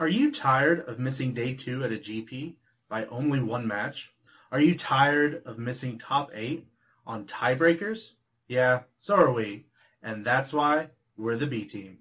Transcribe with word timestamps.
Are 0.00 0.08
you 0.08 0.32
tired 0.32 0.88
of 0.88 0.98
missing 0.98 1.34
day 1.34 1.52
two 1.52 1.84
at 1.84 1.92
a 1.92 1.98
GP 1.98 2.54
by 2.88 3.04
only 3.04 3.38
one 3.38 3.66
match? 3.66 4.10
Are 4.50 4.58
you 4.58 4.74
tired 4.74 5.42
of 5.44 5.58
missing 5.58 5.98
top 5.98 6.30
eight 6.32 6.66
on 7.06 7.26
tiebreakers? 7.26 8.12
Yeah, 8.48 8.84
so 8.96 9.16
are 9.16 9.30
we. 9.30 9.66
And 10.02 10.24
that's 10.24 10.54
why 10.54 10.88
we're 11.18 11.36
the 11.36 11.46
B 11.46 11.66
team. 11.66 11.98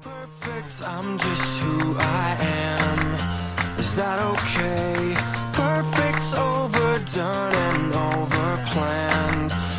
Perfect, 0.00 0.82
I'm 0.84 1.18
just 1.18 1.60
who 1.60 1.94
I 2.00 2.36
am. 2.40 3.78
Is 3.78 3.94
that 3.94 4.18
okay? 4.32 5.14
Perfect's 5.52 6.34
overdone 6.36 7.54
and 7.54 7.92
overplanned 7.92 9.69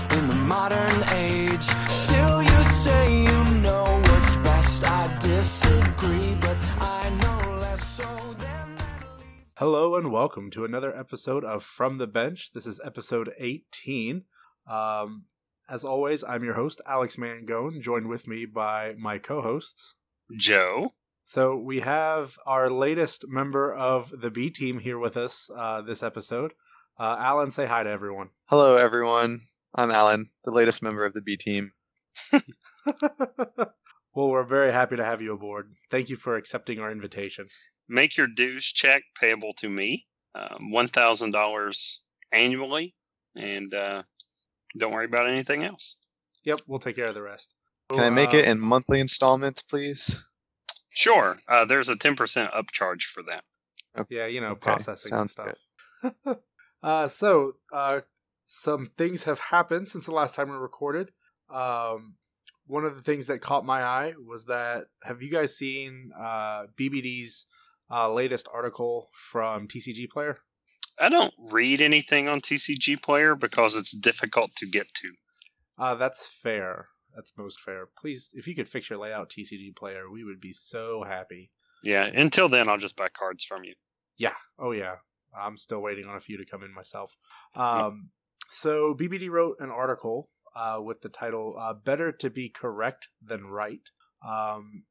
Hello 9.61 9.96
and 9.96 10.11
welcome 10.11 10.50
to 10.50 10.65
another 10.65 10.97
episode 10.97 11.46
of 11.46 11.64
From 11.64 12.00
the 12.00 12.07
Bench. 12.07 12.50
This 12.52 12.65
is 12.65 12.82
episode 12.83 13.32
18. 13.38 14.24
Um, 14.68 15.25
as 15.69 15.86
always, 15.86 16.24
I'm 16.24 16.43
your 16.43 16.56
host, 16.56 16.82
Alex 16.88 17.15
Mangone, 17.15 17.79
joined 17.79 18.07
with 18.07 18.28
me 18.28 18.47
by 18.47 18.96
my 18.97 19.19
co 19.19 19.43
hosts. 19.43 19.93
Joe. 20.36 20.89
So 21.25 21.55
we 21.55 21.82
have 21.82 22.38
our 22.47 22.71
latest 22.71 23.25
member 23.28 23.71
of 23.71 24.11
the 24.19 24.32
B 24.32 24.50
team 24.50 24.79
here 24.79 24.97
with 24.97 25.16
us 25.16 25.47
uh, 25.55 25.83
this 25.83 26.02
episode. 26.02 26.54
Uh, 27.00 27.18
Alan, 27.19 27.52
say 27.52 27.68
hi 27.68 27.83
to 27.83 27.89
everyone. 27.91 28.30
Hello, 28.46 28.78
everyone. 28.78 29.41
I'm 29.75 29.91
Alan, 29.91 30.32
the 30.43 30.50
latest 30.50 30.82
member 30.82 31.05
of 31.05 31.14
the 31.14 31.21
B 31.21 31.38
team. 31.38 31.74
well, 32.31 32.41
we're 34.16 34.41
very 34.41 34.72
happy 34.72 34.95
to 34.95 35.05
have 35.05 35.22
you 35.22 35.33
aboard. 35.33 35.75
Thank 35.91 36.09
you 36.09 36.16
for 36.16 36.36
accepting 36.36 36.80
our 36.80 36.91
invitation. 36.91 37.45
Make 37.91 38.16
your 38.17 38.27
dues 38.27 38.66
check 38.72 39.03
payable 39.19 39.52
to 39.58 39.69
me, 39.69 40.08
um, 40.33 40.72
one 40.72 40.88
thousand 40.88 41.31
dollars 41.31 42.02
annually, 42.31 42.95
and 43.35 43.73
uh, 43.73 44.03
don't 44.77 44.93
worry 44.93 45.05
about 45.05 45.27
anything 45.27 45.66
else. 45.66 45.97
Yep, 46.45 46.61
we'll 46.67 46.79
take 46.79 46.95
care 46.95 47.07
of 47.09 47.13
the 47.16 47.21
rest. 47.21 47.53
Can 47.89 47.99
I 47.99 48.09
make 48.09 48.33
Uh, 48.33 48.38
it 48.38 48.45
in 48.47 48.59
monthly 48.61 49.01
installments, 49.01 49.61
please? 49.63 50.16
Sure, 50.89 51.38
uh, 51.49 51.66
there's 51.66 51.89
a 51.89 51.97
ten 51.97 52.16
percent 52.16 52.51
upcharge 52.53 53.03
for 53.03 53.23
that. 53.23 53.43
Yeah, 54.09 54.25
you 54.25 54.39
know, 54.39 54.51
Okay, 54.51 54.61
processing 54.61 55.13
and 55.13 55.29
stuff. 55.29 55.57
uh, 56.83 57.07
so, 57.07 57.55
uh, 57.73 58.01
some 58.44 58.85
things 58.97 59.23
have 59.23 59.39
happened 59.39 59.89
since 59.89 60.05
the 60.05 60.13
last 60.13 60.33
time 60.35 60.49
we 60.49 60.55
recorded. 60.55 61.11
Um, 61.53 62.16
one 62.67 62.85
of 62.85 62.95
the 62.95 63.01
things 63.01 63.27
that 63.27 63.41
caught 63.41 63.66
my 63.66 63.83
eye 63.83 64.13
was 64.17 64.45
that 64.45 64.85
have 65.03 65.21
you 65.21 65.29
guys 65.29 65.57
seen 65.57 66.11
uh, 66.17 66.67
BBD's 66.77 67.45
uh, 67.92 68.11
latest 68.11 68.47
article 68.53 69.09
from 69.14 69.67
TCG 69.67 70.09
Player? 70.09 70.39
I 71.00 71.09
don't 71.09 71.34
read 71.38 71.81
anything 71.81 72.28
on 72.28 72.42
TCG 72.42 73.02
Player 73.02 73.36
because 73.36 73.75
it's 73.75 73.92
difficult 73.92 74.52
to 74.58 74.67
get 74.67 74.88
to. 74.95 75.09
Uh, 75.78 75.95
that's 75.95 76.28
fair. 76.28 76.88
That's 77.16 77.34
most 77.38 77.59
fair. 77.59 77.88
Please, 78.00 78.30
if 78.34 78.47
you 78.47 78.56
could 78.56 78.67
fix 78.67 78.89
your 78.89 79.00
layout, 79.00 79.30
TCG 79.30 79.75
Player, 79.75 80.09
we 80.12 80.23
would 80.23 80.39
be 80.39 80.52
so 80.52 81.03
happy. 81.08 81.52
Yeah, 81.84 82.06
until 82.06 82.47
then, 82.47 82.69
I'll 82.69 82.78
just 82.78 82.95
buy 82.95 83.09
cards 83.09 83.44
from 83.44 83.64
you. 83.64 83.73
Yeah. 84.17 84.36
Oh, 84.59 84.72
yeah. 84.72 84.95
I'm 85.38 85.58
still 85.58 85.81
waiting 85.81 86.06
on 86.06 86.16
a 86.16 86.22
few 86.22 86.38
to 86.38 86.45
come 86.45 86.64
in 86.64 86.73
myself. 86.73 87.16
Um, 87.56 88.09
so 88.50 88.94
BBD 88.94 89.30
wrote 89.30 89.58
an 89.59 89.72
article 89.72 90.30
uh, 90.56 90.80
with 90.81 91.02
the 91.02 91.09
title 91.09 91.56
uh, 91.58 91.73
"Better 91.73 92.12
to 92.12 92.30
Be 92.30 92.50
Correct 92.50 93.08
Than 93.22 93.45
Right." 93.45 93.89
Um, 94.28 94.84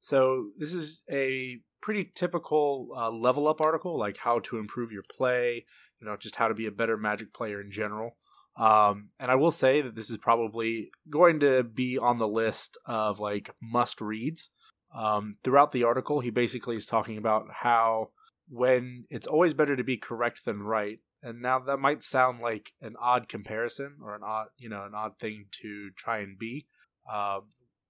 so 0.00 0.50
this 0.58 0.74
is 0.74 1.02
a 1.10 1.60
pretty 1.86 2.10
typical 2.16 2.88
uh, 2.96 3.08
level 3.08 3.46
up 3.46 3.60
article, 3.60 3.96
like 3.96 4.16
how 4.16 4.40
to 4.40 4.58
improve 4.58 4.90
your 4.90 5.04
play. 5.16 5.64
You 6.00 6.06
know, 6.08 6.16
just 6.16 6.34
how 6.34 6.48
to 6.48 6.54
be 6.54 6.66
a 6.66 6.72
better 6.72 6.96
Magic 6.96 7.32
player 7.32 7.60
in 7.60 7.70
general. 7.70 8.16
Um, 8.58 9.10
and 9.20 9.30
I 9.30 9.36
will 9.36 9.52
say 9.52 9.82
that 9.82 9.94
this 9.94 10.10
is 10.10 10.16
probably 10.16 10.90
going 11.08 11.38
to 11.40 11.62
be 11.62 11.96
on 11.96 12.18
the 12.18 12.26
list 12.26 12.76
of 12.86 13.20
like 13.20 13.54
must 13.62 14.00
reads. 14.00 14.50
Um, 14.92 15.34
throughout 15.44 15.70
the 15.70 15.84
article, 15.84 16.18
he 16.18 16.30
basically 16.30 16.74
is 16.74 16.86
talking 16.86 17.18
about 17.18 17.46
how 17.52 18.10
when 18.48 19.04
it's 19.08 19.28
always 19.28 19.54
better 19.54 19.76
to 19.76 19.84
be 19.84 19.96
correct 19.96 20.44
than 20.44 20.64
right. 20.64 20.98
And 21.22 21.40
now 21.40 21.60
that 21.60 21.78
might 21.78 22.02
sound 22.02 22.40
like 22.40 22.72
an 22.80 22.96
odd 23.00 23.28
comparison 23.28 23.98
or 24.02 24.16
an 24.16 24.22
odd, 24.24 24.48
you 24.58 24.68
know, 24.68 24.84
an 24.84 24.94
odd 24.94 25.20
thing 25.20 25.44
to 25.62 25.90
try 25.96 26.18
and 26.18 26.36
be. 26.36 26.66
Um, 27.12 27.42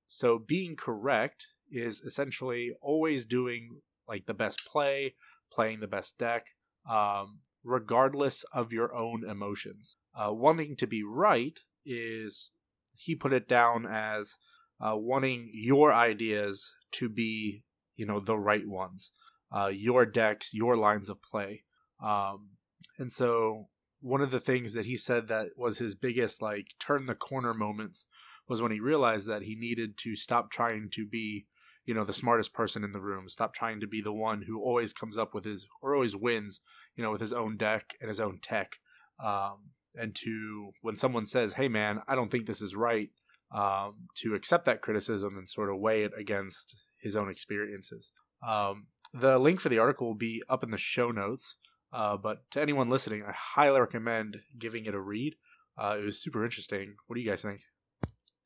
so 0.06 0.38
being 0.38 0.76
correct 0.76 1.46
is 1.70 2.02
essentially 2.02 2.72
always 2.82 3.24
doing 3.24 3.80
like 4.08 4.26
the 4.26 4.34
best 4.34 4.60
play, 4.66 5.14
playing 5.52 5.80
the 5.80 5.86
best 5.86 6.18
deck, 6.18 6.46
um, 6.90 7.40
regardless 7.64 8.44
of 8.52 8.72
your 8.72 8.94
own 8.94 9.24
emotions. 9.28 9.96
Uh, 10.14 10.32
wanting 10.32 10.76
to 10.76 10.86
be 10.86 11.02
right 11.02 11.60
is, 11.84 12.50
he 12.94 13.14
put 13.14 13.32
it 13.32 13.48
down 13.48 13.86
as 13.86 14.36
uh, 14.80 14.96
wanting 14.96 15.50
your 15.52 15.92
ideas 15.92 16.74
to 16.92 17.08
be, 17.08 17.62
you 17.96 18.06
know, 18.06 18.20
the 18.20 18.38
right 18.38 18.66
ones 18.66 19.10
uh, 19.54 19.70
your 19.72 20.04
decks, 20.06 20.52
your 20.52 20.76
lines 20.76 21.08
of 21.08 21.22
play. 21.22 21.64
Um, 22.02 22.50
and 22.98 23.10
so 23.10 23.68
one 24.00 24.20
of 24.20 24.30
the 24.30 24.40
things 24.40 24.72
that 24.74 24.86
he 24.86 24.96
said 24.96 25.28
that 25.28 25.48
was 25.56 25.78
his 25.78 25.94
biggest 25.94 26.42
like 26.42 26.68
turn 26.78 27.06
the 27.06 27.14
corner 27.14 27.54
moments 27.54 28.06
was 28.48 28.62
when 28.62 28.72
he 28.72 28.80
realized 28.80 29.26
that 29.28 29.42
he 29.42 29.56
needed 29.56 29.96
to 29.98 30.14
stop 30.14 30.50
trying 30.50 30.88
to 30.92 31.06
be, 31.06 31.46
you 31.86 31.94
know, 31.94 32.04
the 32.04 32.12
smartest 32.12 32.52
person 32.52 32.84
in 32.84 32.92
the 32.92 33.00
room, 33.00 33.28
stop 33.28 33.54
trying 33.54 33.80
to 33.80 33.86
be 33.86 34.00
the 34.00 34.12
one 34.12 34.42
who 34.42 34.60
always 34.60 34.92
comes 34.92 35.16
up 35.16 35.34
with 35.34 35.44
his 35.44 35.66
or 35.80 35.94
always 35.94 36.16
wins, 36.16 36.60
you 36.96 37.02
know, 37.02 37.12
with 37.12 37.20
his 37.20 37.32
own 37.32 37.56
deck 37.56 37.94
and 38.00 38.08
his 38.08 38.20
own 38.20 38.38
tech. 38.42 38.76
Um, 39.24 39.70
and 39.94 40.14
to 40.16 40.72
when 40.82 40.96
someone 40.96 41.24
says, 41.24 41.54
"Hey, 41.54 41.68
man, 41.68 42.02
I 42.06 42.14
don't 42.14 42.30
think 42.30 42.46
this 42.46 42.60
is 42.60 42.74
right," 42.76 43.10
um, 43.54 44.08
to 44.16 44.34
accept 44.34 44.66
that 44.66 44.82
criticism 44.82 45.38
and 45.38 45.48
sort 45.48 45.70
of 45.70 45.78
weigh 45.78 46.02
it 46.02 46.12
against 46.18 46.74
his 47.00 47.16
own 47.16 47.30
experiences. 47.30 48.10
Um, 48.46 48.88
the 49.14 49.38
link 49.38 49.60
for 49.60 49.68
the 49.68 49.78
article 49.78 50.08
will 50.08 50.14
be 50.14 50.42
up 50.48 50.62
in 50.62 50.70
the 50.70 50.78
show 50.78 51.10
notes. 51.10 51.56
Uh, 51.92 52.16
but 52.16 52.50
to 52.50 52.60
anyone 52.60 52.90
listening, 52.90 53.22
I 53.22 53.32
highly 53.32 53.80
recommend 53.80 54.38
giving 54.58 54.84
it 54.86 54.94
a 54.94 55.00
read. 55.00 55.36
Uh, 55.78 55.96
it 56.00 56.04
was 56.04 56.20
super 56.20 56.44
interesting. 56.44 56.96
What 57.06 57.14
do 57.14 57.22
you 57.22 57.30
guys 57.30 57.42
think? 57.42 57.60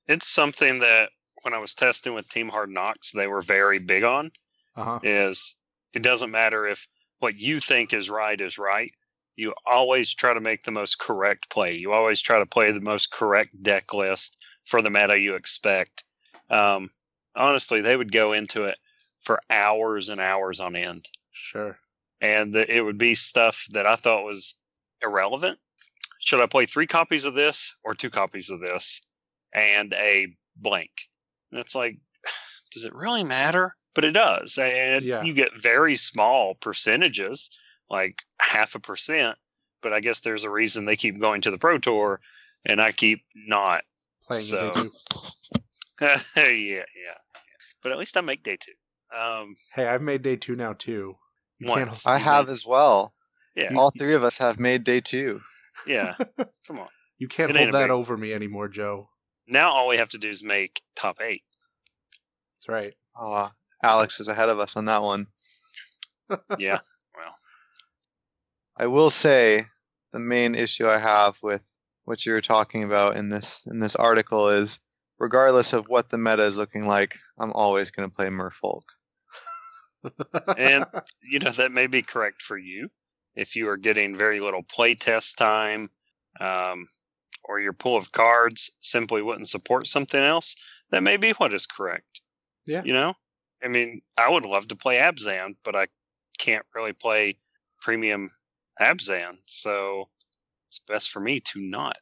It's 0.06 0.28
something 0.28 0.80
that 0.80 1.10
when 1.42 1.54
I 1.54 1.58
was 1.58 1.74
testing 1.74 2.14
with 2.14 2.28
Team 2.28 2.48
Hard 2.48 2.70
Knocks, 2.70 3.12
they 3.12 3.26
were 3.26 3.42
very 3.42 3.78
big 3.78 4.04
on. 4.04 4.30
Uh 4.76 4.84
huh. 4.84 4.98
is 5.02 5.56
it 5.92 6.02
doesn't 6.02 6.30
matter 6.30 6.66
if 6.66 6.86
what 7.18 7.36
you 7.36 7.58
think 7.60 7.92
is 7.92 8.08
right 8.08 8.40
is 8.40 8.56
right. 8.58 8.92
You 9.36 9.52
always 9.66 10.14
try 10.14 10.32
to 10.32 10.40
make 10.40 10.62
the 10.64 10.70
most 10.70 10.98
correct 10.98 11.50
play. 11.50 11.74
You 11.74 11.92
always 11.92 12.20
try 12.20 12.38
to 12.38 12.46
play 12.46 12.70
the 12.72 12.80
most 12.80 13.10
correct 13.10 13.60
deck 13.62 13.92
list 13.92 14.36
for 14.66 14.80
the 14.82 14.90
meta 14.90 15.18
you 15.18 15.34
expect. 15.34 16.04
Um, 16.48 16.90
honestly, 17.34 17.80
they 17.80 17.96
would 17.96 18.12
go 18.12 18.32
into 18.32 18.64
it 18.64 18.78
for 19.20 19.40
hours 19.50 20.08
and 20.08 20.20
hours 20.20 20.60
on 20.60 20.76
end, 20.76 21.08
Sure. 21.32 21.78
and 22.20 22.52
the, 22.54 22.72
it 22.74 22.80
would 22.82 22.98
be 22.98 23.14
stuff 23.14 23.66
that 23.72 23.86
I 23.86 23.96
thought 23.96 24.24
was 24.24 24.54
irrelevant. 25.02 25.58
Should 26.20 26.40
I 26.40 26.46
play 26.46 26.66
three 26.66 26.86
copies 26.86 27.24
of 27.24 27.34
this 27.34 27.74
or 27.82 27.94
two 27.94 28.10
copies 28.10 28.50
of 28.50 28.60
this 28.60 29.02
and 29.52 29.92
a 29.94 30.28
blank? 30.56 30.90
And 31.50 31.60
it's 31.60 31.74
like, 31.74 31.98
does 32.72 32.84
it 32.84 32.94
really 32.94 33.24
matter? 33.24 33.74
But 33.94 34.04
it 34.04 34.12
does. 34.12 34.56
And 34.58 35.04
Yeah. 35.04 35.22
you 35.22 35.32
get 35.34 35.60
very 35.60 35.96
small 35.96 36.54
percentages, 36.54 37.50
like 37.88 38.22
half 38.40 38.74
a 38.74 38.80
percent. 38.80 39.36
But 39.82 39.92
I 39.92 40.00
guess 40.00 40.20
there's 40.20 40.44
a 40.44 40.50
reason 40.50 40.84
they 40.84 40.96
keep 40.96 41.18
going 41.18 41.40
to 41.42 41.50
the 41.50 41.58
Pro 41.58 41.78
Tour 41.78 42.20
and 42.64 42.80
I 42.80 42.92
keep 42.92 43.24
not. 43.34 43.82
Playing 44.26 44.42
So- 44.42 44.68
it 44.68 44.74
day 44.74 44.80
two. 44.82 44.90
yeah, 46.00 46.18
yeah, 46.36 46.84
yeah. 46.94 47.18
But 47.82 47.92
at 47.92 47.98
least 47.98 48.16
I 48.16 48.20
make 48.20 48.42
day 48.42 48.56
two. 48.58 48.72
Um, 49.16 49.56
Hey, 49.74 49.86
I've 49.88 50.02
made 50.02 50.22
day 50.22 50.36
two 50.36 50.54
now 50.54 50.74
too. 50.74 51.16
You 51.58 51.68
Once. 51.68 52.06
I 52.06 52.18
You 52.18 52.24
have 52.24 52.46
made- 52.46 52.52
as 52.52 52.64
well. 52.66 53.12
yeah, 53.56 53.74
All 53.74 53.90
three 53.90 54.14
of 54.14 54.22
us 54.22 54.38
have 54.38 54.60
made 54.60 54.84
day 54.84 55.00
two. 55.00 55.40
yeah. 55.86 56.14
Come 56.68 56.78
on. 56.78 56.88
You 57.18 57.26
can't 57.28 57.50
It 57.50 57.56
hold 57.56 57.72
that 57.72 57.90
over 57.90 58.16
me 58.16 58.32
anymore, 58.32 58.68
Joe. 58.68 59.10
Now 59.50 59.70
all 59.72 59.88
we 59.88 59.96
have 59.96 60.10
to 60.10 60.18
do 60.18 60.28
is 60.28 60.42
make 60.42 60.80
top 60.94 61.20
eight. 61.20 61.42
That's 62.56 62.68
right. 62.68 62.94
Oh, 63.18 63.32
uh, 63.32 63.50
Alex 63.82 64.20
is 64.20 64.28
ahead 64.28 64.48
of 64.48 64.60
us 64.60 64.76
on 64.76 64.86
that 64.86 65.02
one. 65.02 65.26
Yeah. 66.58 66.78
Well, 67.16 67.34
I 68.76 68.86
will 68.86 69.10
say 69.10 69.66
the 70.12 70.20
main 70.20 70.54
issue 70.54 70.88
I 70.88 70.96
have 70.96 71.36
with 71.42 71.72
what 72.04 72.24
you 72.24 72.32
were 72.32 72.40
talking 72.40 72.84
about 72.84 73.16
in 73.16 73.30
this 73.30 73.60
in 73.66 73.80
this 73.80 73.96
article 73.96 74.48
is 74.48 74.78
regardless 75.18 75.72
of 75.72 75.88
what 75.88 76.08
the 76.08 76.18
meta 76.18 76.44
is 76.46 76.56
looking 76.56 76.86
like, 76.86 77.18
I'm 77.36 77.52
always 77.52 77.90
going 77.90 78.08
to 78.08 78.14
play 78.14 78.28
Merfolk. 78.28 78.82
and 80.56 80.86
you 81.24 81.40
know 81.40 81.50
that 81.50 81.72
may 81.72 81.88
be 81.88 82.02
correct 82.02 82.42
for 82.42 82.56
you 82.56 82.88
if 83.34 83.56
you 83.56 83.68
are 83.68 83.76
getting 83.76 84.14
very 84.14 84.38
little 84.38 84.62
play 84.62 84.94
test 84.94 85.36
time 85.36 85.90
um, 86.40 86.86
or 87.50 87.60
your 87.60 87.72
pool 87.72 87.96
of 87.96 88.12
cards 88.12 88.78
simply 88.80 89.22
wouldn't 89.22 89.48
support 89.48 89.86
something 89.86 90.20
else 90.20 90.54
that 90.90 91.02
may 91.02 91.16
be 91.16 91.30
what 91.32 91.52
is 91.52 91.66
correct 91.66 92.20
Yeah. 92.66 92.82
you 92.84 92.92
know 92.92 93.14
I 93.62 93.68
mean, 93.68 94.00
I 94.18 94.30
would 94.30 94.46
love 94.46 94.68
to 94.68 94.76
play 94.76 94.96
Abzan, 94.96 95.56
but 95.64 95.76
I 95.76 95.88
can't 96.38 96.64
really 96.74 96.92
play 96.92 97.36
premium 97.80 98.30
Abzan, 98.80 99.38
so 99.46 100.08
it's 100.68 100.78
best 100.78 101.10
for 101.10 101.20
me 101.20 101.40
to 101.40 101.60
not. 101.60 101.98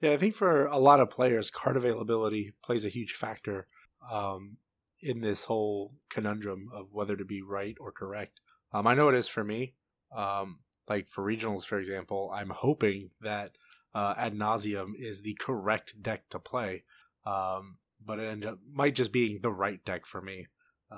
Yeah, 0.00 0.12
I 0.12 0.16
think 0.16 0.34
for 0.34 0.66
a 0.66 0.78
lot 0.78 1.00
of 1.00 1.10
players, 1.10 1.50
card 1.50 1.76
availability 1.76 2.52
plays 2.62 2.84
a 2.84 2.88
huge 2.90 3.14
factor 3.14 3.66
um, 4.10 4.58
in 5.02 5.20
this 5.20 5.44
whole 5.44 5.94
conundrum 6.10 6.68
of 6.72 6.92
whether 6.92 7.16
to 7.16 7.24
be 7.24 7.42
right 7.42 7.76
or 7.80 7.90
correct. 7.90 8.40
Um, 8.72 8.86
I 8.86 8.94
know 8.94 9.08
it 9.08 9.16
is 9.16 9.26
for 9.26 9.42
me. 9.42 9.74
Um, 10.14 10.60
like 10.88 11.08
for 11.08 11.24
regionals, 11.24 11.64
for 11.64 11.78
example, 11.78 12.30
I'm 12.32 12.50
hoping 12.50 13.10
that 13.20 13.56
uh, 13.94 14.14
Ad 14.16 14.34
Nauseam 14.34 14.94
is 14.98 15.22
the 15.22 15.34
correct 15.40 16.02
deck 16.02 16.28
to 16.30 16.38
play, 16.38 16.84
um, 17.26 17.78
but 18.04 18.18
it 18.18 18.44
up 18.44 18.58
might 18.70 18.94
just 18.94 19.12
being 19.12 19.40
the 19.40 19.50
right 19.50 19.84
deck 19.84 20.06
for 20.06 20.20
me 20.20 20.46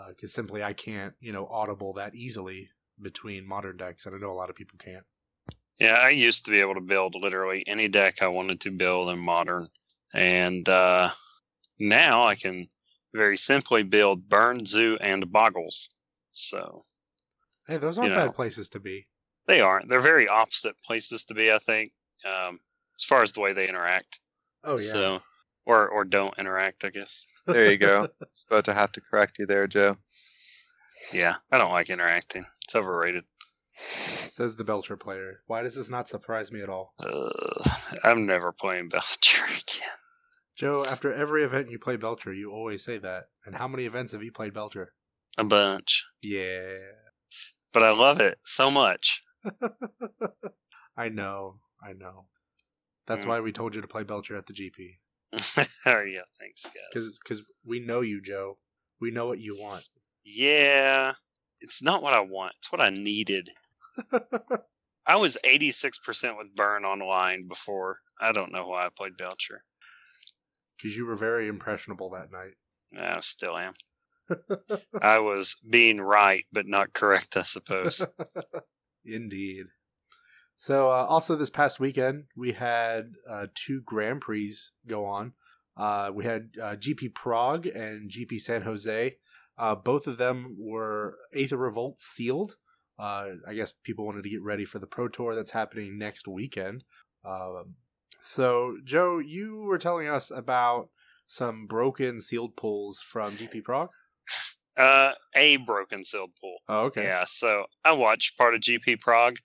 because 0.08 0.32
simply 0.32 0.62
I 0.62 0.72
can't, 0.72 1.14
you 1.20 1.32
know, 1.32 1.46
audible 1.46 1.92
that 1.94 2.14
easily 2.14 2.70
between 3.00 3.46
modern 3.46 3.76
decks, 3.76 4.06
and 4.06 4.14
I 4.14 4.18
know 4.18 4.30
a 4.30 4.34
lot 4.34 4.50
of 4.50 4.56
people 4.56 4.78
can't. 4.78 5.04
Yeah, 5.78 5.94
I 5.94 6.10
used 6.10 6.44
to 6.44 6.50
be 6.50 6.60
able 6.60 6.74
to 6.74 6.80
build 6.80 7.14
literally 7.14 7.64
any 7.66 7.88
deck 7.88 8.20
I 8.22 8.28
wanted 8.28 8.60
to 8.62 8.70
build 8.70 9.08
in 9.10 9.18
modern. 9.24 9.68
And 10.12 10.68
uh, 10.68 11.10
now 11.80 12.24
I 12.26 12.34
can 12.34 12.68
very 13.14 13.38
simply 13.38 13.82
build 13.82 14.28
Burn, 14.28 14.64
Zoo, 14.66 14.98
and 15.00 15.32
Boggles. 15.32 15.94
So 16.32 16.82
Hey, 17.66 17.78
those 17.78 17.98
aren't 17.98 18.10
You 18.10 18.16
know. 18.16 18.26
bad 18.26 18.34
places 18.34 18.68
to 18.70 18.80
be. 18.80 19.06
they 19.46 19.60
aren't. 19.60 19.88
They're 19.88 20.00
very 20.00 20.28
opposite 20.28 20.76
places 20.84 21.24
to 21.26 21.34
be, 21.34 21.50
I 21.50 21.58
think, 21.58 21.92
um, 22.24 22.60
as 23.00 23.04
far 23.04 23.22
as 23.22 23.32
the 23.32 23.40
way 23.40 23.52
they 23.52 23.68
interact. 23.68 24.20
Oh 24.64 24.78
yeah. 24.78 24.92
So, 24.92 25.22
or, 25.66 25.88
or 25.88 26.04
don't 26.04 26.38
interact, 26.38 26.84
I 26.84 26.90
guess. 26.90 27.26
There 27.46 27.70
you 27.70 27.78
go. 27.78 28.08
It's 28.20 28.44
about 28.48 28.64
to 28.66 28.74
have 28.74 28.92
to 28.92 29.00
correct 29.00 29.38
you 29.38 29.46
there, 29.46 29.66
Joe. 29.66 29.96
Yeah, 31.12 31.36
I 31.50 31.58
don't 31.58 31.72
like 31.72 31.90
interacting. 31.90 32.46
It's 32.64 32.74
overrated. 32.74 33.24
Says 33.74 34.56
the 34.56 34.64
Belcher 34.64 34.96
player. 34.96 35.38
Why 35.46 35.62
does 35.62 35.74
this 35.74 35.90
not 35.90 36.08
surprise 36.08 36.52
me 36.52 36.62
at 36.62 36.68
all? 36.68 36.94
Uh, 36.98 37.30
I'm 38.04 38.26
never 38.26 38.52
playing 38.52 38.88
Belcher 38.90 39.44
again. 39.44 39.88
Joe, 40.56 40.84
after 40.84 41.12
every 41.12 41.42
event 41.42 41.70
you 41.70 41.78
play 41.78 41.96
Belcher, 41.96 42.34
you 42.34 42.52
always 42.52 42.84
say 42.84 42.98
that. 42.98 43.24
And 43.46 43.56
how 43.56 43.66
many 43.66 43.86
events 43.86 44.12
have 44.12 44.22
you 44.22 44.30
played 44.30 44.52
Belcher? 44.52 44.92
A 45.38 45.44
bunch. 45.44 46.04
Yeah. 46.22 46.76
But 47.72 47.82
I 47.82 47.92
love 47.92 48.20
it 48.20 48.38
so 48.44 48.70
much. 48.70 49.22
I 50.96 51.08
know. 51.08 51.60
I 51.82 51.94
know. 51.94 52.26
That's 53.10 53.24
Mm. 53.24 53.28
why 53.28 53.40
we 53.40 53.50
told 53.50 53.74
you 53.74 53.80
to 53.80 53.88
play 53.88 54.04
Belcher 54.04 54.36
at 54.36 54.46
the 54.46 54.52
GP. 54.52 55.00
oh, 55.86 56.02
yeah, 56.02 56.20
thanks, 56.38 56.64
guys. 56.64 57.10
Because 57.18 57.42
we 57.64 57.80
know 57.80 58.02
you, 58.02 58.20
Joe. 58.20 58.56
We 59.00 59.10
know 59.10 59.26
what 59.26 59.40
you 59.40 59.60
want. 59.60 59.84
Yeah, 60.22 61.14
it's 61.60 61.82
not 61.82 62.04
what 62.04 62.14
I 62.14 62.20
want. 62.20 62.54
It's 62.58 62.70
what 62.70 62.80
I 62.80 62.90
needed. 62.90 63.50
I 65.06 65.16
was 65.16 65.36
86% 65.44 66.38
with 66.38 66.54
Burn 66.54 66.84
online 66.84 67.48
before. 67.48 67.98
I 68.20 68.30
don't 68.30 68.52
know 68.52 68.68
why 68.68 68.86
I 68.86 68.90
played 68.96 69.16
Belcher. 69.16 69.64
Because 70.76 70.94
you 70.96 71.04
were 71.04 71.16
very 71.16 71.48
impressionable 71.48 72.10
that 72.10 72.30
night. 72.30 72.54
I 72.96 73.18
still 73.22 73.58
am. 73.58 73.74
I 75.02 75.18
was 75.18 75.56
being 75.68 75.96
right, 75.96 76.44
but 76.52 76.68
not 76.68 76.92
correct, 76.92 77.36
I 77.36 77.42
suppose. 77.42 78.06
Indeed. 79.04 79.66
So, 80.60 80.90
uh, 80.90 81.06
also 81.08 81.36
this 81.36 81.48
past 81.48 81.80
weekend, 81.80 82.24
we 82.36 82.52
had 82.52 83.14
uh, 83.26 83.46
two 83.54 83.80
Grand 83.80 84.20
Prix 84.20 84.54
go 84.86 85.06
on. 85.06 85.32
Uh, 85.74 86.10
we 86.12 86.26
had 86.26 86.50
uh, 86.62 86.76
GP 86.76 87.14
Prague 87.14 87.64
and 87.64 88.10
GP 88.10 88.38
San 88.38 88.60
Jose. 88.60 89.16
Uh, 89.56 89.74
both 89.74 90.06
of 90.06 90.18
them 90.18 90.56
were 90.58 91.16
Aether 91.34 91.56
Revolt 91.56 91.98
sealed. 91.98 92.56
Uh, 92.98 93.28
I 93.48 93.54
guess 93.54 93.72
people 93.72 94.04
wanted 94.04 94.22
to 94.24 94.28
get 94.28 94.42
ready 94.42 94.66
for 94.66 94.78
the 94.78 94.86
Pro 94.86 95.08
Tour 95.08 95.34
that's 95.34 95.52
happening 95.52 95.96
next 95.96 96.28
weekend. 96.28 96.84
Um, 97.24 97.76
so, 98.20 98.76
Joe, 98.84 99.18
you 99.18 99.62
were 99.66 99.78
telling 99.78 100.08
us 100.08 100.30
about 100.30 100.90
some 101.26 101.68
broken 101.68 102.20
sealed 102.20 102.54
pulls 102.54 103.00
from 103.00 103.32
GP 103.32 103.64
Prague. 103.64 103.92
uh, 104.76 105.12
a 105.34 105.56
broken 105.56 106.04
sealed 106.04 106.32
pool. 106.38 106.58
Oh, 106.68 106.80
okay. 106.80 107.04
Yeah, 107.04 107.24
so 107.26 107.64
I 107.82 107.92
watched 107.92 108.36
part 108.36 108.54
of 108.54 108.60
GP 108.60 109.00
Prague, 109.00 109.36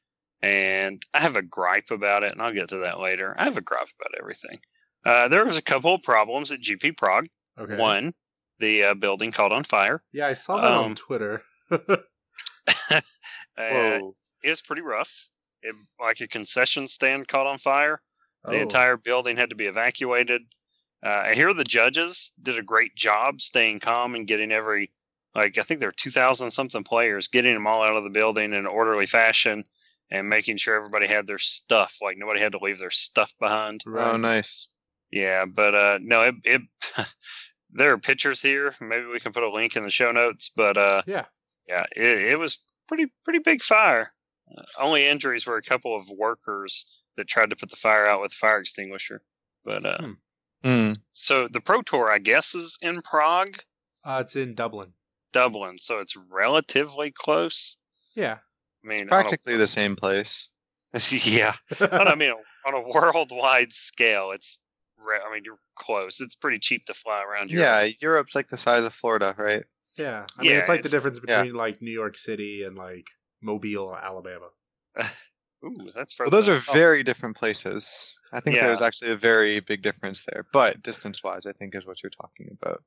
and 0.45 1.01
I 1.13 1.19
have 1.21 1.35
a 1.35 1.41
gripe 1.41 1.91
about 1.91 2.23
it, 2.23 2.31
and 2.31 2.41
I'll 2.41 2.53
get 2.53 2.69
to 2.69 2.77
that 2.79 2.99
later. 2.99 3.33
I 3.37 3.43
have 3.45 3.57
a 3.57 3.61
gripe 3.61 3.89
about 3.99 4.19
everything. 4.19 4.59
Uh, 5.05 5.27
there 5.27 5.45
was 5.45 5.57
a 5.57 5.61
couple 5.61 5.93
of 5.93 6.01
problems 6.01 6.51
at 6.51 6.59
GP 6.61 6.97
Prague. 6.97 7.27
Okay. 7.59 7.75
One, 7.77 8.13
the 8.59 8.83
uh, 8.83 8.93
building 8.93 9.31
caught 9.31 9.51
on 9.51 9.63
fire. 9.63 10.01
Yeah, 10.11 10.27
I 10.27 10.33
saw 10.33 10.57
that 10.57 10.71
on 10.71 10.85
Um, 10.85 10.95
Twitter. 10.95 11.43
Uh, 13.57 13.99
was 14.43 14.61
pretty 14.61 14.81
rough. 14.81 15.29
It, 15.61 15.73
like 15.99 16.19
a 16.21 16.27
concession 16.27 16.87
stand 16.87 17.27
caught 17.27 17.47
on 17.47 17.57
fire. 17.57 18.01
The 18.43 18.57
Oh. 18.57 18.61
entire 18.61 18.97
building 18.97 19.37
had 19.37 19.49
to 19.49 19.55
be 19.55 19.65
evacuated. 19.65 20.41
Uh, 21.03 21.23
I 21.27 21.33
hear 21.33 21.53
the 21.53 21.63
judges 21.63 22.33
did 22.41 22.59
a 22.59 22.63
great 22.63 22.95
job 22.95 23.41
staying 23.41 23.79
calm 23.79 24.13
and 24.13 24.27
getting 24.27 24.51
every, 24.51 24.91
like, 25.33 25.57
I 25.57 25.61
think 25.63 25.79
there 25.79 25.89
were 25.89 25.93
2,000 25.93 26.51
something 26.51 26.83
players, 26.83 27.27
getting 27.27 27.53
them 27.53 27.65
all 27.67 27.81
out 27.81 27.95
of 27.95 28.03
the 28.03 28.09
building 28.09 28.51
in 28.53 28.59
an 28.59 28.65
orderly 28.67 29.05
fashion 29.05 29.63
and 30.11 30.29
making 30.29 30.57
sure 30.57 30.75
everybody 30.75 31.07
had 31.07 31.27
their 31.27 31.37
stuff. 31.39 31.97
Like, 32.01 32.17
nobody 32.17 32.39
had 32.39 32.51
to 32.53 32.59
leave 32.59 32.77
their 32.79 32.91
stuff 32.91 33.33
behind. 33.39 33.83
Oh, 33.87 34.17
nice. 34.17 34.67
Yeah, 35.11 35.45
but 35.45 35.73
uh, 35.75 35.99
no, 36.01 36.23
it, 36.23 36.35
it 36.43 36.61
there 37.71 37.91
are 37.93 37.97
pictures 37.97 38.41
here. 38.41 38.73
Maybe 38.81 39.05
we 39.05 39.19
can 39.19 39.33
put 39.33 39.43
a 39.43 39.49
link 39.51 39.75
in 39.75 39.83
the 39.83 39.89
show 39.89 40.11
notes. 40.11 40.49
But 40.55 40.77
uh, 40.77 41.01
Yeah. 41.05 41.25
yeah, 41.67 41.85
it, 41.95 42.21
it 42.31 42.39
was 42.39 42.59
pretty 42.87 43.07
pretty 43.23 43.39
big 43.39 43.61
fire. 43.63 44.11
Uh, 44.57 44.63
only 44.79 45.05
injuries 45.07 45.45
were 45.47 45.57
a 45.57 45.61
couple 45.63 45.95
of 45.95 46.09
workers 46.09 47.01
that 47.17 47.27
tried 47.27 47.49
to 47.51 47.55
put 47.55 47.69
the 47.69 47.75
fire 47.75 48.05
out 48.07 48.21
with 48.21 48.31
a 48.33 48.35
fire 48.35 48.59
extinguisher. 48.59 49.21
But 49.63 49.85
uh, 49.85 49.97
Hmm. 50.01 50.11
Hmm. 50.63 50.91
so 51.11 51.47
the 51.47 51.61
Pro 51.61 51.81
Tour, 51.81 52.11
I 52.11 52.17
guess, 52.19 52.55
is 52.55 52.77
in 52.81 53.01
Prague, 53.03 53.57
Uh, 54.03 54.19
it's 54.23 54.35
in 54.35 54.53
Dublin. 54.55 54.93
Dublin, 55.33 55.77
so 55.77 55.99
it's 55.99 56.15
relatively 56.15 57.11
close. 57.11 57.77
Yeah. 58.15 58.37
I 58.85 58.87
mean, 58.87 59.01
on 59.01 59.07
a- 59.07 59.09
Practically 59.09 59.57
the 59.57 59.67
same 59.67 59.95
place. 59.95 60.49
yeah. 61.11 61.53
But 61.79 62.07
I 62.07 62.15
mean, 62.15 62.33
on 62.65 62.73
a 62.73 62.81
worldwide 62.81 63.73
scale, 63.73 64.31
it's. 64.31 64.59
I 64.97 65.33
mean, 65.33 65.41
you're 65.43 65.59
close. 65.75 66.21
It's 66.21 66.35
pretty 66.35 66.57
cheap 66.57 66.85
to 66.85 66.93
fly 66.93 67.21
around. 67.21 67.51
Europe. 67.51 67.65
Yeah, 67.67 67.91
Europe's 67.99 68.33
like 68.33 68.47
the 68.47 68.55
size 68.57 68.85
of 68.85 68.93
Florida, 68.93 69.35
right? 69.37 69.65
yeah. 69.97 70.25
I 70.37 70.41
mean, 70.41 70.51
Yeah, 70.51 70.57
it's 70.59 70.69
like 70.69 70.81
the 70.83 70.87
it's- 70.87 70.91
difference 70.91 71.19
yeah. 71.27 71.41
between 71.41 71.55
like 71.55 71.81
New 71.81 71.91
York 71.91 72.17
City 72.17 72.63
and 72.63 72.77
like 72.77 73.05
Mobile, 73.41 73.93
Alabama. 73.95 74.47
Ooh, 75.65 75.73
that's 75.93 76.17
Well, 76.17 76.29
those 76.29 76.47
are 76.47 76.55
oh, 76.55 76.73
very 76.73 77.03
different 77.03 77.35
places. 77.35 78.15
I 78.31 78.39
think 78.39 78.55
Yeah. 78.55 78.67
there's 78.67 78.81
actually 78.81 79.11
a 79.11 79.17
very 79.17 79.59
big 79.59 79.81
difference 79.81 80.23
there, 80.25 80.45
but 80.53 80.81
distance-wise, 80.81 81.45
I 81.45 81.51
think 81.53 81.75
is 81.75 81.85
what 81.85 82.01
you're 82.03 82.09
talking 82.09 82.49
about. 82.51 82.81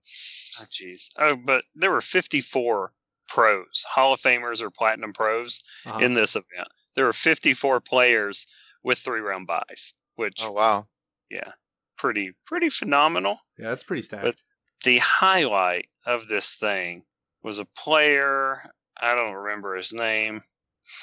Oh, 0.61 0.64
jeez. 0.71 1.11
Oh, 1.19 1.37
but 1.37 1.64
there 1.75 1.90
were 1.90 2.00
54 2.00 2.93
pros, 3.29 3.85
Hall 3.89 4.13
of 4.15 4.21
Famers 4.21 4.61
or 4.63 4.71
Platinum 4.71 5.13
pros 5.13 5.63
Uh-huh. 5.87 5.99
in 6.01 6.15
this 6.15 6.35
event. 6.37 6.69
There 6.95 7.05
were 7.05 7.13
54 7.13 7.81
players 7.81 8.47
with 8.83 8.99
three 8.99 9.21
round 9.21 9.47
buys, 9.47 9.95
which, 10.17 10.41
Oh 10.43 10.53
wow! 10.53 10.89
yeah, 11.31 11.53
pretty 11.97 12.33
pretty 12.47 12.69
phenomenal. 12.71 13.39
yeah, 13.59 13.69
that's 13.69 13.85
pretty 13.85 14.03
stacked. 14.03 14.25
But- 14.25 14.37
The 14.85 14.99
highlight 14.99 15.89
of 16.07 16.29
this 16.29 16.57
thing 16.57 17.05
was 17.43 17.59
a 17.59 17.65
player. 17.77 18.63
I 19.01 19.15
don't 19.15 19.35
remember 19.35 19.75
his 19.75 19.93
name. 19.93 20.43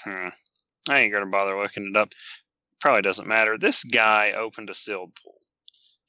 Hmm. 0.04 0.30
I 0.90 1.00
ain't 1.00 1.14
gonna 1.14 1.26
bother 1.28 1.58
looking 1.62 1.88
it 1.90 1.98
up. 1.98 2.14
Probably 2.80 3.02
doesn't 3.02 3.28
matter. 3.28 3.58
This 3.58 3.84
guy 3.84 4.32
opened 4.32 4.70
a 4.70 4.74
sealed 4.74 5.16
pool. 5.16 5.42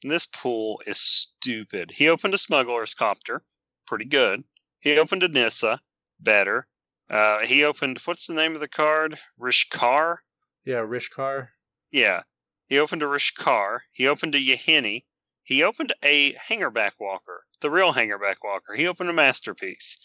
And 0.03 0.11
this 0.11 0.25
pool 0.27 0.81
is 0.85 0.99
stupid. 0.99 1.91
He 1.91 2.07
opened 2.07 2.33
a 2.33 2.37
smuggler's 2.37 2.93
copter, 2.93 3.43
pretty 3.87 4.05
good. 4.05 4.43
He 4.79 4.97
opened 4.99 5.23
a 5.23 5.27
Nissa, 5.27 5.81
better. 6.19 6.67
Uh, 7.09 7.39
he 7.45 7.63
opened 7.63 7.99
what's 8.05 8.27
the 8.27 8.33
name 8.33 8.53
of 8.53 8.59
the 8.59 8.67
card? 8.67 9.17
Rishkar. 9.39 10.17
yeah, 10.65 10.79
Rishkar. 10.79 11.49
Yeah. 11.91 12.23
He 12.67 12.79
opened 12.79 13.01
a 13.01 13.05
Rishkar. 13.05 13.79
He 13.93 14.07
opened 14.07 14.35
a 14.35 14.39
Yahenni. 14.39 15.05
He 15.43 15.63
opened 15.63 15.93
a 16.03 16.33
Hangarback 16.33 16.91
Walker, 16.99 17.45
the 17.61 17.69
real 17.69 17.93
Hangarback 17.93 18.37
Walker. 18.43 18.73
He 18.75 18.87
opened 18.87 19.09
a 19.09 19.13
Masterpiece. 19.13 19.97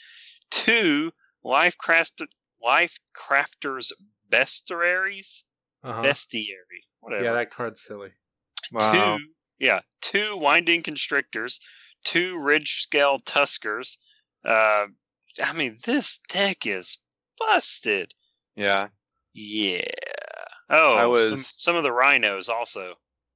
Two 0.50 1.10
Life, 1.42 1.76
Craft- 1.76 2.22
Life 2.62 2.98
Crafters 3.16 3.90
Bestiaries? 4.30 5.42
Uh-huh. 5.82 6.02
Bestiary. 6.02 6.84
Whatever. 7.00 7.24
Yeah, 7.24 7.32
that 7.32 7.50
card's 7.50 7.82
silly. 7.82 8.10
Wow! 8.72 9.16
Two, 9.18 9.24
yeah, 9.58 9.80
two 10.00 10.36
Winding 10.36 10.84
Constrictors, 10.84 11.58
two 12.04 12.38
Ridge 12.38 12.74
Scale 12.82 13.18
Tuskers. 13.18 13.98
Uh, 14.44 14.86
I 15.42 15.52
mean, 15.52 15.76
this 15.86 16.18
deck 16.28 16.66
is 16.66 16.98
busted. 17.38 18.12
Yeah. 18.56 18.88
Yeah. 19.34 19.82
Oh, 20.70 20.94
I 20.94 21.06
was- 21.06 21.28
some, 21.28 21.38
some 21.38 21.76
of 21.76 21.82
the 21.84 21.92
rhinos 21.92 22.48
also. 22.48 22.94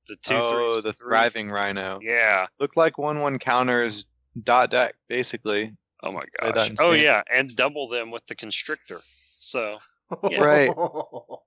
The 0.09 0.17
two, 0.23 0.35
oh, 0.35 0.71
threes, 0.71 0.83
the 0.85 0.93
three- 0.93 1.09
thriving 1.09 1.51
rhino. 1.51 1.99
Yeah, 2.01 2.47
Looked 2.61 2.77
like 2.77 2.97
one-one 2.97 3.39
counters 3.41 4.07
dot 4.43 4.71
deck 4.71 4.95
basically. 5.09 5.75
Oh 6.03 6.13
my 6.13 6.23
Play 6.39 6.53
gosh. 6.53 6.71
Oh 6.71 6.75
Standard. 6.93 7.01
yeah, 7.01 7.23
and 7.33 7.57
double 7.57 7.89
them 7.89 8.11
with 8.13 8.25
the 8.27 8.35
constrictor. 8.37 9.01
So 9.41 9.79
Yeah. 10.31 10.41
Right. 10.41 10.71
oh, 10.77 11.41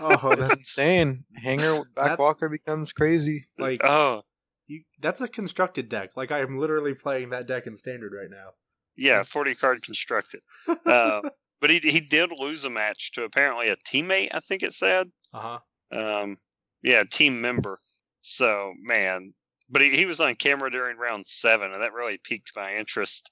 That's 0.00 0.22
that's 0.38 0.54
insane. 0.56 1.24
Hanger 1.36 1.82
That- 1.96 2.18
backwalker 2.18 2.50
becomes 2.50 2.92
crazy. 2.92 3.46
like 3.58 3.80
oh 3.84 4.22
you, 4.66 4.82
that's 5.00 5.20
a 5.20 5.28
constructed 5.28 5.88
deck. 5.88 6.16
Like 6.16 6.32
I 6.32 6.40
am 6.40 6.58
literally 6.58 6.94
playing 6.94 7.30
that 7.30 7.46
deck 7.46 7.66
in 7.68 7.76
standard 7.76 8.12
right 8.12 8.30
now. 8.30 8.50
Yeah, 8.96 9.22
forty 9.24 9.54
card 9.54 9.82
constructed. 9.82 10.40
Uh, 10.84 11.22
but 11.60 11.70
he 11.70 11.78
he 11.78 12.00
did 12.00 12.32
lose 12.38 12.64
a 12.64 12.70
match 12.70 13.12
to 13.12 13.24
apparently 13.24 13.68
a 13.68 13.76
teammate. 13.76 14.30
I 14.32 14.40
think 14.40 14.62
it 14.62 14.72
said. 14.72 15.10
Uh 15.32 15.58
huh. 15.92 15.98
Um, 15.98 16.36
yeah, 16.82 17.04
team 17.04 17.40
member. 17.40 17.78
So 18.22 18.72
man, 18.82 19.32
but 19.70 19.82
he, 19.82 19.90
he 19.96 20.06
was 20.06 20.20
on 20.20 20.34
camera 20.34 20.70
during 20.70 20.96
round 20.96 21.26
seven, 21.26 21.72
and 21.72 21.82
that 21.82 21.92
really 21.92 22.18
piqued 22.18 22.52
my 22.56 22.74
interest. 22.76 23.30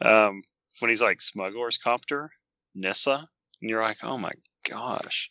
Um, 0.00 0.42
when 0.80 0.88
he's 0.88 1.02
like 1.02 1.20
smuggler's 1.20 1.78
copter, 1.78 2.30
Nissa, 2.74 3.28
and 3.60 3.70
you're 3.70 3.82
like, 3.82 4.02
oh 4.02 4.18
my 4.18 4.32
gosh, 4.68 5.30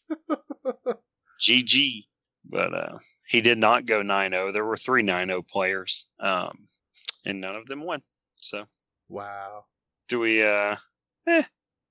GG. 1.41 2.05
But 2.43 2.73
uh, 2.73 2.97
he 3.27 3.41
did 3.41 3.59
not 3.59 3.85
go 3.85 4.01
9-0. 4.01 4.51
There 4.51 4.65
were 4.65 4.75
three 4.75 5.03
9-0 5.03 5.47
players, 5.47 6.11
um, 6.19 6.67
and 7.25 7.39
none 7.39 7.55
of 7.55 7.67
them 7.67 7.83
won. 7.83 8.01
So 8.37 8.65
Wow. 9.11 9.65
Do 10.11 10.19
we? 10.19 10.43
uh 10.43 10.75
eh, 11.27 11.43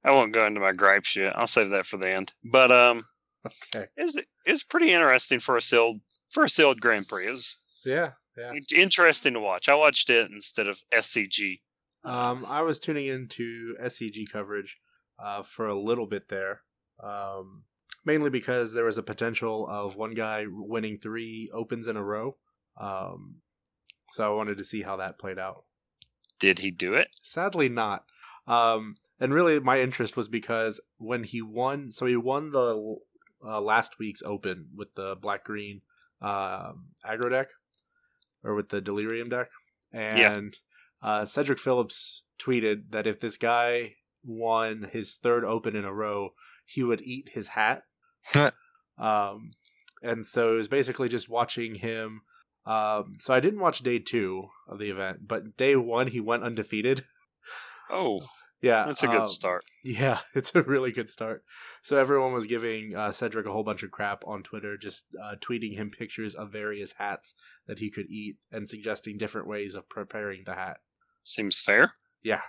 I 0.05 0.11
won't 0.13 0.33
go 0.35 0.47
into 0.47 0.61
my 0.61 0.73
gripes 0.73 1.17
yet. 1.17 1.37
I'll 1.37 1.47
save 1.47 1.71
that 1.71 1.87
for 1.87 1.97
the 1.97 2.11
end. 2.11 2.33
But 2.45 2.71
um, 2.71 3.05
Okay. 3.47 3.87
it's 3.97 4.19
it's 4.45 4.63
pretty 4.63 4.93
interesting 4.93 5.41
for 5.41 5.57
a 5.57 5.63
sealed 5.63 6.01
for 6.31 6.45
a 6.45 6.49
sealed 6.49 6.81
Grand 6.81 7.09
Prix. 7.09 7.27
It 7.29 7.33
was 7.33 7.65
Yeah. 7.85 8.13
Yeah. 8.37 8.53
interesting 8.75 9.33
to 9.35 9.41
watch. 9.41 9.69
I 9.69 9.75
watched 9.75 10.11
it 10.11 10.31
instead 10.31 10.69
of 10.69 10.79
SCG. 10.93 11.61
Um, 12.05 12.45
I 12.47 12.63
was 12.63 12.79
tuning 12.79 13.07
into 13.07 13.75
SCG 13.83 14.31
coverage 14.31 14.79
uh, 15.19 15.43
for 15.43 15.67
a 15.67 15.79
little 15.79 16.07
bit 16.07 16.29
there, 16.29 16.61
um, 17.03 17.65
mainly 18.05 18.31
because 18.31 18.73
there 18.73 18.85
was 18.85 18.99
a 18.99 19.03
potential 19.03 19.67
of 19.69 19.97
one 19.97 20.15
guy 20.15 20.45
winning 20.49 20.99
three 20.99 21.51
opens 21.53 21.89
in 21.89 21.97
a 21.97 22.03
row. 22.05 22.37
Um, 22.79 23.41
so 24.13 24.25
I 24.31 24.35
wanted 24.37 24.59
to 24.59 24.65
see 24.65 24.83
how 24.83 24.97
that 24.97 25.19
played 25.19 25.39
out. 25.39 25.65
Did 26.41 26.59
he 26.59 26.71
do 26.71 26.95
it? 26.95 27.09
Sadly, 27.23 27.69
not. 27.69 28.05
Um, 28.47 28.97
and 29.21 29.33
really, 29.33 29.61
my 29.61 29.81
interest 29.81 30.17
was 30.17 30.27
because 30.27 30.81
when 30.99 31.23
he 31.23 31.41
won, 31.41 31.93
so 31.93 32.07
he 32.07 32.17
won 32.17 32.51
the 32.51 32.97
uh, 33.45 33.61
last 33.61 33.99
week's 33.99 34.23
Open 34.23 34.69
with 34.75 34.95
the 34.95 35.15
black 35.15 35.45
green 35.45 35.83
um, 36.21 36.89
aggro 37.07 37.31
deck, 37.31 37.51
or 38.43 38.55
with 38.55 38.71
the 38.71 38.81
Delirium 38.81 39.29
deck, 39.29 39.51
and 39.93 40.59
uh, 41.03 41.25
Cedric 41.25 41.59
Phillips 41.59 42.23
tweeted 42.39 42.91
that 42.91 43.07
if 43.07 43.21
this 43.21 43.37
guy 43.37 43.95
won 44.25 44.89
his 44.91 45.15
third 45.15 45.45
Open 45.45 45.77
in 45.77 45.85
a 45.85 45.93
row, 45.93 46.31
he 46.67 46.83
would 46.83 47.03
eat 47.03 47.31
his 47.33 47.49
hat. 47.49 47.85
um, 48.99 49.51
and 50.03 50.25
so 50.25 50.55
it 50.55 50.57
was 50.57 50.69
basically 50.69 51.09
just 51.09 51.29
watching 51.29 51.77
him. 51.77 52.23
Um, 52.67 53.15
so 53.19 53.33
I 53.33 53.41
didn't 53.41 53.61
watch 53.61 53.81
day 53.81 53.99
two 53.99 54.49
of 54.69 54.79
the 54.79 54.91
event, 54.91 55.27
but 55.27 55.57
day 55.57 55.77
one 55.77 56.09
he 56.09 56.21
went 56.21 56.43
undefeated. 56.43 57.05
Oh, 57.93 58.21
Yeah, 58.63 58.85
that's 58.87 59.03
a 59.03 59.09
good 59.09 59.23
um, 59.23 59.27
start. 59.27 59.65
Yeah, 59.83 60.21
it's 60.37 60.55
a 60.55 60.63
really 60.63 60.93
good 60.93 61.09
start. 61.09 61.43
So 61.83 61.99
everyone 61.99 62.33
was 62.33 62.47
giving 62.47 62.95
uh, 62.95 63.11
Cedric 63.11 63.47
a 63.47 63.51
whole 63.51 63.65
bunch 63.65 63.83
of 63.83 63.91
crap 63.91 64.23
on 64.29 64.45
Twitter, 64.45 64.77
just 64.77 65.07
uh, 65.21 65.35
tweeting 65.41 65.75
him 65.75 65.91
pictures 65.91 66.37
of 66.37 66.53
various 66.53 66.93
hats 66.93 67.35
that 67.67 67.81
he 67.81 67.91
could 67.91 68.07
eat 68.09 68.37
and 68.53 68.69
suggesting 68.69 69.19
different 69.19 69.49
ways 69.49 69.75
of 69.75 69.89
preparing 69.89 70.45
the 70.47 70.55
hat. 70.55 70.77
Seems 71.25 71.61
fair. 71.61 71.95
Yeah, 72.23 72.43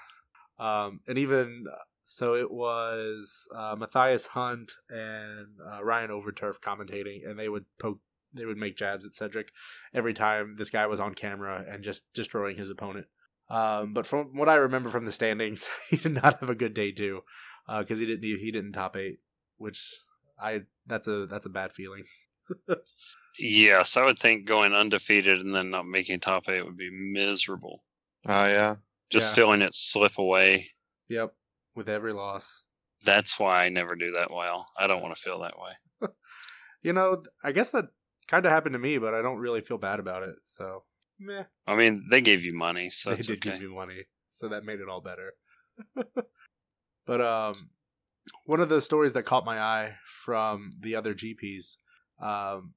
um, 0.60 1.00
and 1.08 1.18
even 1.18 1.66
so, 2.12 2.36
it 2.36 2.52
was 2.52 3.48
uh, 3.56 3.76
Matthias 3.78 4.28
Hunt 4.28 4.74
and 4.90 5.48
uh, 5.66 5.82
Ryan 5.82 6.10
Overturf 6.10 6.60
commentating, 6.60 7.26
and 7.26 7.40
they 7.40 7.48
would 7.48 7.64
poke, 7.80 8.00
they 8.34 8.46
would 8.46 8.58
make 8.58 8.78
jabs 8.78 9.06
at 9.06 9.14
Cedric 9.16 9.52
every 9.94 10.14
time 10.14 10.56
this 10.58 10.70
guy 10.70 10.86
was 10.88 11.00
on 11.00 11.14
camera 11.16 11.66
and 11.70 11.84
just 11.84 12.04
destroying 12.14 12.58
his 12.58 12.70
opponent. 12.70 13.08
Um, 13.50 13.94
but 13.94 14.06
from 14.06 14.38
what 14.38 14.48
I 14.50 14.56
remember 14.56 14.90
from 14.90 15.06
the 15.06 15.12
standings, 15.12 15.68
he 15.90 15.98
did 15.98 16.14
not 16.14 16.40
have 16.40 16.50
a 16.50 16.56
good 16.56 16.74
day 16.74 16.92
too, 16.92 17.22
because 17.80 18.00
he 18.00 18.06
didn't 18.06 18.24
he 18.24 18.52
didn't 18.52 18.72
top 18.74 18.96
eight, 18.96 19.20
which 19.58 19.94
I 20.42 20.62
that's 20.88 21.08
a 21.08 21.26
that's 21.28 21.46
a 21.46 21.50
bad 21.50 21.74
feeling. 21.74 22.04
Yes, 23.40 23.98
I 23.98 24.06
would 24.06 24.20
think 24.20 24.46
going 24.46 24.74
undefeated 24.74 25.40
and 25.40 25.56
then 25.56 25.70
not 25.72 25.86
making 25.88 26.20
top 26.20 26.50
eight 26.50 26.66
would 26.66 26.78
be 26.78 26.90
miserable. 26.92 27.84
Oh 28.28 28.46
yeah. 28.46 28.76
Just 29.10 29.32
Yeah. 29.32 29.36
feeling 29.36 29.62
it 29.62 29.74
slip 29.74 30.18
away. 30.18 30.70
Yep, 31.10 31.34
with 31.76 31.90
every 31.90 32.14
loss. 32.14 32.64
That's 33.04 33.40
why 33.40 33.64
I 33.66 33.70
never 33.70 33.96
do 33.96 34.12
that 34.14 34.32
well. 34.34 34.66
I 34.78 34.88
don't 34.88 35.02
want 35.02 35.16
to 35.16 35.22
feel 35.22 35.40
that 35.42 35.58
way. 35.60 35.72
You 36.84 36.94
know, 36.94 37.22
I 37.44 37.52
guess 37.52 37.70
that 37.72 37.90
kind 38.32 38.46
of 38.46 38.52
happened 38.52 38.74
to 38.74 38.80
me, 38.80 38.98
but 38.98 39.14
I 39.14 39.22
don't 39.22 39.38
really 39.38 39.62
feel 39.62 39.78
bad 39.78 40.00
about 40.00 40.24
it. 40.24 40.36
So, 40.44 40.84
meh. 41.20 41.44
I 41.68 41.76
mean, 41.76 42.08
they 42.10 42.22
gave 42.22 42.44
you 42.44 42.56
money, 42.56 42.90
so 42.90 43.12
they 43.12 43.18
did 43.18 43.38
okay. 43.38 43.52
give 43.52 43.62
me 43.62 43.76
money, 43.76 44.06
so 44.30 44.48
that 44.48 44.64
made 44.64 44.80
it 44.80 44.88
all 44.90 45.02
better. 45.02 45.34
but 47.06 47.22
um, 47.22 47.54
one 48.46 48.62
of 48.62 48.70
the 48.70 48.82
stories 48.82 49.14
that 49.14 49.24
caught 49.24 49.46
my 49.46 49.60
eye 49.60 49.96
from 50.06 50.72
the 50.80 50.96
other 50.96 51.14
GPs, 51.14 51.76
um, 52.22 52.74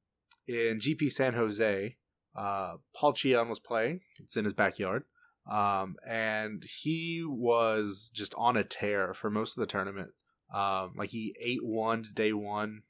in 0.49 0.81
GP 0.81 1.11
San 1.11 1.35
Jose, 1.35 1.97
uh, 2.37 2.75
Paul 2.95 3.13
Cheon 3.13 3.49
was 3.49 3.61
playing. 3.61 4.01
It's 4.19 4.37
in 4.37 4.45
his 4.45 4.55
backyard, 4.55 5.05
um, 5.51 5.95
and 6.07 6.65
he 6.65 7.25
was 7.25 8.11
just 8.13 8.35
on 8.37 8.57
a 8.57 8.65
tear 8.65 9.15
for 9.15 9.31
most 9.31 9.57
of 9.57 9.61
the 9.61 9.67
tournament. 9.67 10.11
Um, 10.53 10.95
like 10.97 11.11
he 11.11 11.35
ate 11.41 11.65
one 11.65 12.05
day 12.13 12.33
one, 12.33 12.83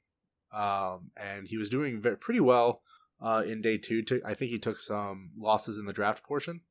um, 0.53 1.11
and 1.17 1.47
he 1.47 1.57
was 1.57 1.69
doing 1.69 2.01
ve- 2.01 2.15
pretty 2.19 2.39
well 2.39 2.81
uh, 3.21 3.43
in 3.45 3.61
day 3.61 3.77
two. 3.77 4.01
Took- 4.01 4.25
I 4.25 4.33
think 4.33 4.51
he 4.51 4.59
took 4.59 4.79
some 4.79 5.31
losses 5.37 5.77
in 5.77 5.85
the 5.85 5.93
draft 5.93 6.23
portion. 6.23 6.61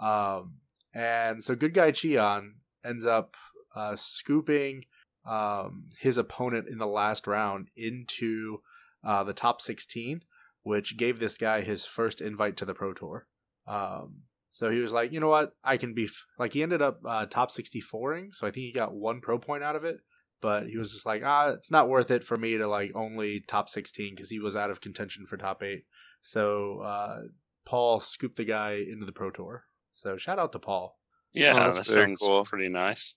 Um, 0.00 0.58
and 0.94 1.42
so 1.42 1.54
good 1.54 1.74
guy 1.74 1.90
Cheon 1.90 2.52
ends 2.84 3.04
up 3.06 3.36
uh, 3.74 3.96
scooping 3.96 4.84
um, 5.26 5.90
his 6.00 6.18
opponent 6.18 6.68
in 6.68 6.78
the 6.78 6.86
last 6.86 7.26
round 7.26 7.68
into 7.76 8.58
uh, 9.04 9.24
the 9.24 9.32
top 9.32 9.60
16, 9.60 10.22
which 10.62 10.96
gave 10.96 11.18
this 11.18 11.36
guy 11.36 11.60
his 11.60 11.84
first 11.84 12.20
invite 12.20 12.56
to 12.56 12.64
the 12.64 12.74
Pro 12.74 12.92
Tour. 12.92 13.26
Um, 13.66 14.22
so 14.50 14.70
he 14.70 14.80
was 14.80 14.92
like, 14.92 15.12
you 15.12 15.20
know 15.20 15.28
what, 15.28 15.52
I 15.62 15.76
can 15.76 15.94
be 15.94 16.04
f-. 16.04 16.24
like 16.38 16.54
he 16.54 16.62
ended 16.62 16.80
up 16.82 17.00
uh, 17.06 17.26
top 17.26 17.50
64ing, 17.50 18.32
so 18.32 18.46
I 18.46 18.50
think 18.50 18.64
he 18.66 18.72
got 18.72 18.94
one 18.94 19.20
pro 19.20 19.38
point 19.38 19.62
out 19.62 19.76
of 19.76 19.84
it. 19.84 19.98
But 20.40 20.68
he 20.68 20.76
was 20.78 20.92
just 20.92 21.04
like, 21.06 21.22
ah, 21.24 21.48
it's 21.48 21.70
not 21.70 21.88
worth 21.88 22.10
it 22.10 22.22
for 22.22 22.36
me 22.36 22.58
to 22.58 22.68
like 22.68 22.92
only 22.94 23.40
top 23.40 23.68
16 23.68 24.14
because 24.14 24.30
he 24.30 24.38
was 24.38 24.54
out 24.54 24.70
of 24.70 24.80
contention 24.80 25.26
for 25.26 25.36
top 25.36 25.62
eight. 25.62 25.84
So 26.22 26.80
uh, 26.80 27.20
Paul 27.64 27.98
scooped 28.00 28.36
the 28.36 28.44
guy 28.44 28.74
into 28.90 29.04
the 29.04 29.12
Pro 29.12 29.30
Tour. 29.30 29.64
So 29.92 30.16
shout 30.16 30.38
out 30.38 30.52
to 30.52 30.58
Paul. 30.60 30.96
Yeah, 31.32 31.52
Oh, 31.54 31.58
that 31.58 31.74
that's 31.74 31.92
very 31.92 32.06
sounds 32.10 32.20
cool. 32.20 32.44
pretty 32.44 32.68
nice. 32.68 33.16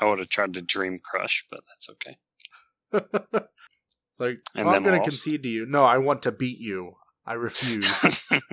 I 0.00 0.04
would 0.06 0.18
have 0.18 0.28
tried 0.28 0.54
to 0.54 0.62
dream 0.62 0.98
crush, 1.02 1.46
but 1.50 1.60
that's 1.66 1.88
okay. 1.90 2.16
like, 4.18 4.40
And 4.54 4.66
well, 4.66 4.74
I'm 4.74 4.82
then 4.82 4.92
going 4.92 5.00
to 5.00 5.04
concede 5.04 5.42
to 5.44 5.48
you. 5.48 5.64
No, 5.66 5.84
I 5.84 5.98
want 5.98 6.22
to 6.22 6.32
beat 6.32 6.58
you. 6.58 6.94
I 7.24 7.34
refuse. 7.34 8.04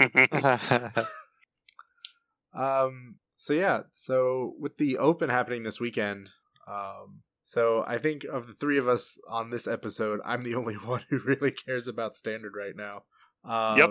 um. 2.53 3.15
So 3.37 3.53
yeah. 3.53 3.81
So 3.91 4.53
with 4.59 4.77
the 4.77 4.97
Open 4.97 5.29
happening 5.29 5.63
this 5.63 5.79
weekend, 5.79 6.29
um. 6.69 7.21
So 7.43 7.83
I 7.87 7.97
think 7.97 8.25
of 8.25 8.45
the 8.45 8.53
three 8.53 8.77
of 8.77 8.87
us 8.87 9.17
on 9.27 9.49
this 9.49 9.65
episode, 9.67 10.19
I'm 10.23 10.41
the 10.41 10.53
only 10.61 10.75
one 10.75 11.01
who 11.09 11.17
really 11.19 11.51
cares 11.51 11.87
about 11.87 12.15
standard 12.15 12.53
right 12.55 12.75
now. 12.75 13.03
Um, 13.43 13.77
Yep. 13.77 13.89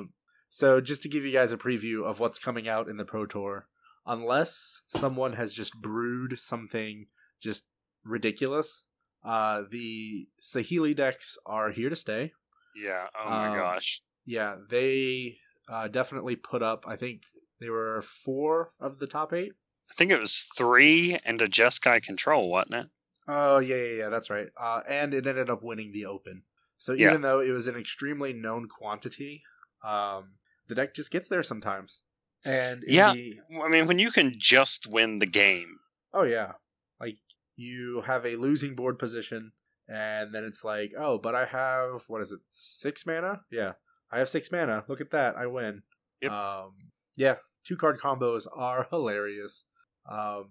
So 0.49 0.81
just 0.81 1.03
to 1.03 1.09
give 1.09 1.25
you 1.25 1.33
guys 1.33 1.51
a 1.53 1.57
preview 1.59 2.05
of 2.05 2.21
what's 2.21 2.39
coming 2.39 2.69
out 2.69 2.89
in 2.89 2.97
the 2.99 3.05
Pro 3.05 3.27
Tour, 3.27 3.67
unless 4.07 4.83
someone 4.87 5.33
has 5.35 5.53
just 5.53 5.75
brewed 5.81 6.39
something 6.39 7.07
just 7.43 7.65
ridiculous, 8.05 8.85
uh, 9.25 9.63
the 9.71 10.29
Saheeli 10.41 10.95
decks 10.97 11.37
are 11.45 11.71
here 11.71 11.91
to 11.91 11.97
stay. 11.97 12.33
yeah. 12.77 13.07
Oh 13.21 13.29
my 13.29 13.49
Um, 13.49 13.57
gosh. 13.57 14.03
Yeah, 14.25 14.57
they 14.71 15.39
uh, 15.69 15.89
definitely 15.89 16.37
put 16.37 16.63
up. 16.63 16.85
I 16.87 16.97
think 16.97 17.23
they 17.61 17.69
were 17.71 18.03
four 18.03 18.73
of 18.79 19.01
the 19.01 19.07
top 19.07 19.33
eight. 19.33 19.53
I 19.91 19.95
think 19.95 20.11
it 20.11 20.21
was 20.21 20.47
three 20.57 21.19
and 21.25 21.41
a 21.43 21.49
Jeskai 21.49 22.03
control, 22.03 22.51
wasn't 22.51 22.75
it? 22.75 22.87
Oh 23.27 23.59
yeah, 23.59 23.77
yeah, 23.77 23.95
yeah. 23.95 24.09
That's 24.09 24.31
right. 24.31 24.49
Uh, 24.57 24.81
and 24.89 25.13
it 25.15 25.27
ended 25.27 25.51
up 25.51 25.63
winning 25.63 25.93
the 25.93 26.07
Open. 26.07 26.43
So 26.79 26.93
Yeah. 26.93 27.09
even 27.09 27.23
though 27.23 27.41
it 27.41 27.51
was 27.51 27.67
an 27.67 27.77
extremely 27.77 28.33
known 28.33 28.69
quantity, 28.69 29.43
um, 29.83 30.35
the 30.69 30.75
deck 30.75 30.95
just 30.95 31.11
gets 31.11 31.29
there 31.29 31.43
sometimes. 31.43 32.03
And 32.45 32.85
Yeah. 32.87 33.13
the- 33.13 33.41
I 33.63 33.69
mean, 33.69 33.87
when 33.87 33.99
you 33.99 34.11
can 34.13 34.39
just 34.39 34.87
win 34.87 35.19
the 35.19 35.27
game, 35.27 35.79
oh 36.13 36.23
yeah, 36.23 36.53
like 37.01 37.19
you 37.57 38.03
have 38.03 38.25
a 38.25 38.37
losing 38.37 38.77
board 38.77 38.99
position, 38.99 39.53
and 39.89 40.33
then 40.35 40.45
it's 40.45 40.63
like, 40.65 40.93
oh, 40.97 41.19
but 41.19 41.35
I 41.35 41.47
have 41.47 42.05
what 42.09 42.21
is 42.23 42.31
it, 42.33 42.41
six 42.49 43.05
mana? 43.05 43.45
Yeah, 43.51 43.73
I 44.13 44.19
have 44.19 44.29
six 44.29 44.53
mana. 44.53 44.85
Look 44.87 45.01
at 45.01 45.11
that, 45.11 45.37
I 45.37 45.47
win. 45.47 45.83
Yep. 46.23 46.31
Um, 46.33 46.79
yeah, 47.17 47.37
two 47.65 47.77
card 47.77 47.99
combos 47.99 48.47
are 48.53 48.85
hilarious. 48.91 49.65
Um, 50.09 50.51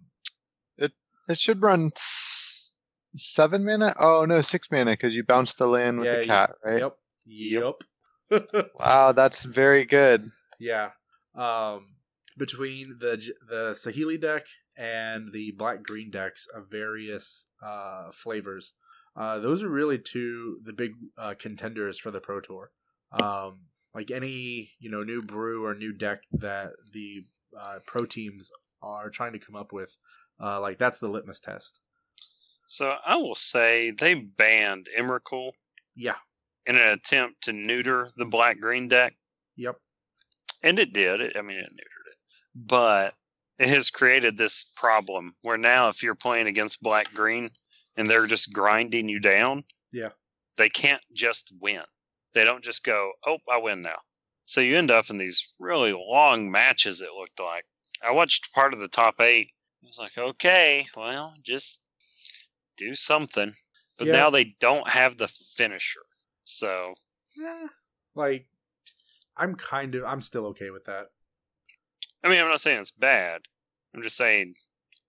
It 0.78 0.92
it 1.28 1.38
should 1.40 1.62
run 1.62 1.92
seven 3.16 3.66
mana. 3.66 3.94
Oh 4.00 4.26
no, 4.26 4.42
six 4.42 4.70
mana 4.72 4.92
because 4.92 5.14
you 5.16 5.24
bounce 5.24 5.54
the 5.56 5.68
land 5.68 6.00
with 6.00 6.08
Yeah, 6.08 6.20
the 6.22 6.26
cat, 6.26 6.52
right? 6.64 6.80
Yep. 6.80 6.98
Yep. 7.26 7.84
Wow, 8.80 9.14
that's 9.14 9.44
very 9.46 9.86
good. 9.86 10.32
yeah. 10.60 10.92
Um, 11.36 11.96
between 12.38 12.98
the 13.00 13.18
the 13.48 13.72
Saheeli 13.72 14.20
deck 14.20 14.46
and 14.78 15.32
the 15.32 15.52
black 15.52 15.82
green 15.84 16.12
decks 16.12 16.46
of 16.54 16.70
various 16.70 17.46
uh, 17.64 18.12
flavors, 18.12 18.74
uh, 19.16 19.40
those 19.40 19.64
are 19.64 19.70
really 19.70 19.98
two 19.98 20.60
the 20.64 20.74
big 20.74 20.92
uh, 21.18 21.36
contenders 21.40 21.98
for 21.98 22.12
the 22.12 22.20
Pro 22.20 22.42
Tour. 22.42 22.72
Um, 23.22 23.68
like 23.96 24.12
any 24.12 24.72
you 24.80 24.90
know 24.92 25.02
new 25.02 25.22
brew 25.22 25.66
or 25.66 25.74
new 25.74 25.94
deck 25.94 26.24
that 26.34 26.72
the 26.92 27.24
uh, 27.58 27.80
pro 27.86 28.06
teams 28.06 28.52
are 28.82 29.10
trying 29.10 29.34
to 29.34 29.40
come 29.40 29.56
up 29.56 29.74
with, 29.74 29.98
uh, 30.42 30.60
like 30.62 30.78
that's 30.78 31.00
the 31.00 31.08
litmus 31.08 31.40
test. 31.40 31.80
So 32.68 32.96
I 33.06 33.16
will 33.16 33.36
say 33.36 33.92
they 33.92 34.14
banned 34.16 34.90
Emrakul 34.98 35.52
Yeah. 35.96 36.16
in 36.66 36.76
an 36.76 36.90
attempt 36.90 37.44
to 37.44 37.54
neuter 37.54 38.10
the 38.18 38.26
black 38.26 38.60
green 38.60 38.88
deck. 38.88 39.16
Yep. 39.56 39.78
And 40.64 40.80
it 40.80 40.94
did. 40.94 41.22
It, 41.22 41.38
I 41.38 41.42
mean, 41.42 41.58
it 41.58 41.72
neutered 41.72 42.12
it. 42.12 42.18
But 42.56 43.16
it 43.58 43.70
has 43.70 43.90
created 43.90 44.38
this 44.38 44.66
problem 44.76 45.36
where 45.42 45.58
now 45.58 45.88
if 45.90 46.04
you're 46.04 46.16
playing 46.16 46.48
against 46.48 46.82
black 46.84 47.12
green 47.14 47.50
and 47.96 48.08
they're 48.10 48.28
just 48.28 48.54
grinding 48.54 49.08
you 49.10 49.20
down, 49.20 49.64
Yeah. 49.92 50.10
they 50.58 50.70
can't 50.70 51.02
just 51.14 51.54
win. 51.60 51.84
They 52.34 52.44
don't 52.44 52.64
just 52.64 52.84
go, 52.84 53.14
oh, 53.26 53.38
I 53.50 53.58
win 53.58 53.82
now. 53.82 53.98
So 54.46 54.62
you 54.62 54.78
end 54.78 54.92
up 54.92 55.10
in 55.10 55.18
these 55.18 55.54
really 55.60 55.94
long 55.94 56.52
matches, 56.52 57.02
it 57.02 57.12
looked 57.14 57.40
like. 57.40 57.66
I 58.04 58.12
watched 58.12 58.54
part 58.54 58.74
of 58.74 58.80
the 58.80 58.88
top 58.88 59.20
eight. 59.20 59.52
I 59.84 59.88
was 59.88 60.00
like, 60.00 60.18
okay, 60.18 60.88
well, 60.96 61.34
just 61.44 61.84
do 62.78 62.96
something. 62.96 63.54
But 63.98 64.08
Yeah. 64.08 64.14
now 64.14 64.30
they 64.30 64.56
don't 64.60 64.88
have 64.88 65.18
the 65.18 65.28
finisher. 65.28 66.02
So 66.44 66.96
Yeah. 67.36 67.68
Like, 68.16 68.48
I'm 69.36 69.56
kind 69.56 69.94
of 69.96 70.04
I'm 70.06 70.22
still 70.22 70.48
okay 70.48 70.72
with 70.72 70.86
that. 70.86 71.12
I 72.24 72.30
mean, 72.30 72.42
I'm 72.42 72.48
not 72.50 72.62
saying 72.62 72.80
it's 72.82 72.92
bad. 72.92 73.42
I'm 73.94 74.02
just 74.02 74.18
saying 74.18 74.56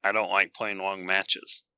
I 0.05 0.13
don't 0.13 0.31
like 0.31 0.53
playing 0.53 0.79
long 0.79 1.07
matches. 1.07 1.69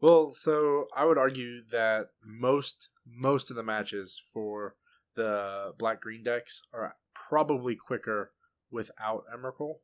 Well, 0.00 0.32
so 0.32 0.88
I 0.96 1.04
would 1.04 1.18
argue 1.18 1.62
that 1.70 2.08
most 2.24 2.88
most 3.06 3.50
of 3.50 3.56
the 3.56 3.62
matches 3.62 4.20
for 4.32 4.76
the 5.14 5.74
black 5.78 6.00
green 6.00 6.22
decks 6.22 6.62
are 6.72 6.96
probably 7.14 7.76
quicker 7.76 8.32
without 8.70 9.24
Emrakul 9.32 9.80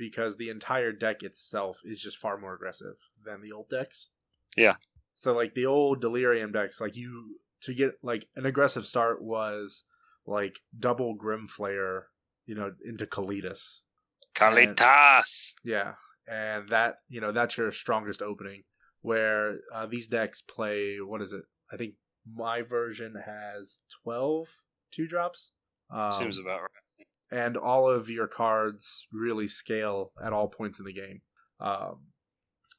because 0.00 0.38
the 0.38 0.48
entire 0.48 0.92
deck 0.92 1.22
itself 1.22 1.82
is 1.84 2.00
just 2.00 2.16
far 2.16 2.38
more 2.38 2.54
aggressive 2.54 2.96
than 3.22 3.42
the 3.42 3.52
old 3.52 3.68
decks. 3.68 4.08
Yeah. 4.56 4.76
So 5.14 5.36
like 5.36 5.54
the 5.54 5.66
old 5.66 6.00
Delirium 6.00 6.52
decks, 6.52 6.80
like 6.80 6.96
you 6.96 7.36
to 7.60 7.74
get 7.74 7.98
like 8.02 8.26
an 8.34 8.46
aggressive 8.46 8.86
start 8.86 9.22
was 9.22 9.84
like 10.26 10.60
double 10.76 11.14
Grim 11.14 11.46
Flayer, 11.46 12.04
you 12.46 12.54
know, 12.54 12.72
into 12.82 13.04
Kalitas. 13.04 13.80
Kalitas. 14.34 15.52
Yeah, 15.62 15.92
and 16.26 16.66
that 16.70 17.00
you 17.10 17.20
know 17.20 17.30
that's 17.30 17.58
your 17.58 17.70
strongest 17.70 18.22
opening. 18.22 18.62
Where 19.02 19.58
uh, 19.74 19.84
these 19.84 20.06
decks 20.06 20.40
play, 20.40 20.96
what 20.96 21.20
is 21.20 21.34
it? 21.34 21.42
I 21.70 21.76
think 21.76 21.94
my 22.34 22.62
version 22.62 23.16
has 23.26 23.78
12 24.04 24.48
two 24.90 25.06
drops. 25.06 25.52
Um, 25.90 26.12
Seems 26.12 26.38
about 26.38 26.62
right. 26.62 26.79
And 27.30 27.56
all 27.56 27.88
of 27.88 28.08
your 28.08 28.26
cards 28.26 29.06
really 29.12 29.46
scale 29.46 30.12
at 30.22 30.32
all 30.32 30.48
points 30.48 30.78
in 30.78 30.86
the 30.86 30.92
game. 30.92 31.22
Um, 31.60 32.06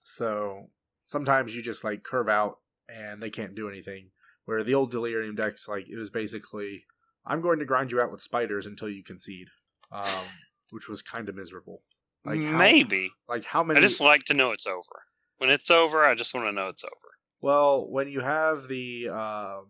so 0.03 0.69
sometimes 1.03 1.55
you 1.55 1.61
just 1.61 1.83
like 1.83 2.03
curve 2.03 2.27
out 2.27 2.57
and 2.89 3.21
they 3.21 3.29
can't 3.29 3.55
do 3.55 3.69
anything. 3.69 4.09
Where 4.45 4.63
the 4.63 4.73
old 4.73 4.91
Delirium 4.91 5.35
decks, 5.35 5.67
like 5.67 5.87
it 5.87 5.97
was 5.97 6.09
basically, 6.09 6.83
I'm 7.25 7.41
going 7.41 7.59
to 7.59 7.65
grind 7.65 7.91
you 7.91 8.01
out 8.01 8.11
with 8.11 8.21
spiders 8.21 8.65
until 8.65 8.89
you 8.89 9.03
concede, 9.03 9.47
um, 9.91 10.05
which 10.71 10.89
was 10.89 11.01
kind 11.01 11.29
of 11.29 11.35
miserable. 11.35 11.83
Like 12.25 12.41
how, 12.41 12.57
Maybe. 12.57 13.11
like 13.27 13.45
how 13.45 13.63
many? 13.63 13.79
I 13.79 13.81
just 13.81 14.01
like 14.01 14.25
to 14.25 14.33
know 14.33 14.51
it's 14.51 14.67
over. 14.67 15.03
When 15.37 15.49
it's 15.49 15.71
over, 15.71 16.05
I 16.05 16.13
just 16.13 16.35
want 16.35 16.47
to 16.47 16.51
know 16.51 16.67
it's 16.69 16.83
over. 16.83 16.93
Well, 17.41 17.87
when 17.89 18.07
you 18.09 18.19
have 18.19 18.67
the 18.67 19.09
um, 19.09 19.65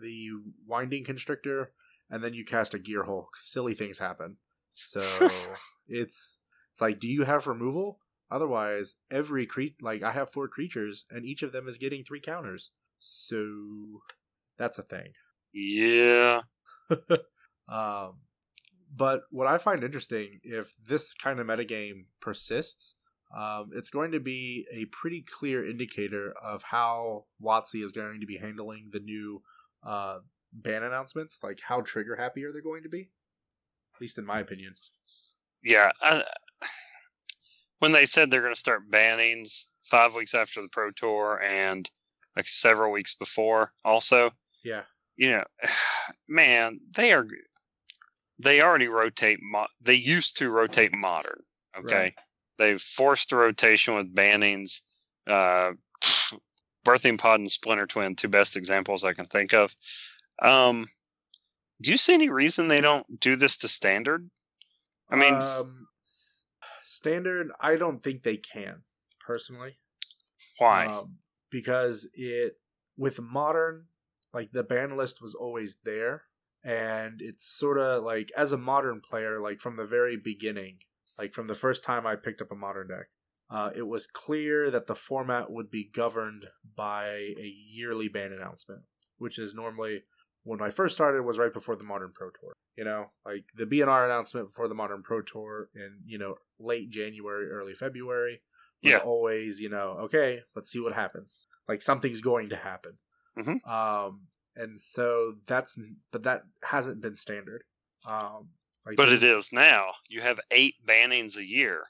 the 0.00 0.30
winding 0.66 1.04
constrictor, 1.04 1.72
and 2.12 2.22
then 2.22 2.34
you 2.34 2.44
cast 2.44 2.74
a 2.74 2.78
gear 2.78 3.04
hulk, 3.04 3.30
silly 3.40 3.74
things 3.74 3.98
happen. 3.98 4.36
So 4.74 5.00
it's 5.88 6.36
it's 6.70 6.80
like, 6.80 7.00
do 7.00 7.08
you 7.08 7.24
have 7.24 7.46
removal? 7.48 7.98
Otherwise, 8.30 8.94
every 9.10 9.46
cre 9.46 9.62
like 9.80 10.02
I 10.02 10.12
have 10.12 10.30
four 10.30 10.46
creatures, 10.46 11.06
and 11.10 11.24
each 11.24 11.42
of 11.42 11.52
them 11.52 11.66
is 11.66 11.78
getting 11.78 12.04
three 12.04 12.20
counters. 12.20 12.70
So 13.00 14.02
that's 14.58 14.78
a 14.78 14.82
thing. 14.82 15.12
Yeah. 15.52 16.42
Um, 17.68 18.18
but 18.94 19.22
what 19.30 19.46
I 19.46 19.56
find 19.56 19.82
interesting, 19.82 20.40
if 20.42 20.74
this 20.86 21.14
kind 21.14 21.40
of 21.40 21.46
metagame 21.46 22.06
persists, 22.20 22.96
um, 23.34 23.70
it's 23.72 23.88
going 23.88 24.12
to 24.12 24.20
be 24.20 24.66
a 24.70 24.84
pretty 24.86 25.22
clear 25.22 25.64
indicator 25.64 26.34
of 26.42 26.64
how 26.64 27.24
WotC 27.42 27.82
is 27.82 27.92
going 27.92 28.20
to 28.20 28.26
be 28.26 28.36
handling 28.36 28.90
the 28.92 29.00
new 29.00 29.42
uh, 29.86 30.18
ban 30.52 30.82
announcements. 30.82 31.38
Like 31.42 31.60
how 31.66 31.80
trigger 31.80 32.16
happy 32.16 32.44
are 32.44 32.52
they 32.52 32.60
going 32.60 32.82
to 32.82 32.88
be? 32.88 33.10
At 33.94 34.00
least 34.00 34.18
in 34.18 34.26
my 34.26 34.40
opinion. 34.40 34.72
Yeah. 35.62 35.90
I, 36.00 36.24
when 37.78 37.92
they 37.92 38.06
said 38.06 38.30
they're 38.30 38.42
going 38.42 38.54
to 38.54 38.58
start 38.58 38.90
bannings 38.90 39.66
five 39.82 40.14
weeks 40.14 40.34
after 40.34 40.62
the 40.62 40.68
Pro 40.70 40.90
Tour 40.92 41.40
and 41.42 41.90
like 42.36 42.46
several 42.46 42.92
weeks 42.92 43.14
before, 43.14 43.72
also, 43.84 44.30
Yeah. 44.64 44.82
you 45.16 45.30
know, 45.32 45.44
man, 46.28 46.80
they 46.94 47.12
are 47.12 47.26
they 48.38 48.60
already 48.60 48.88
rotate. 48.88 49.38
Mo- 49.42 49.66
they 49.80 49.94
used 49.94 50.38
to 50.38 50.50
rotate 50.50 50.92
modern. 50.94 51.40
Okay, 51.78 51.94
Right. 51.96 52.14
they've 52.58 52.80
forced 52.80 53.30
the 53.30 53.36
rotation 53.36 53.94
with 53.94 54.14
bannings. 54.14 54.80
Uh, 55.26 55.72
Birthing 56.84 57.18
Pod 57.18 57.38
and 57.38 57.50
Splinter 57.50 57.86
Twin, 57.86 58.16
two 58.16 58.26
best 58.28 58.56
examples 58.56 59.04
I 59.04 59.12
can 59.12 59.26
think 59.26 59.54
of. 59.54 59.76
Um, 60.42 60.86
do 61.80 61.90
you 61.90 61.96
see 61.96 62.14
any 62.14 62.28
reason 62.28 62.68
they 62.68 62.80
don't 62.80 63.20
do 63.20 63.36
this 63.36 63.56
to 63.58 63.68
standard? 63.68 64.28
I 65.10 65.16
mean, 65.16 65.34
um, 65.34 65.88
standard. 66.82 67.50
I 67.60 67.76
don't 67.76 68.02
think 68.02 68.22
they 68.22 68.36
can 68.36 68.82
personally. 69.20 69.78
why? 70.58 70.86
Um, 70.86 71.18
because 71.50 72.08
it 72.14 72.58
with 72.96 73.20
modern, 73.20 73.86
like 74.32 74.52
the 74.52 74.64
ban 74.64 74.96
list 74.96 75.20
was 75.20 75.34
always 75.34 75.78
there, 75.84 76.22
and 76.64 77.20
it's 77.20 77.44
sort 77.44 77.78
of 77.78 78.04
like 78.04 78.30
as 78.36 78.52
a 78.52 78.58
modern 78.58 79.00
player, 79.00 79.40
like 79.40 79.60
from 79.60 79.76
the 79.76 79.86
very 79.86 80.16
beginning, 80.16 80.78
like 81.18 81.34
from 81.34 81.46
the 81.46 81.54
first 81.54 81.84
time 81.84 82.06
I 82.06 82.16
picked 82.16 82.40
up 82.40 82.52
a 82.52 82.56
modern 82.56 82.88
deck, 82.88 83.08
uh, 83.50 83.70
it 83.74 83.86
was 83.86 84.06
clear 84.06 84.70
that 84.70 84.86
the 84.86 84.94
format 84.94 85.50
would 85.50 85.70
be 85.70 85.90
governed 85.92 86.46
by 86.76 87.06
a 87.06 87.54
yearly 87.70 88.08
ban 88.08 88.32
announcement, 88.32 88.82
which 89.18 89.38
is 89.38 89.54
normally 89.54 90.04
when 90.44 90.60
I 90.62 90.70
first 90.70 90.94
started 90.94 91.22
was 91.22 91.38
right 91.38 91.52
before 91.52 91.76
the 91.76 91.84
Modern 91.84 92.12
Pro 92.14 92.30
Tour. 92.30 92.52
You 92.76 92.84
know, 92.84 93.10
like 93.26 93.44
the 93.54 93.64
BNR 93.66 94.06
announcement 94.06 94.46
before 94.48 94.66
the 94.68 94.74
Modern 94.74 95.02
Pro 95.02 95.22
Tour 95.22 95.68
in 95.74 95.98
you 96.06 96.18
know 96.18 96.36
late 96.58 96.90
January, 96.90 97.48
early 97.50 97.74
February 97.74 98.40
was 98.82 98.90
Yeah. 98.92 98.98
always 98.98 99.60
you 99.60 99.68
know 99.68 99.98
okay, 100.04 100.40
let's 100.56 100.70
see 100.70 100.80
what 100.80 100.94
happens. 100.94 101.46
Like 101.68 101.82
something's 101.82 102.20
going 102.20 102.48
to 102.48 102.56
happen. 102.56 102.98
Mhm. 103.38 103.66
Um, 103.68 104.22
and 104.56 104.80
so 104.80 105.34
that's 105.46 105.78
but 106.10 106.22
that 106.24 106.42
hasn't 106.62 107.00
been 107.00 107.16
standard. 107.16 107.64
Um, 108.06 108.48
like 108.84 108.96
but 108.96 109.10
it 109.10 109.22
is 109.22 109.52
now. 109.52 109.92
You 110.08 110.20
have 110.22 110.40
eight 110.50 110.74
bannings 110.84 111.36
a 111.36 111.44
year. 111.46 111.82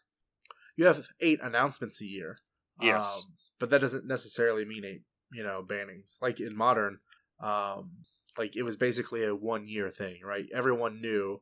you 0.76 0.86
have 0.86 1.08
eight 1.20 1.38
announcements 1.42 2.00
a 2.00 2.06
year. 2.06 2.38
Yes. 2.80 3.26
Um, 3.28 3.34
but 3.60 3.70
that 3.70 3.80
doesn't 3.80 4.06
necessarily 4.06 4.64
mean 4.64 4.84
eight, 4.84 5.02
you 5.32 5.42
know, 5.44 5.62
bannings. 5.66 6.16
Like 6.20 6.40
in 6.40 6.56
modern, 6.56 6.98
um, 7.40 7.90
like 8.38 8.56
it 8.56 8.62
was 8.62 8.76
basically 8.76 9.24
a 9.24 9.34
one 9.34 9.66
year 9.68 9.90
thing, 9.90 10.20
right? 10.24 10.46
Everyone 10.54 11.00
knew 11.00 11.40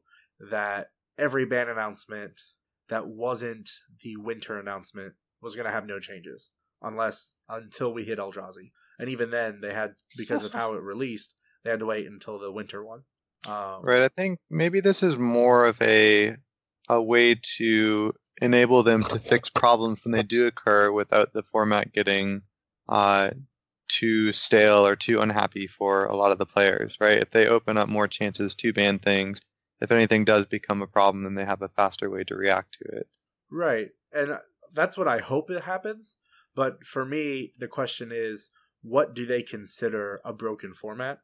that 0.50 0.88
every 1.18 1.44
band 1.44 1.70
announcement 1.70 2.40
that 2.88 3.06
wasn't 3.06 3.70
the 4.02 4.16
winter 4.16 4.58
announcement 4.58 5.14
was 5.40 5.54
going 5.54 5.66
to 5.66 5.72
have 5.72 5.86
no 5.86 6.00
changes 6.00 6.50
unless 6.82 7.34
until 7.48 7.92
we 7.92 8.04
hit 8.04 8.18
Eldrazi. 8.18 8.72
And 8.98 9.08
even 9.08 9.30
then, 9.30 9.60
they 9.62 9.72
had 9.72 9.94
because 10.16 10.44
of 10.44 10.52
how 10.52 10.74
it 10.74 10.82
released, 10.82 11.34
they 11.64 11.70
had 11.70 11.80
to 11.80 11.86
wait 11.86 12.06
until 12.06 12.38
the 12.38 12.52
winter 12.52 12.84
one. 12.84 13.02
Um, 13.46 13.80
Right. 13.82 14.02
I 14.02 14.08
think 14.08 14.38
maybe 14.50 14.80
this 14.80 15.02
is 15.02 15.16
more 15.16 15.66
of 15.66 15.80
a 15.80 16.36
a 16.88 17.00
way 17.00 17.36
to 17.56 18.12
enable 18.42 18.82
them 18.82 19.02
to 19.04 19.18
fix 19.18 19.48
problems 19.48 20.00
when 20.04 20.12
they 20.12 20.22
do 20.22 20.46
occur 20.46 20.90
without 20.90 21.32
the 21.32 21.42
format 21.42 21.92
getting 21.92 22.42
uh, 22.88 23.30
too 23.90 24.32
stale 24.32 24.86
or 24.86 24.96
too 24.96 25.20
unhappy 25.20 25.66
for 25.66 26.06
a 26.06 26.16
lot 26.16 26.32
of 26.32 26.38
the 26.38 26.46
players. 26.46 26.96
Right. 27.00 27.18
If 27.18 27.30
they 27.30 27.46
open 27.46 27.76
up 27.76 27.88
more 27.88 28.08
chances 28.08 28.54
to 28.56 28.72
ban 28.72 28.98
things 28.98 29.40
if 29.80 29.90
anything 29.90 30.24
does 30.24 30.44
become 30.44 30.82
a 30.82 30.86
problem, 30.86 31.24
then 31.24 31.34
they 31.34 31.44
have 31.44 31.62
a 31.62 31.68
faster 31.68 32.10
way 32.10 32.24
to 32.24 32.36
react 32.36 32.78
to 32.80 32.98
it. 32.98 33.08
Right. 33.50 33.88
And 34.12 34.38
that's 34.72 34.96
what 34.96 35.08
I 35.08 35.18
hope 35.18 35.50
it 35.50 35.62
happens. 35.62 36.16
But 36.54 36.84
for 36.84 37.04
me, 37.04 37.54
the 37.58 37.68
question 37.68 38.10
is 38.12 38.50
what 38.82 39.14
do 39.14 39.26
they 39.26 39.42
consider 39.42 40.20
a 40.24 40.32
broken 40.32 40.74
format? 40.74 41.18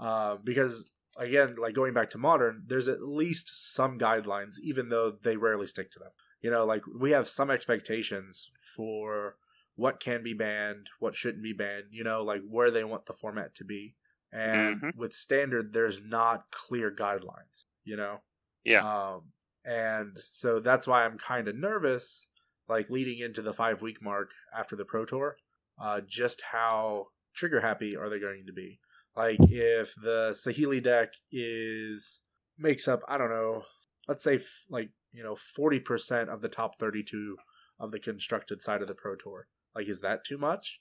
Uh, 0.00 0.36
because, 0.42 0.88
again, 1.16 1.56
like 1.58 1.74
going 1.74 1.92
back 1.92 2.10
to 2.10 2.18
modern, 2.18 2.62
there's 2.66 2.88
at 2.88 3.02
least 3.02 3.74
some 3.74 3.98
guidelines, 3.98 4.54
even 4.62 4.88
though 4.88 5.10
they 5.10 5.36
rarely 5.36 5.66
stick 5.66 5.90
to 5.92 5.98
them. 5.98 6.10
You 6.40 6.50
know, 6.50 6.64
like 6.64 6.82
we 6.86 7.10
have 7.12 7.28
some 7.28 7.50
expectations 7.50 8.50
for 8.76 9.36
what 9.78 10.00
can 10.00 10.24
be 10.24 10.34
banned, 10.34 10.90
what 10.98 11.14
shouldn't 11.14 11.42
be 11.44 11.52
banned, 11.52 11.84
you 11.92 12.02
know, 12.02 12.24
like 12.24 12.42
where 12.48 12.72
they 12.72 12.82
want 12.82 13.06
the 13.06 13.12
format 13.14 13.54
to 13.54 13.64
be. 13.64 13.94
And 14.32 14.82
Mhm. 14.82 14.96
with 14.96 15.12
standard, 15.12 15.72
there's 15.72 16.02
not 16.02 16.50
clear 16.50 16.90
guidelines, 16.90 17.66
you 17.84 17.96
know? 17.96 18.24
Yeah. 18.64 18.80
Um, 18.80 19.32
and 19.64 20.18
so 20.18 20.58
that's 20.58 20.88
why 20.88 21.04
I'm 21.04 21.16
kind 21.16 21.46
of 21.46 21.54
nervous, 21.54 22.28
like 22.68 22.90
leading 22.90 23.20
into 23.20 23.40
the 23.40 23.54
five 23.54 23.80
week 23.80 24.02
mark 24.02 24.32
after 24.52 24.74
the 24.74 24.84
Pro 24.84 25.04
Tour, 25.04 25.36
uh, 25.80 26.00
just 26.00 26.42
how 26.42 27.06
trigger 27.32 27.60
happy 27.60 27.96
are 27.96 28.08
they 28.10 28.18
going 28.18 28.46
to 28.46 28.52
be? 28.52 28.80
Like 29.14 29.38
if 29.42 29.94
the 29.94 30.32
Saheeli 30.32 30.82
deck 30.82 31.10
is 31.30 32.20
makes 32.56 32.88
up, 32.88 33.02
I 33.06 33.16
don't 33.16 33.30
know, 33.30 33.64
let's 34.08 34.24
say 34.24 34.34
f- 34.36 34.64
like 34.68 34.90
you 35.12 35.22
know 35.22 35.36
forty 35.36 35.78
percent 35.78 36.30
of 36.30 36.40
the 36.42 36.48
top 36.48 36.80
thirty 36.80 37.04
two 37.04 37.36
of 37.78 37.92
the 37.92 38.00
constructed 38.00 38.60
side 38.60 38.82
of 38.82 38.88
the 38.88 38.94
Pro 38.96 39.14
Tour. 39.14 39.46
Like, 39.74 39.88
is 39.88 40.00
that 40.02 40.24
too 40.24 40.38
much? 40.38 40.80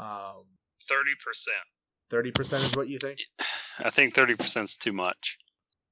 Um, 0.00 0.44
Thirty 0.88 1.12
percent. 1.24 1.56
Thirty 2.10 2.30
percent 2.32 2.64
is 2.64 2.74
what 2.76 2.88
you 2.88 2.98
think? 2.98 3.18
I 3.84 3.90
think 3.90 4.14
thirty 4.14 4.34
percent 4.34 4.64
is 4.68 4.76
too 4.76 4.92
much. 4.92 5.38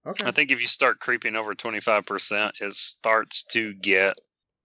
Okay. 0.07 0.27
I 0.27 0.31
think 0.33 0.51
if 0.51 0.61
you 0.61 0.67
start 0.67 0.99
creeping 1.01 1.37
over 1.37 1.55
twenty 1.55 1.81
five 1.81 2.07
percent, 2.07 2.55
it 2.61 2.73
starts 2.73 3.45
to 3.53 3.73
get 3.75 4.15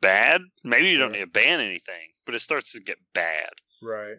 bad. 0.02 0.42
Maybe 0.64 0.90
you 0.90 0.98
don't 0.98 1.12
need 1.12 1.20
to 1.20 1.28
ban 1.28 1.60
anything, 1.60 2.10
but 2.26 2.34
it 2.36 2.40
starts 2.42 2.72
to 2.74 2.80
get 2.82 2.98
bad. 3.14 3.50
right. 3.84 4.18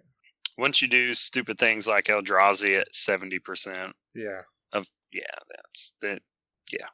Once 0.59 0.81
you 0.81 0.89
do 0.89 1.13
stupid 1.13 1.59
things 1.59 1.87
like 1.87 2.07
Eldrazi 2.07 2.81
at 2.81 2.95
seventy 2.95 3.39
percent 3.39 3.93
Yeah. 4.15 4.41
of 4.73 4.87
yeah, 5.13 5.23
that's 5.55 5.97
that 6.03 6.23
yeah. 6.73 6.87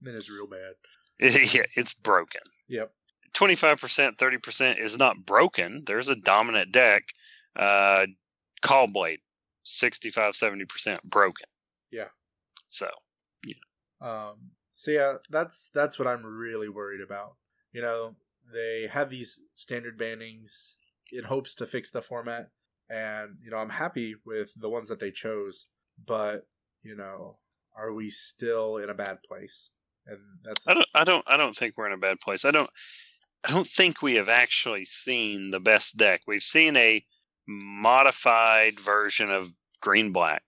Then 0.00 0.14
it's 0.14 0.30
real 0.30 0.46
bad. 0.48 0.72
yeah, 1.54 1.62
it's 1.76 1.94
broken. 1.94 2.40
Yep. 2.68 2.90
25%, 3.34 4.16
30% 4.16 4.78
is 4.78 4.98
not 4.98 5.24
broken. 5.24 5.82
There's 5.86 6.08
a 6.08 6.16
dominant 6.16 6.72
deck. 6.72 7.04
Uh, 7.56 8.06
Caw-Blade, 8.62 9.20
65, 9.62 10.34
70% 10.34 11.02
broken. 11.04 11.46
Yeah. 11.90 12.08
So, 12.68 12.88
yeah. 13.44 13.54
Um, 14.00 14.36
so 14.74 14.90
yeah, 14.90 15.14
that's 15.28 15.70
that's 15.74 15.98
what 15.98 16.08
I'm 16.08 16.24
really 16.24 16.70
worried 16.70 17.02
about. 17.02 17.34
You 17.72 17.82
know, 17.82 18.14
they 18.50 18.88
have 18.90 19.10
these 19.10 19.38
standard 19.54 19.98
bannings 19.98 20.76
in 21.12 21.24
hopes 21.24 21.54
to 21.56 21.66
fix 21.66 21.90
the 21.90 22.00
format, 22.00 22.48
and 22.88 23.36
you 23.44 23.50
know, 23.50 23.58
I'm 23.58 23.68
happy 23.68 24.14
with 24.24 24.52
the 24.56 24.70
ones 24.70 24.88
that 24.88 24.98
they 24.98 25.10
chose, 25.10 25.66
but 26.06 26.46
you 26.82 26.96
know, 26.96 27.36
are 27.76 27.92
we 27.92 28.08
still 28.08 28.78
in 28.78 28.88
a 28.88 28.94
bad 28.94 29.22
place? 29.22 29.68
And 30.06 30.18
that's 30.42 30.66
I 30.66 30.72
don't, 30.72 30.86
I 30.94 31.04
don't, 31.04 31.24
I 31.26 31.36
don't 31.36 31.54
think 31.54 31.76
we're 31.76 31.86
in 31.86 31.92
a 31.92 31.98
bad 31.98 32.18
place. 32.18 32.46
I 32.46 32.50
don't, 32.50 32.70
I 33.44 33.50
don't 33.52 33.66
think 33.66 34.02
we 34.02 34.14
have 34.16 34.28
actually 34.28 34.84
seen 34.84 35.50
the 35.50 35.60
best 35.60 35.96
deck. 35.96 36.22
We've 36.26 36.42
seen 36.42 36.76
a 36.76 37.04
modified 37.74 38.78
version 38.78 39.30
of 39.30 39.52
Green 39.80 40.12
Black. 40.12 40.42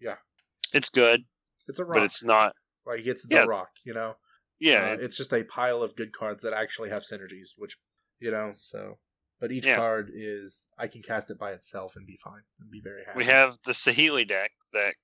Yeah. 0.00 0.16
It's 0.72 0.88
good, 0.90 1.24
it's 1.68 1.78
a 1.78 1.84
rock, 1.84 1.94
but 1.94 2.02
it's 2.04 2.24
not. 2.24 2.54
like 2.86 3.00
it's 3.04 3.26
the 3.26 3.34
Yeah, 3.36 3.44
rock. 3.44 3.70
You 3.84 3.94
know, 3.94 4.14
Yeah, 4.58 4.90
Uh, 4.92 4.96
it's 5.00 5.16
just 5.16 5.32
a 5.32 5.42
pile 5.44 5.82
of 5.82 5.96
good 5.96 6.12
cards 6.12 6.42
that 6.42 6.52
actually 6.52 6.90
have 6.90 7.02
synergies, 7.02 7.48
which 7.56 7.76
you 8.18 8.30
know, 8.30 8.52
so. 8.56 8.98
But 9.40 9.52
each 9.52 9.64
Yeah. 9.66 9.76
card 9.76 10.10
is 10.14 10.68
I 10.76 10.86
can 10.86 11.02
cast 11.02 11.30
it 11.30 11.38
by 11.38 11.52
itself 11.52 11.96
and 11.96 12.06
be 12.06 12.18
fine 12.22 12.42
and 12.58 12.70
be 12.70 12.80
very 12.82 13.04
happy. 13.04 13.16
We 13.18 13.24
have 13.24 13.56
the 13.64 13.72
Saheeli 13.72 14.26
deck 14.28 14.52
that 14.74 14.94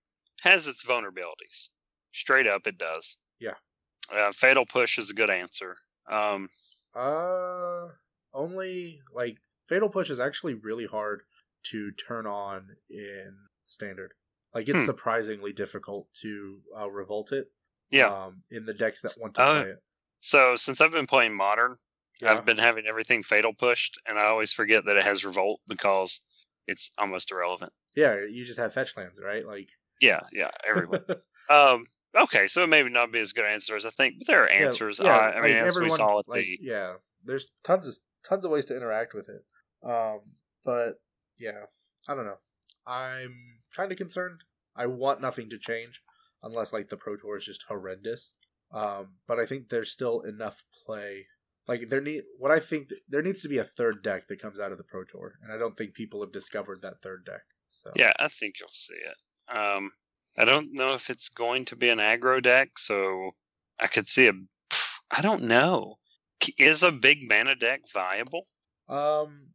has 0.42 0.66
its 0.66 0.84
vulnerabilities. 0.84 1.70
Straight 2.12 2.46
up, 2.46 2.66
it 2.66 2.76
does. 2.76 3.18
Yeah. 3.38 3.54
Uh, 4.10 4.32
Fatal 4.32 4.66
Push 4.66 4.98
is 4.98 5.08
a 5.10 5.14
good 5.14 5.30
answer. 5.30 5.76
Um, 6.08 6.50
Uh, 6.96 7.88
only 8.32 9.00
like 9.14 9.38
Fatal 9.68 9.88
Push 9.88 10.10
is 10.10 10.20
actually 10.20 10.54
really 10.54 10.86
hard 10.86 11.22
to 11.70 11.90
turn 11.92 12.26
on 12.26 12.76
in 12.88 13.36
standard. 13.66 14.12
Like 14.54 14.68
it's 14.68 14.78
Hmm. 14.80 14.84
surprisingly 14.86 15.52
difficult 15.52 16.08
to 16.22 16.60
uh, 16.78 16.90
revolt 16.90 17.32
it. 17.32 17.50
yeah. 17.90 18.12
Um, 18.12 18.42
in 18.50 18.66
the 18.66 18.74
decks 18.74 19.00
that 19.02 19.12
want 19.18 19.34
to 19.34 19.42
Uh, 19.42 19.62
play 19.62 19.70
it. 19.70 19.82
so 20.20 20.56
since 20.56 20.80
I've 20.80 20.90
been 20.92 21.06
playing 21.06 21.36
Modern, 21.36 21.76
Yeah. 22.20 22.32
I've 22.32 22.44
been 22.44 22.56
having 22.58 22.86
everything 22.86 23.22
Fatal 23.22 23.52
pushed, 23.54 23.96
and 24.06 24.18
I 24.18 24.24
always 24.26 24.52
forget 24.52 24.84
that 24.86 24.96
it 24.96 25.04
has 25.04 25.24
Revolt 25.24 25.60
because 25.68 26.22
it's 26.66 26.90
almost 26.98 27.30
irrelevant. 27.30 27.72
yeah, 27.94 28.24
you 28.28 28.44
just 28.44 28.58
have 28.58 28.72
fetch 28.74 28.96
lands, 28.96 29.20
right? 29.22 29.46
Like 29.46 29.68
Yeah, 30.00 30.20
yeah, 30.32 30.50
everyone. 30.64 31.04
um, 31.50 31.84
okay, 32.16 32.46
so 32.46 32.62
it 32.64 32.68
may 32.68 32.82
not 32.82 33.12
be 33.12 33.20
as 33.20 33.32
good 33.32 33.44
answer 33.44 33.76
as 33.76 33.86
I 33.86 33.90
think, 33.90 34.16
but 34.18 34.26
there 34.26 34.44
are 34.44 34.48
answers. 34.48 35.00
yeah, 35.02 35.10
I, 35.10 35.38
I 35.38 35.42
mean, 35.42 35.58
like, 35.58 35.68
as 35.68 35.78
we 35.78 35.90
saw 35.90 36.16
with 36.16 36.28
like, 36.28 36.42
the 36.44 36.58
yeah, 36.60 36.94
there's 37.24 37.50
tons 37.64 37.86
of 37.86 37.96
tons 38.26 38.44
of 38.44 38.50
ways 38.50 38.66
to 38.66 38.76
interact 38.76 39.14
with 39.14 39.28
it. 39.28 39.44
Um, 39.88 40.20
but 40.64 41.00
yeah, 41.38 41.66
I 42.08 42.14
don't 42.14 42.26
know. 42.26 42.38
I'm 42.86 43.60
kind 43.74 43.92
of 43.92 43.98
concerned. 43.98 44.40
I 44.74 44.86
want 44.86 45.20
nothing 45.20 45.48
to 45.50 45.58
change 45.58 46.02
unless 46.42 46.72
like 46.72 46.88
the 46.88 46.96
Pro 46.96 47.16
Tour 47.16 47.38
is 47.38 47.44
just 47.44 47.64
horrendous. 47.68 48.32
Um, 48.72 49.14
but 49.26 49.38
I 49.38 49.46
think 49.46 49.68
there's 49.68 49.92
still 49.92 50.20
enough 50.20 50.64
play. 50.84 51.26
Like 51.68 51.88
there 51.88 52.00
need 52.00 52.22
what 52.38 52.50
I 52.50 52.60
think 52.60 52.88
there 53.08 53.22
needs 53.22 53.42
to 53.42 53.48
be 53.48 53.58
a 53.58 53.64
third 53.64 54.02
deck 54.02 54.28
that 54.28 54.40
comes 54.40 54.60
out 54.60 54.72
of 54.72 54.78
the 54.78 54.84
Pro 54.84 55.04
Tour, 55.04 55.34
and 55.42 55.52
I 55.52 55.58
don't 55.58 55.76
think 55.76 55.94
people 55.94 56.20
have 56.20 56.32
discovered 56.32 56.82
that 56.82 57.00
third 57.00 57.24
deck. 57.24 57.42
So 57.70 57.90
Yeah, 57.96 58.12
I 58.18 58.28
think 58.28 58.60
you'll 58.60 58.68
see 58.70 58.94
it. 58.94 59.56
Um, 59.56 59.90
I 60.38 60.44
don't 60.44 60.72
know 60.72 60.94
if 60.94 61.10
it's 61.10 61.28
going 61.28 61.64
to 61.66 61.76
be 61.76 61.88
an 61.88 61.98
aggro 61.98 62.42
deck, 62.42 62.78
so 62.78 63.30
I 63.80 63.86
could 63.86 64.06
see 64.06 64.28
a. 64.28 64.32
I 65.10 65.22
don't 65.22 65.44
know. 65.44 65.96
Is 66.58 66.82
a 66.82 66.92
big 66.92 67.28
mana 67.28 67.54
deck 67.54 67.82
viable? 67.92 68.46
Um, 68.88 69.48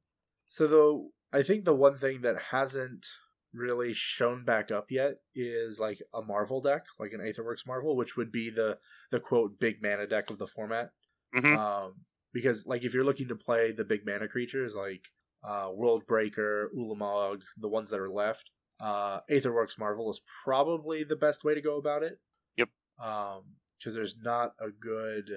so 0.48 0.67
though 0.67 1.10
I 1.32 1.44
think 1.44 1.65
the 1.65 1.76
one 1.76 1.98
thing 1.98 2.22
that 2.22 2.41
hasn't 2.52 3.06
really 3.54 3.94
shown 3.94 4.46
back 4.46 4.72
up 4.72 4.89
yet 4.89 5.15
is 5.36 5.80
like 5.80 6.02
a 6.13 6.22
Marvel 6.22 6.62
deck, 6.62 6.86
like 7.00 7.13
an 7.13 7.20
Aetherworks 7.20 7.67
Marvel, 7.67 7.96
which 7.96 8.17
would 8.17 8.32
be 8.32 8.50
the 8.50 8.78
the 9.12 9.20
quote 9.20 9.60
big 9.60 9.82
mana 9.82 10.08
deck 10.08 10.30
of 10.30 10.39
the 10.39 10.48
format. 10.48 10.91
Mhm. 11.36 11.58
Um, 11.58 12.06
because 12.34 12.65
like 12.65 12.84
if 12.84 12.94
you're 12.94 13.04
looking 13.04 13.28
to 13.28 13.36
play 13.36 13.72
the 13.72 13.86
big 13.86 14.06
mana 14.06 14.28
creatures 14.28 14.76
like 14.76 15.06
uh, 15.44 15.70
World 15.74 16.06
Breaker, 16.08 16.72
Ulamog, 16.78 17.41
the 17.58 17.67
ones 17.67 17.89
that 17.89 18.00
are 18.00 18.12
left, 18.12 18.52
uh, 18.82 19.20
Aetherworks 19.30 19.78
Marvel 19.78 20.10
is 20.10 20.22
probably 20.44 21.04
the 21.04 21.15
best 21.15 21.44
way 21.44 21.54
to 21.54 21.62
go 21.62 21.78
about 21.78 22.04
it. 22.04 22.20
Yep. 22.58 22.70
Um, 23.02 23.41
because 23.78 23.94
there's 23.96 24.15
not 24.22 24.54
a 24.60 24.70
good, 24.70 25.30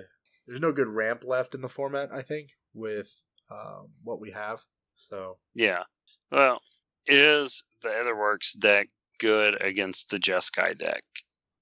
there's 0.46 0.60
no 0.60 0.72
good 0.72 0.88
ramp 0.88 1.24
left 1.24 1.54
in 1.54 1.62
the 1.62 1.68
format. 1.68 2.10
I 2.12 2.22
think 2.22 2.50
with 2.74 3.10
um, 3.50 3.88
what 4.02 4.20
we 4.20 4.30
have. 4.32 4.64
So 4.96 5.38
Yeah. 5.54 5.84
Well, 6.30 6.60
is 7.06 7.64
the 7.82 7.88
Aetherworks 7.88 8.58
deck 8.58 8.88
good 9.20 9.60
against 9.62 10.10
the 10.10 10.18
Jeskai 10.18 10.78
deck? 10.78 11.02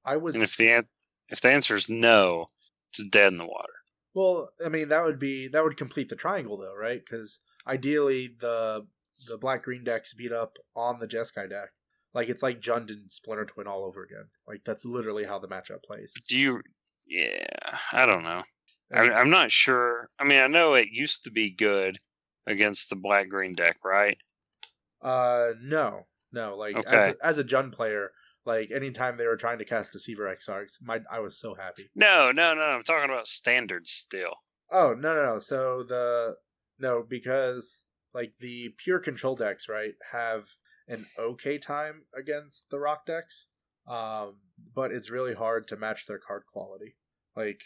I 0.05 0.17
would. 0.17 0.35
And 0.35 0.43
if 0.43 0.57
the 0.57 0.71
an- 0.71 0.89
if 1.29 1.41
the 1.41 1.53
answer 1.53 1.77
is 1.77 1.89
no, 1.89 2.51
it's 2.91 3.05
dead 3.05 3.33
in 3.33 3.39
the 3.39 3.47
water. 3.47 3.73
well, 4.15 4.51
I 4.65 4.69
mean 4.69 4.89
that 4.89 5.05
would 5.05 5.19
be 5.19 5.49
that 5.49 5.65
would 5.65 5.77
complete 5.77 6.09
the 6.09 6.17
triangle 6.17 6.57
though, 6.59 6.75
right? 6.75 7.01
Because 7.05 7.41
ideally 7.67 8.35
the 8.39 8.87
the 9.29 9.39
black 9.39 9.63
green 9.63 9.85
decks 9.85 10.15
beat 10.15 10.33
up 10.33 10.57
on 10.75 10.99
the 10.99 11.09
Jeskai 11.09 11.49
deck. 11.49 11.71
Like 12.15 12.29
it's 12.29 12.43
like 12.43 12.61
Jund 12.61 12.91
and 12.91 13.11
Splinter 13.11 13.47
Twin 13.47 13.67
all 13.67 13.85
over 13.85 14.03
again. 14.03 14.27
Like 14.47 14.63
that's 14.65 14.85
literally 14.85 15.25
how 15.25 15.39
the 15.39 15.49
matchup 15.49 15.83
plays. 15.85 16.13
Do 16.29 16.39
you? 16.39 16.63
Yeah, 17.07 17.47
I 17.93 18.07
don't 18.07 18.23
know. 18.23 18.43
I, 18.95 19.11
I'm 19.11 19.31
not 19.31 19.51
sure. 19.51 20.09
I 20.19 20.25
mean, 20.25 20.41
I 20.41 20.47
know 20.47 20.75
it 20.75 20.89
used 20.91 21.25
to 21.25 21.31
be 21.31 21.51
good 21.51 21.99
against 22.47 22.91
the 22.91 22.97
black 22.97 23.29
green 23.29 23.55
deck, 23.55 23.79
right? 23.85 24.19
Uh, 25.01 25.53
no, 25.63 26.07
no. 26.33 26.57
Like 26.57 26.77
as 26.87 27.15
a, 27.15 27.17
as 27.23 27.39
a 27.39 27.45
Jund 27.45 27.73
player, 27.73 28.11
like 28.45 28.71
anytime 28.71 29.17
they 29.17 29.27
were 29.27 29.37
trying 29.37 29.59
to 29.59 29.65
cast 29.65 29.93
Deceiver 29.93 30.35
Exarchs, 30.35 30.75
my 30.83 31.01
I 31.11 31.21
was 31.21 31.39
so 31.39 31.55
happy. 31.55 31.91
No, 31.95 32.31
no, 32.31 32.55
no. 32.55 32.61
I'm 32.61 32.83
talking 32.83 33.11
about 33.11 33.29
standards 33.29 33.91
still. 33.91 34.35
Oh 34.71 34.95
no 34.95 35.15
no 35.15 35.35
no! 35.35 35.39
So 35.39 35.85
the 35.89 36.37
no 36.79 37.05
because 37.09 37.87
like 38.15 38.35
the 38.41 38.75
pure 38.79 38.99
control 38.99 39.37
decks 39.37 39.69
right 39.69 39.95
have 40.13 40.45
an 40.89 41.07
okay 41.19 41.59
time 41.59 42.03
against 42.17 42.71
the 42.71 42.79
rock 42.79 43.07
decks, 43.07 43.47
um, 43.89 44.37
but 44.75 44.91
it's 44.93 45.11
really 45.11 45.35
hard 45.35 45.67
to 45.69 45.77
match 45.77 46.07
their 46.07 46.19
card 46.19 46.43
quality. 46.53 46.97
Like 47.37 47.63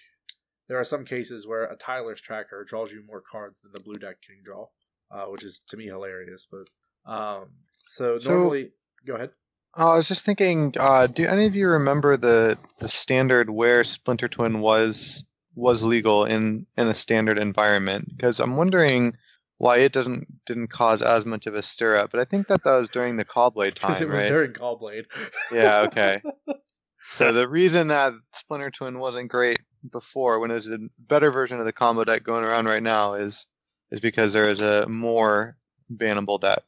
there 0.69 0.79
are 0.79 0.85
some 0.85 1.05
cases 1.05 1.47
where 1.47 1.65
a 1.65 1.77
Tireless 1.77 2.21
Tracker 2.21 2.65
draws 2.65 2.93
you 2.93 3.03
more 3.07 3.21
cards 3.23 3.63
than 3.63 3.73
the 3.73 3.81
blue 3.83 3.97
deck 3.99 4.17
can 4.23 4.37
draw, 4.45 4.67
uh, 5.11 5.25
which 5.27 5.45
is 5.45 5.61
to 5.69 5.77
me 5.77 5.87
hilarious. 5.87 6.47
But 6.51 6.67
um, 7.11 7.49
so 7.89 8.19
So- 8.19 8.33
normally, 8.35 8.73
go 9.07 9.15
ahead. 9.15 9.31
Oh, 9.79 9.93
I 9.93 9.97
was 9.99 10.09
just 10.09 10.25
thinking. 10.25 10.73
Uh, 10.79 11.07
do 11.07 11.27
any 11.27 11.45
of 11.45 11.55
you 11.55 11.69
remember 11.69 12.17
the 12.17 12.57
the 12.79 12.89
standard 12.89 13.51
where 13.51 13.85
Splinter 13.85 14.27
Twin 14.27 14.61
was 14.61 15.25
was 15.55 15.83
legal 15.83 16.25
in 16.25 16.67
in 16.79 16.89
a 16.89 16.95
standard 16.95 17.39
environment? 17.39 18.09
Because 18.17 18.41
I'm 18.41 18.57
wondering 18.57 19.15
why 19.59 19.79
it 19.79 19.93
doesn't 19.93 20.45
didn't 20.45 20.69
cause 20.69 21.03
as 21.03 21.25
much 21.25 21.47
of 21.47 21.55
a 21.55 21.63
stir 21.63 21.97
up. 21.97 22.11
But 22.11 22.21
I 22.21 22.25
think 22.25 22.49
that 22.49 22.63
that 22.65 22.79
was 22.79 22.89
during 22.89 23.17
the 23.17 23.25
Caw-Blade 23.25 23.77
time, 23.77 23.91
Because 23.91 24.03
it 24.03 24.09
was 24.09 24.19
right? 24.19 24.29
during 24.29 24.53
Caw-Blade. 24.53 25.07
Yeah. 25.53 25.81
Okay. 25.83 26.21
so 27.03 27.33
the 27.33 27.49
reason 27.49 27.89
that 27.89 28.13
Splinter 28.33 28.71
Twin 28.71 28.99
wasn't 28.99 29.31
great 29.31 29.59
before, 29.91 30.41
when 30.41 30.51
there's 30.51 30.67
a 30.67 30.79
better 30.99 31.31
version 31.31 31.59
of 31.59 31.65
the 31.65 31.73
combo 31.73 32.05
deck 32.05 32.23
going 32.23 32.45
around 32.45 32.67
right 32.67 32.83
now, 32.83 33.15
is 33.15 33.47
is 33.91 34.01
because 34.01 34.33
there 34.33 34.49
is 34.51 34.61
a 34.61 34.87
more 34.89 35.57
bannable 35.93 36.41
deck. 36.41 36.65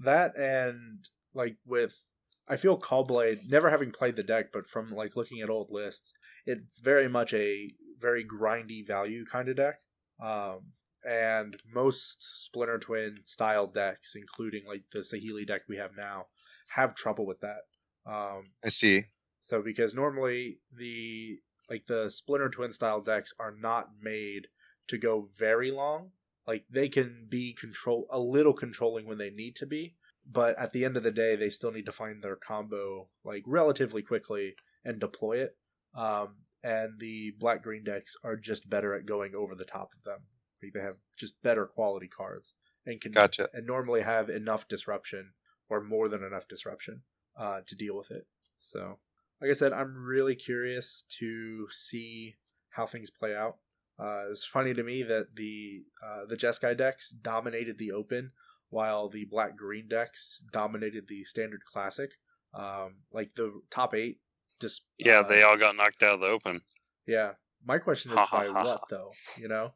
That 0.00 0.36
and 0.36 1.08
like 1.34 1.56
with 1.64 2.04
I 2.48 2.56
feel 2.56 2.76
Caw-Blade, 2.76 3.50
never 3.50 3.70
having 3.70 3.90
played 3.90 4.16
the 4.16 4.22
deck, 4.22 4.52
but 4.52 4.66
from 4.66 4.90
like 4.90 5.16
looking 5.16 5.40
at 5.40 5.50
old 5.50 5.70
lists, 5.70 6.12
it's 6.44 6.80
very 6.80 7.08
much 7.08 7.32
a 7.34 7.68
very 7.98 8.24
grindy 8.24 8.86
value 8.86 9.24
kind 9.24 9.48
of 9.48 9.56
deck. 9.56 9.80
Um, 10.22 10.72
and 11.06 11.56
most 11.72 12.44
Splinter 12.44 12.78
Twin 12.78 13.16
style 13.24 13.66
decks, 13.66 14.14
including 14.16 14.64
like 14.66 14.82
the 14.92 15.00
Saheeli 15.00 15.46
deck 15.46 15.62
we 15.68 15.76
have 15.76 15.92
now, 15.96 16.26
have 16.68 16.94
trouble 16.94 17.26
with 17.26 17.40
that. 17.40 17.60
Um, 18.06 18.50
I 18.64 18.68
see. 18.68 19.04
so 19.40 19.62
because 19.62 19.94
normally 19.94 20.58
the 20.76 21.38
like 21.70 21.86
the 21.86 22.10
Splinter 22.10 22.48
Twin 22.48 22.72
style 22.72 23.00
decks 23.00 23.34
are 23.38 23.54
not 23.56 23.88
made 24.00 24.48
to 24.88 24.98
go 24.98 25.28
very 25.38 25.70
long. 25.70 26.10
Like 26.46 26.64
they 26.70 26.88
can 26.88 27.26
be 27.28 27.52
control 27.52 28.06
a 28.10 28.18
little 28.18 28.52
controlling 28.52 29.06
when 29.06 29.18
they 29.18 29.30
need 29.30 29.56
to 29.56 29.66
be, 29.66 29.94
but 30.30 30.58
at 30.58 30.72
the 30.72 30.84
end 30.84 30.96
of 30.96 31.02
the 31.02 31.10
day 31.10 31.36
they 31.36 31.50
still 31.50 31.72
need 31.72 31.86
to 31.86 31.92
find 31.92 32.22
their 32.22 32.36
combo 32.36 33.08
like 33.24 33.42
relatively 33.46 34.02
quickly 34.02 34.54
and 34.84 35.00
deploy 35.00 35.38
it. 35.38 35.56
Um, 35.96 36.36
and 36.62 36.98
the 36.98 37.32
black 37.38 37.62
green 37.62 37.84
decks 37.84 38.16
are 38.24 38.36
just 38.36 38.68
better 38.68 38.94
at 38.94 39.06
going 39.06 39.34
over 39.34 39.54
the 39.54 39.64
top 39.64 39.90
of 39.96 40.04
them. 40.04 40.20
Like 40.62 40.72
they 40.72 40.80
have 40.80 40.96
just 41.18 41.40
better 41.42 41.66
quality 41.66 42.08
cards 42.08 42.54
and 42.84 43.00
can 43.00 43.12
Gotcha. 43.12 43.48
and 43.52 43.66
normally 43.66 44.02
have 44.02 44.28
enough 44.28 44.68
disruption 44.68 45.32
or 45.68 45.82
more 45.82 46.08
than 46.08 46.22
enough 46.22 46.48
disruption 46.48 47.02
uh, 47.38 47.60
to 47.66 47.74
deal 47.74 47.96
with 47.96 48.10
it. 48.10 48.26
So, 48.60 48.98
like 49.40 49.50
I 49.50 49.54
said, 49.54 49.72
I'm 49.72 49.94
really 49.94 50.34
curious 50.34 51.04
to 51.18 51.66
see 51.70 52.34
how 52.70 52.86
things 52.86 53.10
play 53.10 53.34
out. 53.34 53.56
Uh, 53.98 54.30
it's 54.30 54.44
funny 54.44 54.74
to 54.74 54.82
me 54.82 55.02
that 55.02 55.34
the 55.36 55.82
uh, 56.04 56.26
the 56.28 56.36
Jeskai 56.36 56.76
decks 56.76 57.10
dominated 57.10 57.78
the 57.78 57.92
Open, 57.92 58.32
while 58.70 59.08
the 59.08 59.24
Black 59.24 59.56
Green 59.56 59.88
decks 59.88 60.40
dominated 60.52 61.08
the 61.08 61.24
Standard 61.24 61.60
Classic. 61.64 62.10
Um, 62.54 62.96
like 63.12 63.34
the 63.34 63.60
top 63.70 63.94
eight, 63.94 64.20
just 64.60 64.86
Yeah, 64.98 65.20
uh, 65.20 65.28
they 65.28 65.42
all 65.42 65.56
got 65.58 65.76
knocked 65.76 66.02
out 66.02 66.14
of 66.14 66.20
the 66.20 66.26
open. 66.26 66.62
yeah. 67.06 67.32
My 67.64 67.78
question 67.78 68.12
is 68.12 68.18
by 68.30 68.48
what 68.48 68.82
though? 68.90 69.10
You 69.36 69.48
know, 69.48 69.72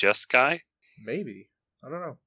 Just 0.00 0.30
guy? 0.30 0.62
maybe 1.04 1.50
I 1.84 1.90
don't 1.90 2.00
know. 2.00 2.18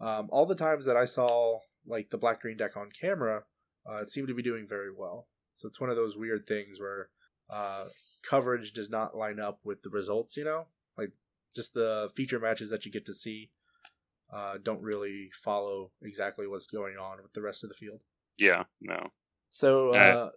Um, 0.00 0.28
all 0.30 0.46
the 0.46 0.54
times 0.54 0.84
that 0.86 0.96
I 0.96 1.04
saw 1.04 1.58
like 1.84 2.10
the 2.10 2.18
black 2.18 2.40
green 2.40 2.56
deck 2.56 2.76
on 2.76 2.88
camera, 2.90 3.42
uh, 3.88 3.96
it 3.96 4.12
seemed 4.12 4.28
to 4.28 4.34
be 4.34 4.42
doing 4.42 4.66
very 4.68 4.90
well. 4.96 5.26
So 5.52 5.66
it's 5.66 5.80
one 5.80 5.90
of 5.90 5.96
those 5.96 6.16
weird 6.16 6.46
things 6.46 6.80
where 6.80 7.08
uh, 7.50 7.86
coverage 8.28 8.72
does 8.72 8.90
not 8.90 9.16
line 9.16 9.40
up 9.40 9.58
with 9.64 9.82
the 9.82 9.90
results. 9.90 10.36
You 10.36 10.44
know, 10.44 10.66
like 10.96 11.10
just 11.52 11.74
the 11.74 12.10
feature 12.14 12.38
matches 12.38 12.70
that 12.70 12.86
you 12.86 12.92
get 12.92 13.06
to 13.06 13.14
see 13.14 13.50
uh, 14.32 14.58
don't 14.62 14.82
really 14.82 15.30
follow 15.42 15.90
exactly 16.02 16.46
what's 16.46 16.68
going 16.68 16.96
on 16.96 17.18
with 17.22 17.32
the 17.32 17.42
rest 17.42 17.64
of 17.64 17.70
the 17.70 17.74
field. 17.74 18.04
Yeah, 18.38 18.64
no. 18.80 19.10
So, 19.50 19.90
uh, 19.90 19.98
Uh, 19.98 20.30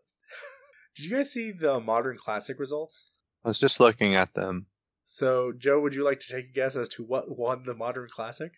did 0.96 1.06
you 1.06 1.16
guys 1.16 1.32
see 1.32 1.52
the 1.52 1.80
modern 1.80 2.18
classic 2.18 2.60
results? 2.60 3.12
I 3.46 3.50
was 3.50 3.60
just 3.60 3.80
looking 3.80 4.16
at 4.16 4.34
them. 4.34 4.66
So, 5.06 5.52
Joe, 5.58 5.80
would 5.80 5.94
you 5.94 6.04
like 6.04 6.20
to 6.22 6.34
take 6.34 6.46
a 6.46 6.54
guess 6.54 6.76
as 6.76 6.90
to 6.90 7.04
what 7.04 7.38
won 7.38 7.64
the 7.66 7.76
modern 7.76 8.08
classic? 8.10 8.54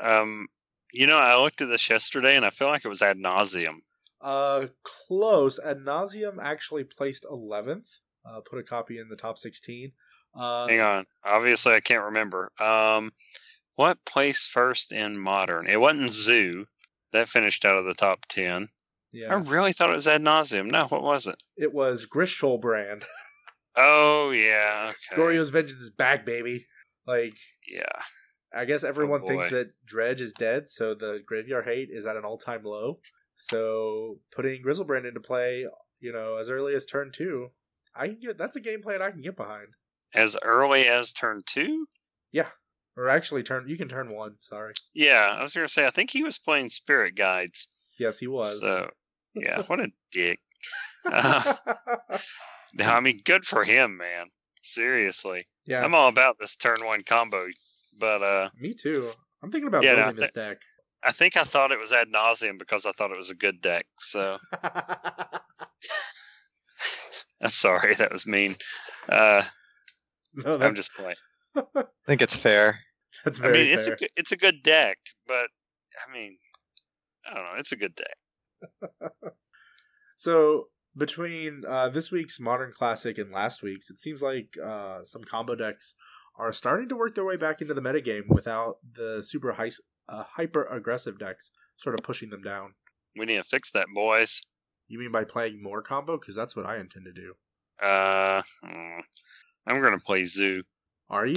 Um, 0.00 0.48
you 0.92 1.06
know, 1.06 1.18
I 1.18 1.40
looked 1.40 1.60
at 1.60 1.68
this 1.68 1.88
yesterday 1.90 2.36
and 2.36 2.44
I 2.44 2.50
feel 2.50 2.68
like 2.68 2.84
it 2.84 2.88
was 2.88 3.02
ad 3.02 3.18
nauseam. 3.18 3.82
Uh, 4.20 4.68
close. 4.82 5.58
Ad 5.58 5.84
nauseam 5.84 6.40
actually 6.42 6.84
placed 6.84 7.24
11th. 7.24 7.88
Uh, 8.26 8.40
put 8.40 8.58
a 8.58 8.62
copy 8.62 8.98
in 8.98 9.08
the 9.08 9.16
top 9.16 9.38
16. 9.38 9.92
Uh, 10.34 10.66
Hang 10.66 10.80
on. 10.80 11.06
Obviously, 11.24 11.74
I 11.74 11.80
can't 11.80 12.04
remember. 12.04 12.50
Um, 12.58 13.12
what 13.76 13.98
placed 14.06 14.48
first 14.48 14.92
in 14.92 15.18
modern? 15.18 15.66
It 15.66 15.80
wasn't 15.80 16.10
Zoo. 16.10 16.64
That 17.12 17.28
finished 17.28 17.64
out 17.64 17.76
of 17.76 17.84
the 17.84 17.94
top 17.94 18.26
10. 18.28 18.68
Yeah. 19.12 19.28
I 19.28 19.34
really 19.34 19.72
thought 19.72 19.90
it 19.90 19.94
was 19.94 20.08
ad 20.08 20.22
nauseam. 20.22 20.68
No, 20.68 20.86
what 20.86 21.02
was 21.02 21.26
it? 21.26 21.40
It 21.56 21.72
was 21.72 22.06
Griselbrand. 22.06 23.04
Oh, 23.76 24.30
yeah. 24.30 24.92
Okay. 25.12 25.20
Goryo's 25.20 25.50
Vengeance 25.50 25.80
is 25.80 25.90
back, 25.90 26.24
baby. 26.24 26.66
Like, 27.06 27.34
Yeah. 27.68 27.84
I 28.56 28.66
guess 28.66 28.84
everyone 28.84 29.20
Oh, 29.24 29.26
thinks 29.26 29.50
that 29.50 29.72
Dredge 29.84 30.20
is 30.20 30.32
dead, 30.32 30.70
so 30.70 30.94
the 30.94 31.20
graveyard 31.26 31.64
hate 31.64 31.88
is 31.90 32.06
at 32.06 32.16
an 32.16 32.24
all 32.24 32.38
time 32.38 32.62
low. 32.62 33.00
So 33.36 34.20
putting 34.30 34.62
Griselbrand 34.62 35.08
into 35.08 35.18
play, 35.18 35.66
you 35.98 36.12
know, 36.12 36.36
as 36.36 36.50
early 36.50 36.74
as 36.76 36.86
turn 36.86 37.10
two, 37.12 37.48
I 37.96 38.06
can 38.06 38.20
get 38.20 38.38
that's 38.38 38.54
a 38.54 38.60
game 38.60 38.80
plan 38.80 39.02
I 39.02 39.10
can 39.10 39.22
get 39.22 39.36
behind. 39.36 39.68
As 40.14 40.36
early 40.44 40.86
as 40.86 41.12
turn 41.12 41.42
two? 41.44 41.84
Yeah. 42.30 42.46
Or 42.96 43.08
actually, 43.08 43.42
turn 43.42 43.66
you 43.66 43.76
can 43.76 43.88
turn 43.88 44.12
one. 44.14 44.36
Sorry. 44.38 44.74
Yeah, 44.94 45.34
I 45.36 45.42
was 45.42 45.52
going 45.52 45.66
to 45.66 45.72
say, 45.72 45.84
I 45.84 45.90
think 45.90 46.10
he 46.10 46.22
was 46.22 46.38
playing 46.38 46.68
Spirit 46.68 47.16
Guides. 47.16 47.66
Yes, 47.98 48.20
he 48.20 48.28
was. 48.28 48.60
So, 48.60 48.88
yeah, 49.34 49.62
what 49.66 49.80
a 49.80 49.88
dick. 50.12 50.38
Uh, 51.06 51.54
I 52.80 53.00
mean, 53.00 53.20
good 53.24 53.44
for 53.44 53.64
him, 53.64 53.96
man. 53.96 54.26
Seriously. 54.62 55.46
yeah, 55.66 55.82
I'm 55.84 55.94
all 55.94 56.08
about 56.08 56.38
this 56.40 56.56
turn 56.56 56.76
one 56.84 57.02
combo, 57.04 57.46
but 57.98 58.22
uh, 58.22 58.50
me 58.58 58.74
too. 58.74 59.10
I'm 59.42 59.50
thinking 59.50 59.68
about 59.68 59.84
Yeah, 59.84 59.94
no, 59.96 60.06
moving 60.06 60.20
this 60.22 60.30
deck. 60.32 60.58
I 61.02 61.12
think 61.12 61.36
I 61.36 61.44
thought 61.44 61.70
it 61.70 61.78
was 61.78 61.92
ad 61.92 62.08
nauseam 62.08 62.56
because 62.56 62.86
I 62.86 62.92
thought 62.92 63.10
it 63.10 63.16
was 63.18 63.28
a 63.30 63.34
good 63.34 63.60
deck. 63.60 63.84
So 63.98 64.38
I'm 67.40 67.50
sorry, 67.50 67.94
that 67.94 68.10
was 68.12 68.26
mean. 68.26 68.56
Uh, 69.08 69.42
no, 70.34 70.58
I'm 70.58 70.74
just 70.74 70.94
playing. 70.94 71.16
I 71.56 71.84
think 72.06 72.22
it's 72.22 72.34
fair. 72.36 72.78
that's 73.24 73.38
very 73.38 73.50
I 73.50 73.52
very 73.52 73.66
mean, 73.68 73.78
it's 73.78 73.86
a 73.86 73.96
good- 73.96 74.10
it's 74.16 74.32
a 74.32 74.36
good 74.36 74.62
deck, 74.62 74.96
but 75.26 75.46
I 76.08 76.12
mean, 76.12 76.38
I 77.30 77.34
don't 77.34 77.44
know. 77.44 77.52
It's 77.58 77.72
a 77.72 77.76
good 77.76 77.94
deck. 77.94 78.16
So 80.16 80.68
between 80.96 81.62
uh, 81.68 81.88
this 81.88 82.10
week's 82.10 82.38
Modern 82.38 82.72
Classic 82.72 83.18
and 83.18 83.32
last 83.32 83.62
week's, 83.62 83.90
it 83.90 83.98
seems 83.98 84.22
like 84.22 84.56
uh, 84.64 85.02
some 85.02 85.24
combo 85.24 85.54
decks 85.54 85.94
are 86.36 86.52
starting 86.52 86.88
to 86.88 86.96
work 86.96 87.14
their 87.14 87.24
way 87.24 87.36
back 87.36 87.60
into 87.60 87.74
the 87.74 87.80
metagame 87.80 88.28
without 88.28 88.76
the 88.96 89.22
super 89.24 89.52
high, 89.52 89.70
uh, 90.08 90.24
hyper 90.36 90.64
aggressive 90.64 91.18
decks 91.18 91.50
sort 91.76 91.94
of 91.94 92.04
pushing 92.04 92.30
them 92.30 92.42
down. 92.42 92.74
We 93.16 93.26
need 93.26 93.36
to 93.36 93.44
fix 93.44 93.70
that, 93.72 93.86
boys. 93.94 94.40
You 94.88 94.98
mean 94.98 95.12
by 95.12 95.24
playing 95.24 95.62
more 95.62 95.82
combo? 95.82 96.18
Because 96.18 96.34
that's 96.34 96.54
what 96.54 96.66
I 96.66 96.78
intend 96.78 97.06
to 97.06 97.12
do. 97.12 97.34
Uh, 97.82 98.42
mm, 98.64 99.00
I'm 99.66 99.80
gonna 99.80 99.98
play 99.98 100.24
Zoo. 100.24 100.62
Are 101.10 101.26
you? 101.26 101.36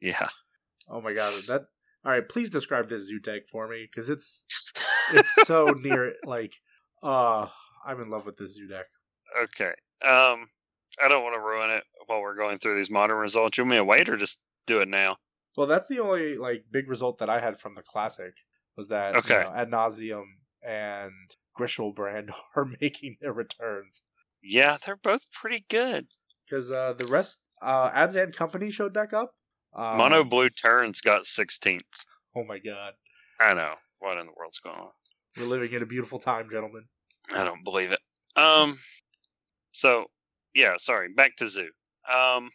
yeah. 0.00 0.28
Oh 0.88 1.00
my 1.00 1.12
god, 1.12 1.34
that. 1.48 1.62
All 2.04 2.10
right, 2.10 2.28
please 2.28 2.50
describe 2.50 2.88
this 2.88 3.06
zoo 3.06 3.20
deck 3.20 3.42
for 3.50 3.68
me 3.68 3.88
because 3.88 4.08
it's 4.08 4.44
it's 5.14 5.46
so 5.46 5.66
near 5.66 6.14
like 6.24 6.54
uh 7.02 7.46
I'm 7.86 8.00
in 8.00 8.10
love 8.10 8.26
with 8.26 8.36
this 8.36 8.54
zoo 8.54 8.66
deck. 8.68 8.86
Okay. 9.40 9.72
Um, 10.04 10.46
I 11.02 11.08
don't 11.08 11.22
want 11.24 11.34
to 11.34 11.40
ruin 11.40 11.70
it 11.70 11.84
while 12.06 12.20
we're 12.20 12.34
going 12.34 12.58
through 12.58 12.76
these 12.76 12.90
modern 12.90 13.16
results. 13.18 13.56
You 13.58 13.64
want 13.64 13.70
me 13.70 13.76
to 13.78 13.84
wait 13.84 14.08
or 14.08 14.16
just 14.16 14.44
do 14.66 14.80
it 14.80 14.88
now? 14.88 15.16
Well, 15.56 15.66
that's 15.66 15.88
the 15.88 16.00
only 16.00 16.36
like 16.36 16.64
big 16.70 16.88
result 16.88 17.18
that 17.18 17.30
I 17.30 17.40
had 17.40 17.58
from 17.58 17.74
the 17.74 17.82
classic 17.82 18.34
was 18.76 18.88
that 18.88 19.16
Okay. 19.16 19.34
you 19.38 19.40
know, 19.44 19.52
Ad 19.54 19.70
nauseam 19.70 20.24
and 20.66 21.12
Griselbrand 21.58 22.30
are 22.56 22.66
making 22.80 23.16
their 23.20 23.32
returns 23.32 24.02
Yeah, 24.42 24.76
they're 24.84 24.96
both 24.96 25.30
pretty 25.32 25.64
good. 25.68 26.06
because 26.48 26.70
uh, 26.70 26.94
the 26.96 27.06
rest 27.06 27.38
uh, 27.60 27.90
Abzan 27.90 28.34
Company 28.34 28.70
showed 28.70 28.92
back 28.92 29.12
up. 29.12 29.34
Um, 29.74 29.96
Mono 29.98 30.24
Blue 30.24 30.50
Tron 30.50 30.92
got 31.04 31.22
16th. 31.22 31.80
Oh 32.36 32.44
my 32.44 32.58
god, 32.58 32.94
I 33.40 33.54
know. 33.54 33.74
What 34.00 34.18
in 34.18 34.26
the 34.26 34.32
world's 34.36 34.58
going 34.58 34.76
on? 34.78 34.90
we're 35.38 35.46
living 35.46 35.72
in 35.72 35.82
a 35.82 35.86
beautiful 35.86 36.18
time, 36.18 36.48
gentlemen. 36.50 36.84
I 37.34 37.44
don't 37.44 37.64
believe 37.64 37.92
it. 37.92 38.00
Um, 38.36 38.78
so 39.72 40.06
yeah, 40.54 40.74
sorry. 40.78 41.08
Back 41.14 41.36
to 41.36 41.46
Zoo. 41.46 41.70
Um, 42.12 42.50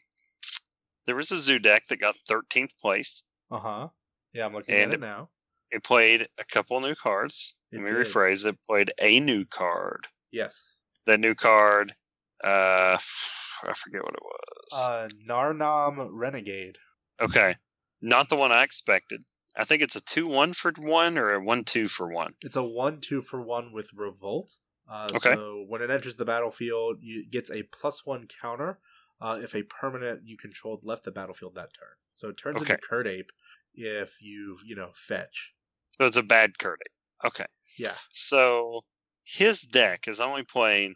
there 1.05 1.15
was 1.15 1.31
a 1.31 1.37
Zoo 1.37 1.59
deck 1.59 1.83
that 1.89 1.99
got 1.99 2.15
13th 2.29 2.71
place. 2.81 3.23
Uh 3.49 3.59
huh. 3.59 3.87
Yeah, 4.33 4.45
I'm 4.45 4.53
looking 4.53 4.75
And- 4.75 4.93
at 4.93 4.99
it 4.99 5.01
now. 5.01 5.29
It 5.69 5.83
played 5.83 6.27
a 6.37 6.45
couple 6.45 6.79
new 6.79 6.95
cards. 6.95 7.55
It 7.73 7.77
Let 7.81 7.83
me 7.83 7.89
did. 7.91 8.07
rephrase. 8.07 8.45
It 8.45 8.57
played 8.65 8.91
a 9.01 9.19
new 9.19 9.43
card. 9.45 10.07
Yes. 10.31 10.75
That 11.07 11.19
new 11.19 11.35
card, 11.35 11.93
uh, 12.41 12.97
I 12.97 13.73
forget 13.75 14.01
what 14.01 14.13
it 14.13 14.21
was. 14.23 14.81
Uh, 14.81 15.07
Narnam 15.29 16.07
Renegade. 16.11 16.77
Okay. 17.19 17.55
Not 18.01 18.29
the 18.29 18.37
one 18.37 18.53
I 18.53 18.63
expected. 18.63 19.23
I 19.57 19.65
think 19.65 19.81
it's 19.81 19.95
a 19.95 20.01
two 20.01 20.27
one 20.27 20.53
for 20.53 20.71
one 20.77 21.17
or 21.17 21.33
a 21.33 21.43
one 21.43 21.63
two 21.63 21.87
for 21.87 22.07
one. 22.07 22.33
It's 22.41 22.55
a 22.55 22.63
one 22.63 23.01
two 23.01 23.21
for 23.21 23.41
one 23.41 23.71
with 23.73 23.89
revolt. 23.93 24.57
Uh, 24.89 25.09
Okay. 25.15 25.33
So 25.33 25.65
when 25.67 25.81
it 25.81 25.89
enters 25.89 26.15
the 26.15 26.25
battlefield, 26.25 26.97
you 27.01 27.21
it 27.21 27.31
gets 27.31 27.49
a 27.51 27.63
plus 27.63 28.05
one 28.05 28.27
counter 28.41 28.79
uh, 29.19 29.39
if 29.41 29.55
a 29.55 29.63
permanent 29.63 30.21
you 30.25 30.37
controlled 30.37 30.81
left 30.83 31.03
the 31.03 31.11
battlefield 31.11 31.55
that 31.55 31.69
turn. 31.77 31.95
So 32.13 32.29
it 32.29 32.37
turns 32.37 32.61
Okay. 32.61 32.73
into 32.73 32.87
Kird 32.87 33.07
Ape 33.07 33.31
if 33.73 34.21
you 34.21 34.57
you 34.65 34.75
know 34.75 34.91
fetch. 34.93 35.53
So 35.91 36.05
it's 36.05 36.17
a 36.17 36.23
bad 36.23 36.57
Kird. 36.59 36.79
Okay. 37.25 37.45
Yeah. 37.79 37.95
So 38.11 38.81
his 39.23 39.61
deck 39.61 40.07
is 40.07 40.19
only 40.21 40.43
playing 40.43 40.95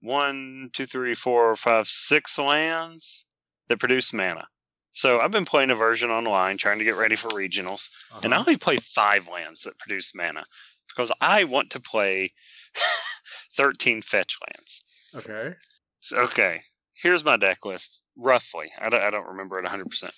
one, 0.00 0.70
two, 0.72 0.86
three, 0.86 1.14
four, 1.14 1.54
five, 1.56 1.86
six 1.86 2.38
lands 2.38 3.26
that 3.68 3.78
produce 3.78 4.12
mana. 4.12 4.46
So 4.92 5.20
I've 5.20 5.30
been 5.30 5.44
playing 5.44 5.70
a 5.70 5.74
version 5.76 6.10
online 6.10 6.56
trying 6.56 6.78
to 6.78 6.84
get 6.84 6.96
ready 6.96 7.16
for 7.16 7.28
regionals, 7.28 7.90
and 8.22 8.32
I 8.34 8.36
Uh-huh. 8.36 8.44
only 8.48 8.56
play 8.58 8.76
five 8.78 9.28
lands 9.28 9.62
that 9.62 9.78
produce 9.78 10.14
mana 10.14 10.44
because 10.88 11.12
I 11.20 11.44
want 11.44 11.70
to 11.70 11.80
play 11.80 12.32
13 13.56 14.02
fetch 14.02 14.36
lands. 14.48 14.84
Okay. 15.14 15.54
So, 16.00 16.18
okay, 16.18 16.62
here's 16.94 17.24
my 17.24 17.36
deck 17.36 17.64
list 17.64 18.04
roughly. 18.16 18.72
I 18.78 18.88
don't, 18.90 19.02
I 19.02 19.10
don't 19.10 19.26
remember 19.28 19.58
it 19.58 19.64
100%. 19.66 20.12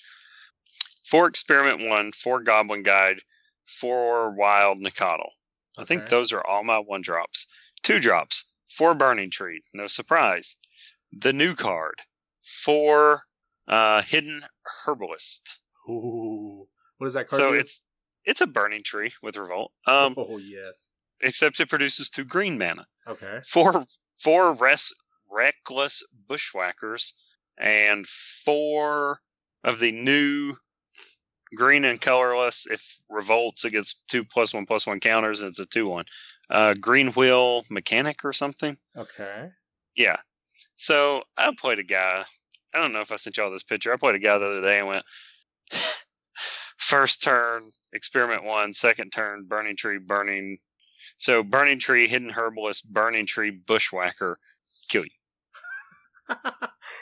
Four 1.07 1.27
Experiment 1.27 1.89
1, 1.89 2.13
four 2.13 2.41
Goblin 2.41 2.83
Guide, 2.83 3.21
four 3.67 4.31
Wild 4.31 4.79
Nacatl. 4.79 5.31
I 5.79 5.85
think 5.85 6.09
those 6.09 6.33
are 6.33 6.47
all 6.47 6.65
my 6.65 6.79
one 6.79 7.03
drops. 7.03 7.47
Two 7.83 7.99
drops, 7.99 8.45
four 8.69 8.95
Burning 8.95 9.31
Tree, 9.31 9.63
no 9.75 9.87
surprise. 9.87 10.57
The 11.13 11.33
new 11.33 11.55
card, 11.55 12.01
four 12.43 13.25
uh, 13.69 14.03
Hidden 14.03 14.43
Herbalist. 14.85 15.59
Ooh. 15.89 16.67
What 16.99 17.07
is 17.07 17.15
that 17.15 17.29
card 17.29 17.41
So 17.41 17.53
do? 17.53 17.59
it's 17.59 17.87
it's 18.25 18.41
a 18.41 18.47
Burning 18.47 18.83
Tree 18.85 19.13
with 19.23 19.37
Revolt, 19.37 19.73
um, 19.87 20.15
oh 20.17 20.39
yes. 20.39 20.91
except 21.21 21.59
it 21.61 21.69
produces 21.69 22.09
two 22.09 22.25
green 22.25 22.57
mana. 22.59 22.87
Okay. 23.09 23.41
four 23.47 23.85
four 24.23 24.53
res, 24.53 24.93
reckless 25.31 26.03
bushwhackers 26.29 27.15
and 27.59 28.07
four 28.07 29.19
of 29.65 29.79
the 29.81 29.91
new 29.93 30.55
green 31.57 31.85
and 31.85 32.01
colorless 32.01 32.67
if 32.71 32.99
revolts 33.11 33.65
it 33.65 33.71
gets 33.73 34.01
two 34.09 34.25
plus 34.25 34.55
one 34.55 34.65
plus 34.65 34.87
one 34.87 35.01
counters 35.01 35.41
and 35.43 35.51
it's 35.51 35.59
a 35.59 35.67
two 35.67 35.87
one 35.87 36.05
uh 36.51 36.73
green 36.81 37.09
wheel 37.09 37.63
mechanic 37.69 38.25
or 38.25 38.33
something 38.33 38.75
Okay. 38.97 39.49
yeah 39.95 40.17
so 40.77 41.23
i 41.37 41.53
played 41.59 41.79
a 41.79 41.83
guy 41.85 42.25
i 42.75 42.79
don't 42.79 42.93
know 42.93 43.01
if 43.01 43.13
i 43.13 43.17
sent 43.17 43.37
y'all 43.37 43.51
this 43.51 43.63
picture. 43.63 43.93
I 43.93 43.97
played 43.97 44.15
a 44.15 44.19
guy 44.19 44.39
the 44.39 44.47
other 44.47 44.61
day 44.61 44.79
and 44.79 44.89
went 44.89 45.05
first 46.77 47.23
turn 47.23 47.63
experiment 47.93 48.45
one 48.45 48.73
second 48.73 49.11
turn 49.11 49.45
burning 49.47 49.77
tree 49.77 49.99
burning 49.99 50.59
so 51.19 51.43
burning 51.43 51.79
tree 51.79 52.09
hidden 52.09 52.31
herbalist 52.31 52.93
burning 52.93 53.27
tree 53.27 53.51
bushwhacker 53.51 54.39
kill 54.89 55.05
you. 55.05 55.11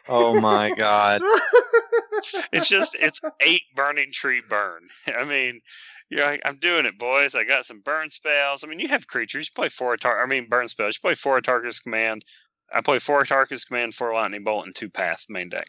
Oh 0.08 0.40
my 0.40 0.72
god. 0.76 1.22
it's 2.52 2.68
just 2.68 2.96
it's 2.98 3.20
eight 3.40 3.62
burning 3.76 4.10
tree 4.12 4.42
burn. 4.46 4.88
I 5.16 5.24
mean 5.24 5.60
you're 6.08 6.24
like 6.24 6.42
i'm 6.44 6.56
doing 6.56 6.86
it 6.86 6.98
boys. 6.98 7.34
I 7.34 7.44
got 7.44 7.64
some 7.64 7.80
burn 7.80 8.10
spells. 8.10 8.64
I 8.64 8.66
mean 8.66 8.80
you 8.80 8.88
have 8.88 9.06
creatures. 9.06 9.46
You 9.46 9.52
play 9.54 9.68
four 9.68 9.96
tar 9.96 10.22
i 10.22 10.26
mean 10.26 10.48
burn 10.48 10.68
spells. 10.68 10.96
You 10.96 11.00
play 11.08 11.14
four 11.14 11.40
Atarka's 11.40 11.80
command 11.80 12.24
i 12.72 12.80
play 12.80 12.98
four 12.98 13.24
Tarkus 13.24 13.66
command 13.66 13.94
four 13.94 14.12
lightning 14.14 14.44
bolt 14.44 14.66
and 14.66 14.74
two 14.74 14.90
path 14.90 15.26
main 15.28 15.48
deck 15.48 15.68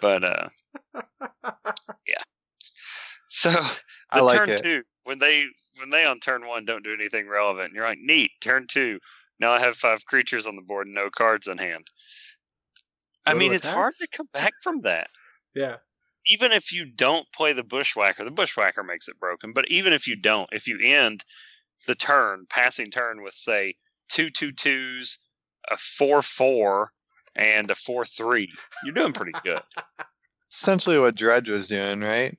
but 0.00 0.24
uh 0.24 0.48
yeah. 2.06 2.22
so 3.28 3.50
I 4.10 4.20
like 4.20 4.38
turn 4.38 4.50
it. 4.50 4.62
two 4.62 4.82
when 5.04 5.18
they 5.18 5.46
when 5.78 5.90
they 5.90 6.04
on 6.04 6.20
turn 6.20 6.46
one 6.46 6.64
don't 6.64 6.84
do 6.84 6.92
anything 6.94 7.28
relevant 7.28 7.72
you're 7.74 7.86
like 7.86 7.98
neat 8.00 8.30
turn 8.40 8.66
two 8.68 8.98
now 9.40 9.52
i 9.52 9.60
have 9.60 9.76
five 9.76 10.04
creatures 10.06 10.46
on 10.46 10.56
the 10.56 10.62
board 10.62 10.86
and 10.86 10.94
no 10.94 11.10
cards 11.10 11.48
in 11.48 11.58
hand 11.58 11.86
i 13.26 13.32
Go 13.32 13.38
to 13.38 13.38
mean 13.40 13.52
it's 13.52 13.66
hard 13.66 13.92
to 14.00 14.08
come 14.16 14.28
back 14.32 14.52
from 14.62 14.80
that 14.80 15.08
yeah. 15.54 15.76
even 16.26 16.52
if 16.52 16.72
you 16.72 16.84
don't 16.84 17.30
play 17.32 17.52
the 17.52 17.62
bushwhacker, 17.62 18.24
the 18.24 18.30
bushwhacker 18.30 18.82
makes 18.82 19.08
it 19.08 19.18
broken. 19.20 19.52
But 19.52 19.68
even 19.68 19.92
if 19.92 20.06
you 20.08 20.16
don't, 20.16 20.48
if 20.52 20.66
you 20.66 20.78
end 20.82 21.24
the 21.86 21.94
turn, 21.94 22.46
passing 22.48 22.90
turn 22.90 23.22
with 23.22 23.34
say 23.34 23.74
two 24.08 24.30
two 24.30 24.52
twos, 24.52 25.18
a 25.70 25.76
four 25.76 26.22
four, 26.22 26.92
and 27.36 27.70
a 27.70 27.74
four 27.74 28.04
three, 28.04 28.50
you're 28.84 28.94
doing 28.94 29.12
pretty 29.12 29.32
good. 29.42 29.60
Essentially 30.52 30.98
what 30.98 31.16
Dredge 31.16 31.48
was 31.48 31.66
doing, 31.68 32.00
right? 32.00 32.36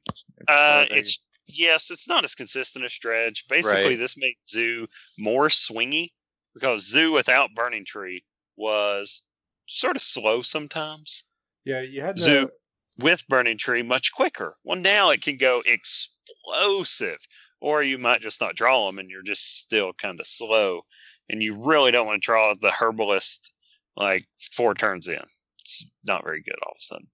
Uh, 0.47 0.85
it's 0.89 1.19
yes, 1.47 1.91
it's 1.91 2.07
not 2.07 2.23
as 2.23 2.33
consistent 2.35 2.85
as 2.85 2.93
Dredge. 2.97 3.45
Basically, 3.49 3.83
Right. 3.89 3.97
this 3.99 4.17
made 4.17 4.35
Zoo 4.47 4.87
more 5.19 5.49
swingy 5.49 6.09
because 6.53 6.87
Zoo 6.89 7.11
without 7.11 7.49
Burning 7.55 7.83
Tree 7.85 8.23
was 8.55 9.21
sort 9.67 9.97
of 9.97 10.01
slow 10.01 10.41
sometimes. 10.41 11.23
Yeah. 11.65 11.81
You 11.81 12.01
had 12.01 12.15
to. 12.15 12.21
Zoo 12.21 12.49
with 12.99 13.27
Burning 13.27 13.57
Tree 13.57 13.83
much 13.83 14.13
quicker. 14.13 14.55
Well, 14.63 14.79
now 14.79 15.09
it 15.09 15.21
can 15.21 15.35
go 15.35 15.61
explosive, 15.65 17.17
or 17.59 17.83
you 17.83 17.97
might 17.97 18.21
just 18.21 18.39
not 18.39 18.55
draw 18.55 18.85
them 18.87 18.99
and 18.99 19.09
you're 19.09 19.21
just 19.23 19.59
still 19.59 19.91
kind 19.93 20.21
of 20.21 20.27
slow, 20.27 20.83
and 21.29 21.41
you 21.41 21.65
really 21.65 21.91
don't 21.91 22.05
want 22.05 22.21
to 22.21 22.25
draw 22.25 22.53
the 22.53 22.71
Herbalist 22.71 23.51
like 23.95 24.27
four 24.53 24.73
turns 24.73 25.07
in. 25.07 25.21
It's 25.61 25.85
not 26.05 26.23
very 26.23 26.41
good 26.41 26.55
all 26.63 26.73
of 26.73 26.77
a 26.79 26.81
sudden, 26.81 27.07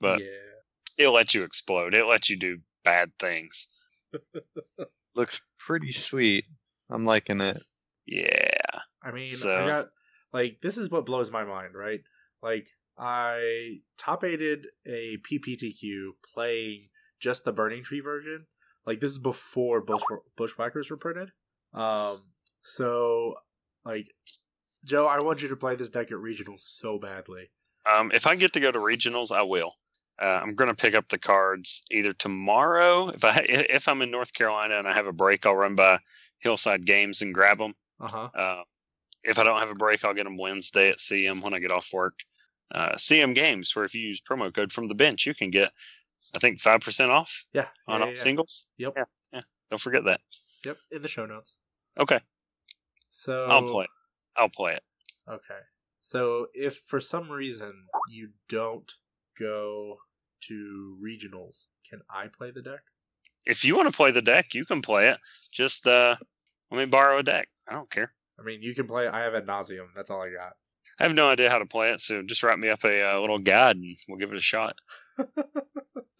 but 0.00 0.20
yeah. 0.20 1.06
it 1.06 1.08
lets 1.08 1.34
you 1.34 1.42
explode. 1.42 1.94
It 1.94 2.06
lets 2.06 2.30
you 2.30 2.36
do 2.36 2.58
bad 2.84 3.10
things. 3.18 3.68
looks 5.14 5.40
pretty 5.58 5.90
sweet. 5.90 6.46
I'm 6.90 7.04
liking 7.04 7.40
it. 7.40 7.62
Yeah. 8.06 8.58
I 9.02 9.12
mean, 9.12 9.30
I 9.44 9.66
got 9.66 9.88
like 10.32 10.58
this 10.62 10.76
is 10.76 10.90
what 10.90 11.06
blows 11.06 11.30
my 11.30 11.44
mind, 11.44 11.74
right? 11.74 12.00
Like 12.42 12.68
I 12.98 13.80
top 13.98 14.24
eighted 14.24 14.66
a 14.86 15.18
PPTQ 15.18 16.10
playing 16.34 16.88
just 17.20 17.44
the 17.44 17.52
Burning 17.52 17.82
Tree 17.82 18.00
version. 18.00 18.46
Like 18.86 19.00
this 19.00 19.12
is 19.12 19.18
before 19.18 19.80
Bush 19.80 20.02
Bushwhackers 20.36 20.90
were 20.90 20.96
printed. 20.96 21.30
Um, 21.72 22.18
so 22.62 23.34
like 23.84 24.06
Joe, 24.84 25.06
I 25.06 25.20
want 25.20 25.42
you 25.42 25.48
to 25.48 25.56
play 25.56 25.76
this 25.76 25.90
deck 25.90 26.10
at 26.10 26.16
regionals 26.18 26.60
so 26.60 26.98
badly. 26.98 27.50
Um, 27.90 28.10
if 28.14 28.26
I 28.26 28.36
get 28.36 28.52
to 28.54 28.60
go 28.60 28.70
to 28.70 28.78
regionals, 28.78 29.30
I 29.30 29.42
will. 29.42 29.74
Uh, 30.20 30.40
I'm 30.42 30.54
going 30.54 30.68
to 30.68 30.74
pick 30.74 30.94
up 30.94 31.08
the 31.08 31.18
cards 31.18 31.82
either 31.90 32.12
tomorrow. 32.12 33.08
If 33.08 33.24
I 33.24 33.44
if 33.48 33.88
I'm 33.88 34.02
in 34.02 34.10
North 34.10 34.34
Carolina 34.34 34.78
and 34.78 34.86
I 34.86 34.92
have 34.92 35.06
a 35.06 35.12
break, 35.12 35.46
I'll 35.46 35.56
run 35.56 35.74
by 35.76 35.98
Hillside 36.40 36.84
Games 36.84 37.22
and 37.22 37.34
grab 37.34 37.58
them. 37.58 37.74
Uh 38.00 38.08
huh. 38.08 38.28
Uh, 38.34 38.62
if 39.24 39.38
I 39.38 39.44
don't 39.44 39.60
have 39.60 39.70
a 39.70 39.74
break, 39.74 40.04
I'll 40.04 40.14
get 40.14 40.24
them 40.24 40.36
Wednesday 40.36 40.90
at 40.90 40.98
CM 40.98 41.42
when 41.42 41.54
I 41.54 41.58
get 41.58 41.72
off 41.72 41.90
work. 41.92 42.20
Uh, 42.72 42.92
CM 42.92 43.34
Games, 43.34 43.74
where 43.74 43.84
if 43.84 43.94
you 43.94 44.02
use 44.02 44.20
promo 44.20 44.52
code 44.52 44.72
from 44.72 44.88
the 44.88 44.94
bench, 44.94 45.26
you 45.26 45.34
can 45.34 45.50
get, 45.50 45.72
I 46.34 46.38
think, 46.38 46.60
five 46.60 46.80
percent 46.80 47.10
off 47.10 47.44
Yeah. 47.52 47.66
on 47.88 48.00
yeah, 48.00 48.04
all 48.04 48.08
yeah. 48.12 48.14
singles. 48.14 48.66
Yep. 48.78 48.92
Yeah, 48.96 49.04
yeah. 49.32 49.40
Don't 49.70 49.80
forget 49.80 50.04
that. 50.04 50.20
Yep. 50.64 50.76
In 50.92 51.02
the 51.02 51.08
show 51.08 51.26
notes. 51.26 51.56
Okay, 51.98 52.20
So 53.10 53.46
I'll 53.48 53.68
play. 53.68 53.84
it. 53.84 53.90
I'll 54.36 54.48
play 54.48 54.74
it. 54.74 54.82
Okay. 55.28 55.60
So 56.02 56.46
if 56.54 56.76
for 56.76 57.00
some 57.00 57.30
reason 57.30 57.86
you 58.08 58.30
don't 58.48 58.90
go 59.38 59.98
to 60.48 60.96
regionals, 61.04 61.66
can 61.88 62.00
I 62.08 62.26
play 62.28 62.50
the 62.50 62.62
deck? 62.62 62.80
If 63.46 63.64
you 63.64 63.76
want 63.76 63.88
to 63.90 63.96
play 63.96 64.10
the 64.10 64.22
deck, 64.22 64.54
you 64.54 64.64
can 64.64 64.82
play 64.82 65.08
it. 65.08 65.18
Just 65.52 65.86
uh, 65.86 66.16
let 66.70 66.78
me 66.78 66.86
borrow 66.86 67.18
a 67.18 67.22
deck. 67.22 67.48
I 67.68 67.74
don't 67.74 67.90
care. 67.90 68.12
I 68.38 68.42
mean, 68.42 68.62
you 68.62 68.74
can 68.74 68.86
play. 68.86 69.06
I 69.06 69.20
have 69.20 69.34
ad 69.34 69.46
nauseam. 69.46 69.88
That's 69.94 70.10
all 70.10 70.22
I 70.22 70.30
got. 70.30 70.54
I 71.00 71.04
have 71.04 71.14
no 71.14 71.30
idea 71.30 71.50
how 71.50 71.58
to 71.58 71.66
play 71.66 71.90
it, 71.90 72.00
so 72.00 72.22
just 72.22 72.42
write 72.42 72.58
me 72.58 72.68
up 72.68 72.84
a 72.84 73.14
uh, 73.14 73.20
little 73.20 73.38
guide 73.38 73.76
and 73.76 73.96
we'll 74.06 74.18
give 74.18 74.30
it 74.30 74.36
a 74.38 74.42
shot. 74.42 74.76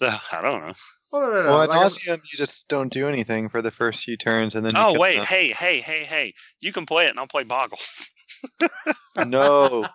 So, 0.01 0.09
I 0.09 0.41
don't 0.41 0.67
know. 0.67 0.73
Oh 1.13 1.21
no, 1.21 1.27
no, 1.27 1.43
no. 1.43 1.51
well, 1.51 1.63
at 1.63 1.69
like, 1.69 2.07
you 2.07 2.39
just 2.39 2.69
don't 2.69 2.91
do 2.91 3.07
anything 3.07 3.51
for 3.51 3.61
the 3.61 3.71
first 3.71 4.05
few 4.05 4.17
turns, 4.17 4.55
and 4.55 4.65
then 4.65 4.75
you 4.75 4.81
Oh 4.81 4.93
kill 4.93 5.01
wait, 5.03 5.17
them. 5.17 5.27
hey, 5.27 5.53
hey, 5.53 5.81
hey, 5.81 6.05
hey! 6.05 6.33
You 6.61 6.73
can 6.73 6.87
play 6.87 7.05
it, 7.05 7.11
and 7.11 7.19
I'll 7.19 7.27
play 7.27 7.45
Boggles. 7.45 8.11
no, 9.27 9.87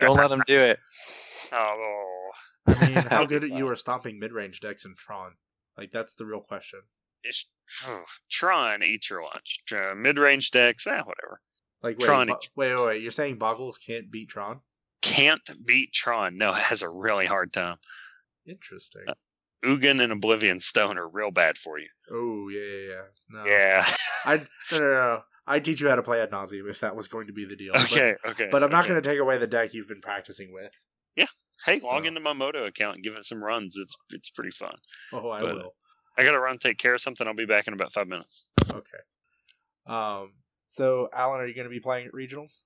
don't 0.00 0.16
let 0.16 0.30
them 0.30 0.42
do 0.46 0.58
it. 0.58 0.78
oh, 1.52 2.30
I 2.66 2.86
mean, 2.88 2.96
how 2.96 3.26
good 3.26 3.42
you 3.42 3.68
are 3.68 3.76
stomping 3.76 4.18
mid-range 4.18 4.60
decks 4.60 4.86
in 4.86 4.94
Tron? 4.96 5.32
Like 5.76 5.90
that's 5.92 6.14
the 6.14 6.24
real 6.24 6.40
question. 6.40 6.80
it's 7.24 7.50
oh, 7.86 8.04
Tron 8.30 8.82
eat 8.82 9.10
your 9.10 9.22
lunch. 9.22 9.58
Uh, 9.70 9.94
mid-range 9.94 10.50
decks, 10.50 10.86
eh, 10.86 11.02
whatever. 11.02 11.40
Like 11.82 11.98
wait, 11.98 12.06
Tron 12.06 12.26
Bo- 12.28 12.38
wait, 12.56 12.74
wait, 12.76 12.86
wait. 12.86 13.02
You're 13.02 13.10
saying 13.10 13.38
Boggles 13.38 13.78
can't 13.78 14.10
beat 14.10 14.28
Tron? 14.28 14.60
Can't 15.02 15.40
beat 15.66 15.92
Tron. 15.92 16.36
No, 16.38 16.50
it 16.54 16.62
has 16.62 16.82
a 16.82 16.88
really 16.88 17.26
hard 17.26 17.52
time. 17.52 17.76
Interesting. 18.46 19.02
Uh, 19.08 19.14
Ugin 19.64 20.02
and 20.02 20.12
Oblivion 20.12 20.58
Stone 20.60 20.98
are 20.98 21.08
real 21.08 21.30
bad 21.30 21.56
for 21.56 21.78
you. 21.78 21.88
oh 22.10 22.48
yeah, 22.48 22.60
yeah, 22.60 22.88
yeah. 22.88 23.02
No, 23.30 23.44
Yeah. 23.46 23.84
I 24.26 24.36
no, 24.72 24.78
no, 24.78 24.88
no. 24.90 25.22
I'd 25.46 25.64
teach 25.64 25.80
you 25.80 25.88
how 25.88 25.96
to 25.96 26.02
play 26.02 26.20
ad 26.20 26.30
nauseam 26.30 26.68
if 26.68 26.80
that 26.80 26.94
was 26.94 27.08
going 27.08 27.26
to 27.26 27.32
be 27.32 27.44
the 27.44 27.56
deal. 27.56 27.72
okay. 27.74 28.14
Okay. 28.24 28.44
But, 28.44 28.52
but 28.52 28.62
I'm 28.62 28.70
not 28.70 28.84
okay. 28.84 28.90
going 28.90 29.02
to 29.02 29.08
take 29.08 29.18
away 29.18 29.38
the 29.38 29.46
deck 29.48 29.74
you've 29.74 29.88
been 29.88 30.00
practicing 30.00 30.52
with. 30.52 30.72
Yeah. 31.16 31.26
Hey, 31.66 31.80
log 31.82 32.06
into 32.06 32.20
my 32.20 32.32
Moto 32.32 32.64
account 32.64 32.94
and 32.96 33.04
give 33.04 33.14
it 33.16 33.24
some 33.24 33.42
runs. 33.42 33.76
It's 33.76 33.94
it's 34.10 34.30
pretty 34.30 34.50
fun. 34.50 34.74
Oh, 35.12 35.30
I 35.30 35.40
But- 35.40 35.54
will. 35.56 35.74
I 36.18 36.24
gotta 36.24 36.38
run 36.38 36.58
take 36.58 36.76
care 36.78 36.92
of 36.94 37.00
something. 37.00 37.26
I'll 37.26 37.32
be 37.34 37.46
back 37.46 37.66
in 37.66 37.72
about 37.72 37.92
five 37.92 38.06
minutes. 38.06 38.44
Okay. 38.70 38.98
Um. 39.86 40.32
So, 40.72 41.10
Alan, 41.12 41.40
are 41.42 41.46
you 41.46 41.54
going 41.54 41.66
to 41.66 41.70
be 41.70 41.80
playing 41.80 42.06
at 42.06 42.12
regionals? 42.14 42.62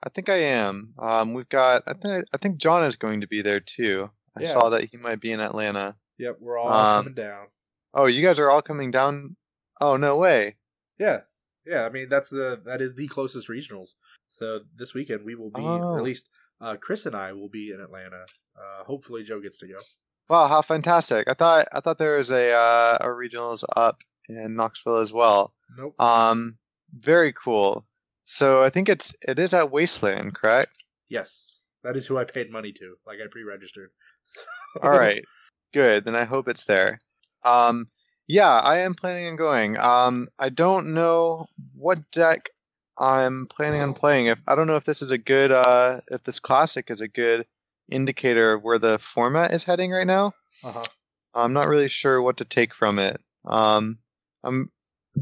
I 0.00 0.08
think 0.10 0.28
I 0.28 0.36
am. 0.36 0.94
Um, 0.96 1.34
we've 1.34 1.48
got. 1.48 1.82
I 1.86 1.92
think. 1.94 2.24
I 2.32 2.36
think 2.36 2.58
John 2.58 2.84
is 2.84 2.94
going 2.94 3.22
to 3.22 3.26
be 3.26 3.42
there 3.42 3.58
too. 3.58 4.10
I 4.36 4.42
Yeah. 4.42 4.52
saw 4.52 4.68
that 4.68 4.84
he 4.90 4.96
might 4.96 5.20
be 5.20 5.32
in 5.32 5.40
Atlanta. 5.40 5.96
Yep, 6.18 6.36
we're 6.40 6.56
all 6.56 6.68
Um, 6.68 7.04
coming 7.04 7.14
down. 7.14 7.46
Oh, 7.94 8.06
you 8.06 8.22
guys 8.22 8.38
are 8.38 8.48
all 8.48 8.62
coming 8.62 8.92
down. 8.92 9.36
Oh 9.80 9.96
no 9.96 10.16
way. 10.16 10.56
Yeah, 10.98 11.22
yeah. 11.66 11.84
I 11.84 11.88
mean, 11.88 12.08
that's 12.08 12.30
the 12.30 12.60
that 12.64 12.80
is 12.80 12.94
the 12.94 13.08
closest 13.08 13.48
regionals. 13.48 13.96
So 14.28 14.60
this 14.76 14.94
weekend 14.94 15.24
we 15.24 15.34
will 15.34 15.50
be, 15.50 15.62
or 15.62 15.94
Oh. 15.94 15.96
at 15.98 16.04
least 16.04 16.30
uh, 16.60 16.76
Chris 16.80 17.06
and 17.06 17.16
I 17.16 17.32
will 17.32 17.48
be 17.48 17.70
in 17.72 17.80
Atlanta. 17.80 18.26
Uh, 18.56 18.84
hopefully, 18.84 19.24
Joe 19.24 19.40
gets 19.40 19.58
to 19.58 19.66
go. 19.66 19.76
Wow, 20.28 20.46
how 20.46 20.62
fantastic! 20.62 21.26
I 21.28 21.34
thought 21.34 21.66
I 21.72 21.80
thought 21.80 21.98
there 21.98 22.18
was 22.18 22.30
a 22.30 22.52
uh, 22.52 22.98
a 23.00 23.06
regionals 23.06 23.64
up 23.76 24.02
in 24.28 24.54
Knoxville 24.54 24.98
as 24.98 25.12
well. 25.12 25.54
Nope. 25.76 26.00
Um, 26.00 26.58
very 26.98 27.32
cool. 27.32 27.84
So 28.24 28.62
I 28.62 28.70
think 28.70 28.88
it's 28.88 29.14
it 29.26 29.38
is 29.38 29.54
at 29.54 29.70
Wasteland, 29.70 30.34
correct? 30.34 30.72
yes, 31.08 31.60
that 31.84 31.96
is 31.96 32.06
who 32.06 32.18
I 32.18 32.24
paid 32.24 32.50
money 32.50 32.72
to. 32.72 32.96
Like 33.06 33.18
I 33.22 33.28
pre-registered. 33.30 33.90
All 34.82 34.90
right, 34.90 35.24
good. 35.72 36.04
Then 36.04 36.16
I 36.16 36.24
hope 36.24 36.48
it's 36.48 36.64
there. 36.64 37.00
Um, 37.44 37.88
yeah, 38.26 38.58
I 38.58 38.78
am 38.78 38.94
planning 38.94 39.28
on 39.28 39.36
going. 39.36 39.78
Um, 39.78 40.28
I 40.38 40.48
don't 40.48 40.94
know 40.94 41.46
what 41.74 42.10
deck 42.10 42.50
I'm 42.98 43.46
planning 43.46 43.82
on 43.82 43.94
playing. 43.94 44.26
If 44.26 44.38
I 44.48 44.54
don't 44.54 44.66
know 44.66 44.76
if 44.76 44.84
this 44.84 45.02
is 45.02 45.12
a 45.12 45.18
good, 45.18 45.52
uh, 45.52 46.00
if 46.08 46.24
this 46.24 46.40
classic 46.40 46.90
is 46.90 47.00
a 47.00 47.08
good 47.08 47.46
indicator 47.88 48.54
of 48.54 48.64
where 48.64 48.78
the 48.78 48.98
format 48.98 49.52
is 49.52 49.64
heading 49.64 49.92
right 49.92 50.06
now. 50.06 50.32
Uh-huh. 50.64 50.82
I'm 51.34 51.52
not 51.52 51.68
really 51.68 51.88
sure 51.88 52.20
what 52.20 52.38
to 52.38 52.44
take 52.44 52.74
from 52.74 52.98
it. 52.98 53.20
Um, 53.44 53.98
I'm 54.42 54.72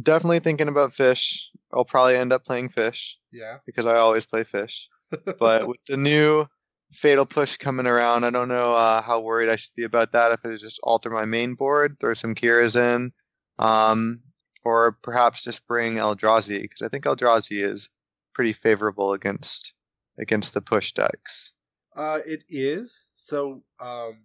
definitely 0.03 0.41
thinking 0.41 0.69
about 0.69 0.95
fish. 0.95 1.51
I'll 1.73 1.85
probably 1.85 2.17
end 2.17 2.33
up 2.33 2.45
playing 2.45 2.69
fish 2.69 3.19
Yeah. 3.33 3.59
because 3.67 3.87
I 3.87 3.97
always 3.97 4.27
play 4.27 4.45
fish. 4.45 4.89
But 5.39 5.69
with 5.69 5.79
the 5.89 5.97
new 5.97 6.47
fatal 6.93 7.27
push 7.27 7.57
coming 7.57 7.87
around, 7.87 8.25
I 8.25 8.31
don't 8.31 8.49
know 8.49 8.73
uh, 8.75 9.01
how 9.01 9.21
worried 9.21 9.49
I 9.51 9.57
should 9.57 9.75
be 9.77 9.85
about 9.85 10.13
that. 10.13 10.33
If 10.33 10.45
I 10.45 10.55
just 10.55 10.81
alter 10.83 11.11
my 11.11 11.25
main 11.25 11.55
board, 11.55 11.99
throw 12.01 12.15
some 12.15 12.35
Kiras 12.35 12.75
in, 12.77 13.13
um, 13.59 14.23
or 14.65 14.93
perhaps 15.03 15.43
just 15.43 15.67
bring 15.67 15.95
Eldrazi 15.97 16.61
because 16.63 16.83
I 16.83 16.89
think 16.89 17.05
Eldrazi 17.05 17.63
is 17.65 17.89
pretty 18.35 18.53
favorable 18.53 19.13
against 19.13 19.75
against 20.19 20.55
the 20.55 20.61
push 20.61 20.93
decks. 20.93 21.53
Uh, 21.97 22.21
it 22.27 22.43
is. 22.49 23.05
So, 23.15 23.63
um, 23.81 24.25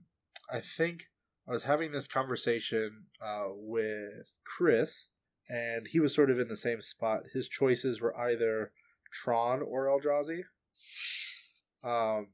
I 0.51 0.59
think 0.61 1.03
I 1.47 1.51
was 1.51 1.63
having 1.63 1.91
this 1.91 2.07
conversation 2.07 3.05
uh, 3.21 3.47
with 3.53 4.31
Chris, 4.43 5.07
and 5.49 5.87
he 5.87 5.99
was 5.99 6.13
sort 6.13 6.29
of 6.29 6.39
in 6.39 6.47
the 6.47 6.57
same 6.57 6.81
spot. 6.81 7.23
His 7.33 7.47
choices 7.47 8.01
were 8.01 8.17
either 8.17 8.71
Tron 9.11 9.61
or 9.61 9.87
Eldrazi. 9.87 10.43
Um, 11.83 12.27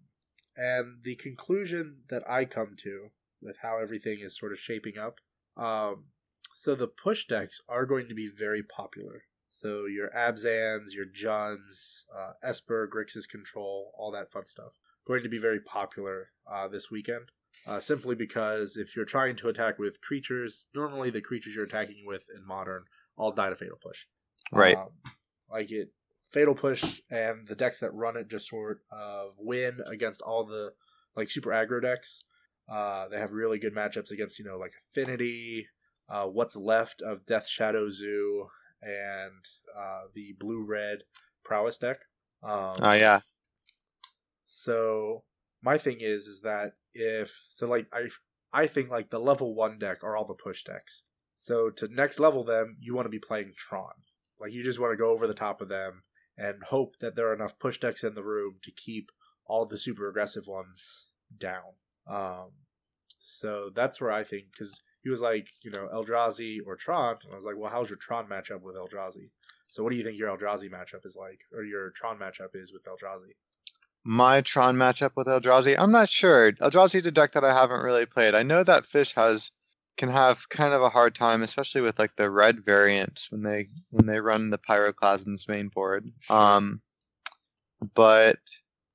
and 0.58 0.98
the 1.04 1.16
conclusion 1.16 2.02
that 2.10 2.30
I 2.30 2.46
come 2.46 2.76
to 2.80 3.10
with 3.42 3.58
how 3.62 3.78
everything 3.80 4.20
is 4.22 4.38
sort 4.38 4.52
of 4.52 4.60
shaping 4.60 4.98
up. 4.98 5.20
Um, 5.58 6.06
so 6.54 6.76
the 6.76 6.88
push 6.88 7.26
decks 7.26 7.62
are 7.68 7.86
going 7.86 8.08
to 8.08 8.16
be 8.16 8.28
very 8.28 8.64
popular. 8.64 9.24
So 9.50 9.86
your 9.86 10.10
Abzans, 10.10 10.94
your 10.94 11.06
Junds, 11.06 12.04
uh, 12.16 12.34
Esper, 12.44 12.90
Grixis 12.94 13.28
Control, 13.28 13.92
all 13.98 14.12
that 14.12 14.32
fun 14.32 14.46
stuff 14.46 14.74
going 15.06 15.24
to 15.24 15.30
be 15.30 15.38
very 15.38 15.60
popular 15.60 16.30
uh, 16.52 16.68
this 16.68 16.92
weekend. 16.92 17.32
Uh, 17.68 17.80
simply 17.80 18.14
because 18.14 18.78
if 18.78 18.96
you're 18.96 19.06
trying 19.06 19.36
to 19.36 19.48
attack 19.48 19.80
with 19.80 20.02
creatures, 20.02 20.68
normally 20.76 21.10
the 21.10 21.22
creatures 21.22 21.56
you're 21.56 21.66
attacking 21.66 22.06
with 22.06 22.24
in 22.36 22.46
modern 22.46 22.84
all 23.18 23.32
die 23.32 23.50
to 23.50 23.56
fatal 23.56 23.78
push. 23.82 24.06
Right. 24.52 24.78
Um, 24.78 24.90
like 25.50 25.72
it, 25.72 25.92
fatal 26.32 26.56
push, 26.56 27.02
and 27.10 27.48
the 27.48 27.56
decks 27.56 27.80
that 27.80 27.94
run 27.94 28.18
it 28.18 28.30
just 28.30 28.50
sort 28.50 28.82
of 28.92 29.34
win 29.38 29.80
against 29.88 30.22
all 30.22 30.44
the 30.46 30.74
like 31.16 31.30
super 31.30 31.52
aggro 31.52 31.82
decks. 31.82 32.22
Uh, 32.70 33.08
they 33.10 33.18
have 33.18 33.34
really 33.34 33.60
good 33.60 33.76
matchups 33.76 34.12
against 34.12 34.40
you 34.40 34.46
know 34.46 34.58
like 34.58 34.74
Affinity, 34.92 35.68
uh, 36.10 36.26
what's 36.26 36.56
left 36.56 37.02
of 37.02 37.26
Death 37.26 37.48
Shadow 37.48 37.90
Zoo, 37.90 38.48
and 38.82 39.46
uh, 39.78 40.04
the 40.14 40.36
blue 40.40 40.66
red 40.68 41.00
prowess 41.44 41.78
deck. 41.78 41.98
Um, 42.44 42.76
Oh 42.82 42.94
yeah, 42.94 43.22
so 44.56 45.24
my 45.62 45.78
thing 45.78 45.98
is 46.00 46.28
is 46.28 46.42
that 46.42 46.74
if 46.94 47.44
so 47.50 47.68
like 47.68 47.88
I 47.92 48.08
I 48.54 48.68
think 48.68 48.90
like 48.90 49.10
the 49.10 49.20
level 49.20 49.54
one 49.54 49.78
deck 49.78 50.04
are 50.04 50.16
all 50.16 50.26
the 50.26 50.34
push 50.34 50.64
decks. 50.64 51.04
So 51.36 51.70
to 51.70 51.88
next 51.88 52.20
level 52.20 52.44
them, 52.44 52.78
you 52.80 52.96
want 52.96 53.06
to 53.06 53.10
be 53.10 53.20
playing 53.20 53.54
Tron. 53.56 53.94
Like 54.40 54.54
you 54.54 54.64
just 54.64 54.80
want 54.80 54.94
to 54.94 54.98
go 54.98 55.12
over 55.12 55.28
the 55.28 55.34
top 55.34 55.62
of 55.62 55.70
them 55.70 56.04
and 56.38 56.64
hope 56.64 56.98
that 57.00 57.16
there 57.16 57.30
are 57.30 57.34
enough 57.34 57.60
push 57.60 57.80
decks 57.80 58.04
in 58.04 58.16
the 58.16 58.24
room 58.24 58.56
to 58.64 58.72
keep 58.72 59.12
all 59.46 59.66
the 59.66 59.78
super 59.78 60.10
aggressive 60.10 60.48
ones 60.48 61.06
down. 61.38 61.76
Um, 62.08 62.52
so 63.20 63.70
that's 63.74 64.02
where 64.02 64.12
I 64.12 64.24
think 64.24 64.46
because 64.52 64.82
he 65.04 65.10
was 65.10 65.22
like, 65.22 65.48
you 65.64 65.72
know, 65.72 65.88
Eldrazi 65.94 66.60
or 66.66 66.76
Tron, 66.76 67.18
and 67.24 67.34
I 67.34 67.36
was 67.36 67.46
like, 67.46 67.58
well, 67.58 67.72
how's 67.72 67.90
your 67.90 67.98
Tron 67.98 68.28
matchup 68.28 68.62
with 68.62 68.76
Eldrazi? 68.76 69.30
So 69.68 69.84
what 69.84 69.92
do 69.92 69.98
you 69.98 70.04
think 70.04 70.18
your 70.18 70.36
Eldrazi 70.36 70.70
matchup 70.70 71.06
is 71.06 71.16
like, 71.16 71.40
or 71.54 71.64
your 71.64 71.92
Tron 71.92 72.18
matchup 72.18 72.56
is 72.56 72.74
with 72.74 72.84
Eldrazi? 72.86 73.34
my 74.06 74.42
Tron 74.42 74.78
matchup 74.78 75.12
with 75.16 75.28
Eldrazi. 75.28 75.76
I'm 75.78 75.92
not 75.92 76.08
sure. 76.08 76.54
Eldrazi 76.54 77.02
is 77.02 77.08
a 77.08 77.12
deck 77.12 77.32
that 77.32 77.44
I 77.44 77.54
haven't 77.54 77.84
really 77.84 78.06
played. 78.06 78.36
I 78.36 78.44
know 78.44 78.64
that 78.64 78.86
Fish 78.86 79.16
has 79.16 79.52
can 79.98 80.10
have 80.10 80.50
kind 80.50 80.74
of 80.74 80.82
a 80.82 80.90
hard 80.90 81.16
time, 81.16 81.44
especially 81.44 81.82
with 81.82 82.00
like 82.00 82.16
the 82.16 82.30
red 82.30 82.64
variants 82.64 83.32
when 83.32 83.44
they 83.44 83.70
when 83.90 84.06
they 84.06 84.20
run 84.20 84.50
the 84.50 84.58
Pyroclasms 84.58 85.48
main 85.48 85.70
board. 85.70 86.12
Um, 86.30 86.82
but 87.94 88.40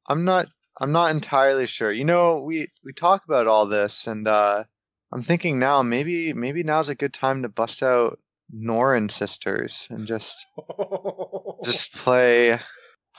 I'm 0.06 0.24
not 0.24 0.46
I'm 0.80 0.92
not 0.92 1.10
entirely 1.10 1.66
sure. 1.66 1.92
You 1.92 2.04
know, 2.04 2.42
we 2.42 2.68
we 2.84 2.92
talk 2.92 3.24
about 3.24 3.46
all 3.46 3.66
this, 3.66 4.06
and 4.06 4.26
uh, 4.26 4.64
I'm 5.12 5.22
thinking 5.22 5.58
now 5.58 5.82
maybe 5.82 6.32
maybe 6.32 6.62
now's 6.62 6.88
a 6.88 6.94
good 6.94 7.12
time 7.12 7.42
to 7.42 7.48
bust 7.48 7.82
out 7.82 8.18
Norin 8.54 9.10
sisters 9.10 9.86
and 9.90 10.06
just 10.06 10.46
just 11.64 11.94
play 11.94 12.58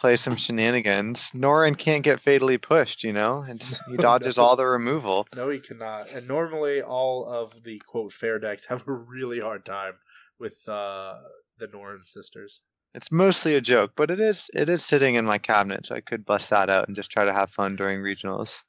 play 0.01 0.15
some 0.15 0.35
shenanigans. 0.35 1.31
Norin 1.31 1.77
can't 1.77 2.03
get 2.03 2.19
fatally 2.19 2.57
pushed, 2.57 3.03
you 3.03 3.13
know, 3.13 3.45
and 3.47 3.63
he 3.87 3.97
dodges 3.97 4.39
all 4.39 4.55
the 4.55 4.65
removal. 4.65 5.27
No, 5.35 5.49
he 5.49 5.59
cannot. 5.59 6.11
And 6.13 6.27
normally, 6.27 6.81
all 6.81 7.25
of 7.25 7.63
the 7.63 7.79
quote 7.79 8.11
fair 8.11 8.39
decks 8.39 8.65
have 8.65 8.87
a 8.87 8.91
really 8.91 9.39
hard 9.39 9.63
time 9.63 9.93
with 10.39 10.67
uh, 10.67 11.15
the 11.57 11.67
Norin 11.67 12.03
sisters. 12.03 12.61
It's 12.93 13.11
mostly 13.11 13.55
a 13.55 13.61
joke, 13.61 13.91
but 13.95 14.09
it 14.11 14.19
is 14.19 14.49
it 14.53 14.67
is 14.67 14.83
sitting 14.83 15.15
in 15.15 15.25
my 15.25 15.37
cabinet, 15.37 15.85
so 15.85 15.95
I 15.95 16.01
could 16.01 16.25
bust 16.25 16.49
that 16.49 16.69
out 16.69 16.87
and 16.87 16.95
just 16.95 17.11
try 17.11 17.23
to 17.23 17.33
have 17.33 17.49
fun 17.49 17.75
during 17.75 17.99
regionals. 17.99 18.63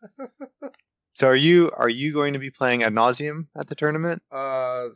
so 1.14 1.26
are 1.26 1.36
you 1.36 1.72
are 1.76 1.88
you 1.88 2.12
going 2.12 2.34
to 2.34 2.38
be 2.38 2.50
playing 2.50 2.84
ad 2.84 2.92
nauseam 2.94 3.48
at 3.56 3.66
the 3.66 3.74
tournament? 3.74 4.22
Uh, 4.30 4.88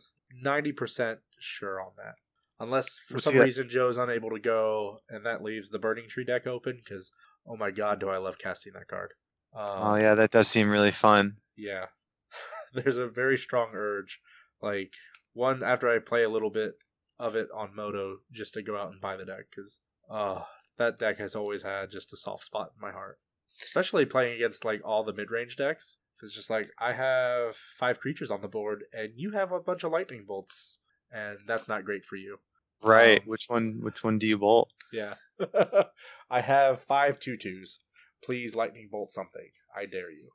ninety 0.42 0.72
percent 0.72 1.18
sure 1.40 1.80
on 1.80 1.92
that, 1.96 2.14
unless 2.60 2.98
for 2.98 3.18
some 3.18 3.36
reason 3.36 3.68
Joe's 3.68 3.98
unable 3.98 4.30
to 4.30 4.38
go, 4.40 4.98
and 5.08 5.24
that 5.26 5.42
leaves 5.42 5.70
the 5.70 5.78
Burning 5.78 6.08
Tree 6.08 6.24
deck 6.24 6.46
open. 6.46 6.80
Because 6.82 7.10
oh 7.46 7.56
my 7.56 7.70
god, 7.70 8.00
do 8.00 8.08
I 8.08 8.18
love 8.18 8.38
casting 8.38 8.72
that 8.74 8.88
card? 8.88 9.12
Um, 9.54 9.64
oh 9.64 9.96
yeah, 9.96 10.14
that 10.14 10.30
does 10.30 10.48
seem 10.48 10.68
really 10.68 10.90
fun. 10.90 11.36
yeah 11.56 11.86
there's 12.74 12.96
a 12.96 13.08
very 13.08 13.38
strong 13.38 13.70
urge 13.74 14.20
like 14.60 14.92
one 15.32 15.62
after 15.62 15.88
i 15.88 15.98
play 15.98 16.22
a 16.24 16.28
little 16.28 16.50
bit 16.50 16.74
of 17.18 17.34
it 17.34 17.48
on 17.54 17.74
moto 17.74 18.16
just 18.30 18.54
to 18.54 18.62
go 18.62 18.76
out 18.76 18.90
and 18.92 19.00
buy 19.00 19.16
the 19.16 19.24
deck 19.24 19.44
because 19.50 19.80
uh 20.10 20.42
that 20.76 20.98
deck 20.98 21.18
has 21.18 21.34
always 21.34 21.62
had 21.62 21.90
just 21.90 22.12
a 22.12 22.16
soft 22.16 22.44
spot 22.44 22.72
in 22.76 22.80
my 22.86 22.92
heart 22.92 23.18
especially 23.62 24.04
playing 24.04 24.34
against 24.34 24.64
like 24.64 24.80
all 24.84 25.02
the 25.04 25.14
mid-range 25.14 25.56
decks 25.56 25.96
it's 26.22 26.34
just 26.34 26.50
like 26.50 26.68
i 26.78 26.92
have 26.92 27.56
five 27.78 27.98
creatures 28.00 28.30
on 28.30 28.42
the 28.42 28.48
board 28.48 28.84
and 28.92 29.12
you 29.16 29.30
have 29.30 29.52
a 29.52 29.60
bunch 29.60 29.84
of 29.84 29.92
lightning 29.92 30.24
bolts 30.26 30.76
and 31.12 31.38
that's 31.46 31.68
not 31.68 31.84
great 31.84 32.04
for 32.04 32.16
you. 32.16 32.38
Right. 32.82 33.20
Um, 33.22 33.26
which 33.26 33.44
one 33.48 33.78
which 33.80 34.04
one 34.04 34.18
do 34.18 34.26
you 34.26 34.38
bolt? 34.38 34.70
yeah. 34.92 35.14
I 36.30 36.40
have 36.40 36.82
five 36.82 37.18
tutus. 37.18 37.80
Please 38.24 38.54
lightning 38.54 38.88
bolt 38.90 39.10
something. 39.10 39.48
I 39.74 39.86
dare 39.86 40.10
you. 40.10 40.30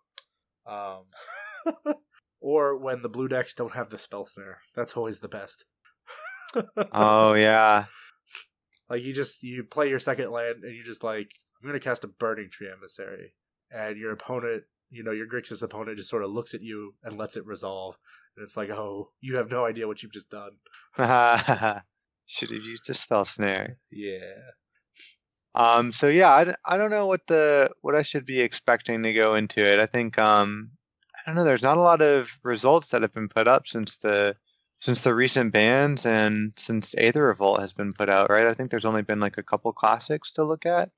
Um 0.72 1.06
or 2.42 2.78
when 2.78 3.02
the 3.02 3.10
blue 3.10 3.28
decks 3.28 3.54
don't 3.54 3.74
have 3.74 3.90
the 3.90 3.98
spell 3.98 4.26
snare. 4.26 4.60
That's 4.76 4.98
always 4.98 5.20
the 5.20 5.28
best. 5.28 5.66
Oh 6.92 7.34
yeah. 7.34 7.86
like 8.90 9.04
you 9.04 9.14
just 9.14 9.42
you 9.42 9.64
play 9.64 9.88
your 9.88 10.00
second 10.02 10.32
land 10.32 10.64
and 10.66 10.76
you 10.76 10.84
just 10.84 11.02
like 11.02 11.32
i'm 11.62 11.68
gonna 11.70 11.80
cast 11.80 12.04
a 12.04 12.08
burning 12.08 12.50
tree 12.52 12.68
emissary. 12.70 13.34
And 13.72 13.98
your 13.98 14.12
opponent 14.12 14.64
you 14.90 15.02
know 15.04 15.12
your 15.12 15.28
grixis 15.28 15.62
opponent 15.62 15.98
just 15.98 16.10
sort 16.10 16.24
of 16.26 16.32
looks 16.32 16.54
at 16.54 16.62
you 16.62 16.96
and 17.04 17.18
lets 17.18 17.38
it 17.38 17.46
resolve 17.46 17.96
and 18.36 18.44
it's 18.44 18.58
like 18.58 18.70
oh 18.70 19.12
you 19.22 19.36
have 19.38 19.50
no 19.52 19.66
idea 19.66 19.88
what 19.88 20.02
you've 20.02 20.12
just 20.14 20.30
done 20.30 20.52
Should 22.26 22.52
have 22.52 22.64
used 22.64 22.90
a 22.90 22.94
spell 22.94 23.26
snare. 23.26 23.78
yeah 23.92 24.52
Um, 25.54 25.92
so 25.92 26.08
yeah, 26.08 26.30
I, 26.30 26.56
I 26.64 26.78
don't 26.78 26.92
know 26.92 27.08
what 27.08 27.28
the 27.28 27.72
what 27.82 27.96
I 27.96 28.04
should 28.04 28.26
be 28.26 28.40
expecting 28.40 29.04
to 29.04 29.14
go 29.14 29.36
into 29.36 29.62
it. 29.62 29.80
I 29.80 29.86
think 29.86 30.18
um, 30.18 30.72
I 31.14 31.22
don't 31.30 31.36
know. 31.36 31.44
There's 31.44 31.62
not 31.62 31.78
a 31.78 31.82
lot 31.82 32.02
of 32.02 32.38
results 32.44 32.90
that 32.90 33.02
have 33.02 33.14
been 33.14 33.28
put 33.28 33.48
up 33.48 33.68
since 33.68 33.98
the 33.98 34.36
since 34.80 35.02
the 35.02 35.14
recent 35.14 35.52
bans 35.54 36.06
and 36.06 36.54
since 36.58 36.96
Aether 36.98 37.24
Revolt 37.28 37.60
has 37.62 37.74
been 37.74 37.94
put 37.94 38.10
out, 38.10 38.30
right? 38.30 38.48
I 38.48 38.54
think 38.54 38.72
there's 38.72 38.86
only 38.86 39.04
been 39.04 39.20
like 39.20 39.38
a 39.38 39.44
couple 39.44 39.72
classics 39.74 40.32
to 40.34 40.44
look 40.44 40.66
at. 40.66 40.90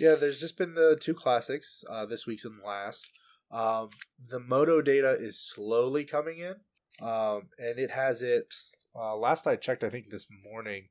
Yeah, 0.00 0.14
there's 0.14 0.40
just 0.40 0.56
been 0.58 0.74
the 0.74 0.96
two 1.00 1.14
classics, 1.14 1.84
uh, 1.88 2.06
this 2.06 2.26
week's 2.26 2.44
and 2.44 2.60
the 2.60 2.66
last. 2.66 3.06
Um, 3.50 3.90
the 4.28 4.40
Moto 4.40 4.80
data 4.80 5.16
is 5.18 5.38
slowly 5.40 6.04
coming 6.04 6.38
in, 6.38 6.56
um, 7.02 7.42
and 7.58 7.78
it 7.78 7.90
has 7.90 8.22
it. 8.22 8.54
Uh, 8.94 9.16
last 9.16 9.46
I 9.46 9.56
checked, 9.56 9.84
I 9.84 9.90
think 9.90 10.10
this 10.10 10.26
morning, 10.44 10.88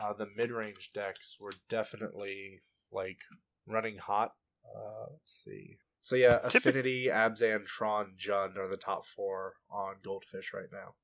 uh, 0.00 0.12
the 0.12 0.28
mid-range 0.36 0.90
decks 0.94 1.36
were 1.40 1.52
definitely 1.68 2.60
like 2.92 3.18
running 3.66 3.96
hot. 3.96 4.32
Uh, 4.64 5.06
let's 5.10 5.42
see. 5.44 5.78
So 6.06 6.14
yeah, 6.14 6.38
Affinity, 6.44 7.06
Abzan, 7.06 7.66
Tron, 7.66 8.12
Jund 8.16 8.56
are 8.58 8.68
the 8.68 8.76
top 8.76 9.06
four 9.06 9.54
on 9.70 9.96
Goldfish 10.04 10.52
right 10.54 10.68
now. 10.72 10.94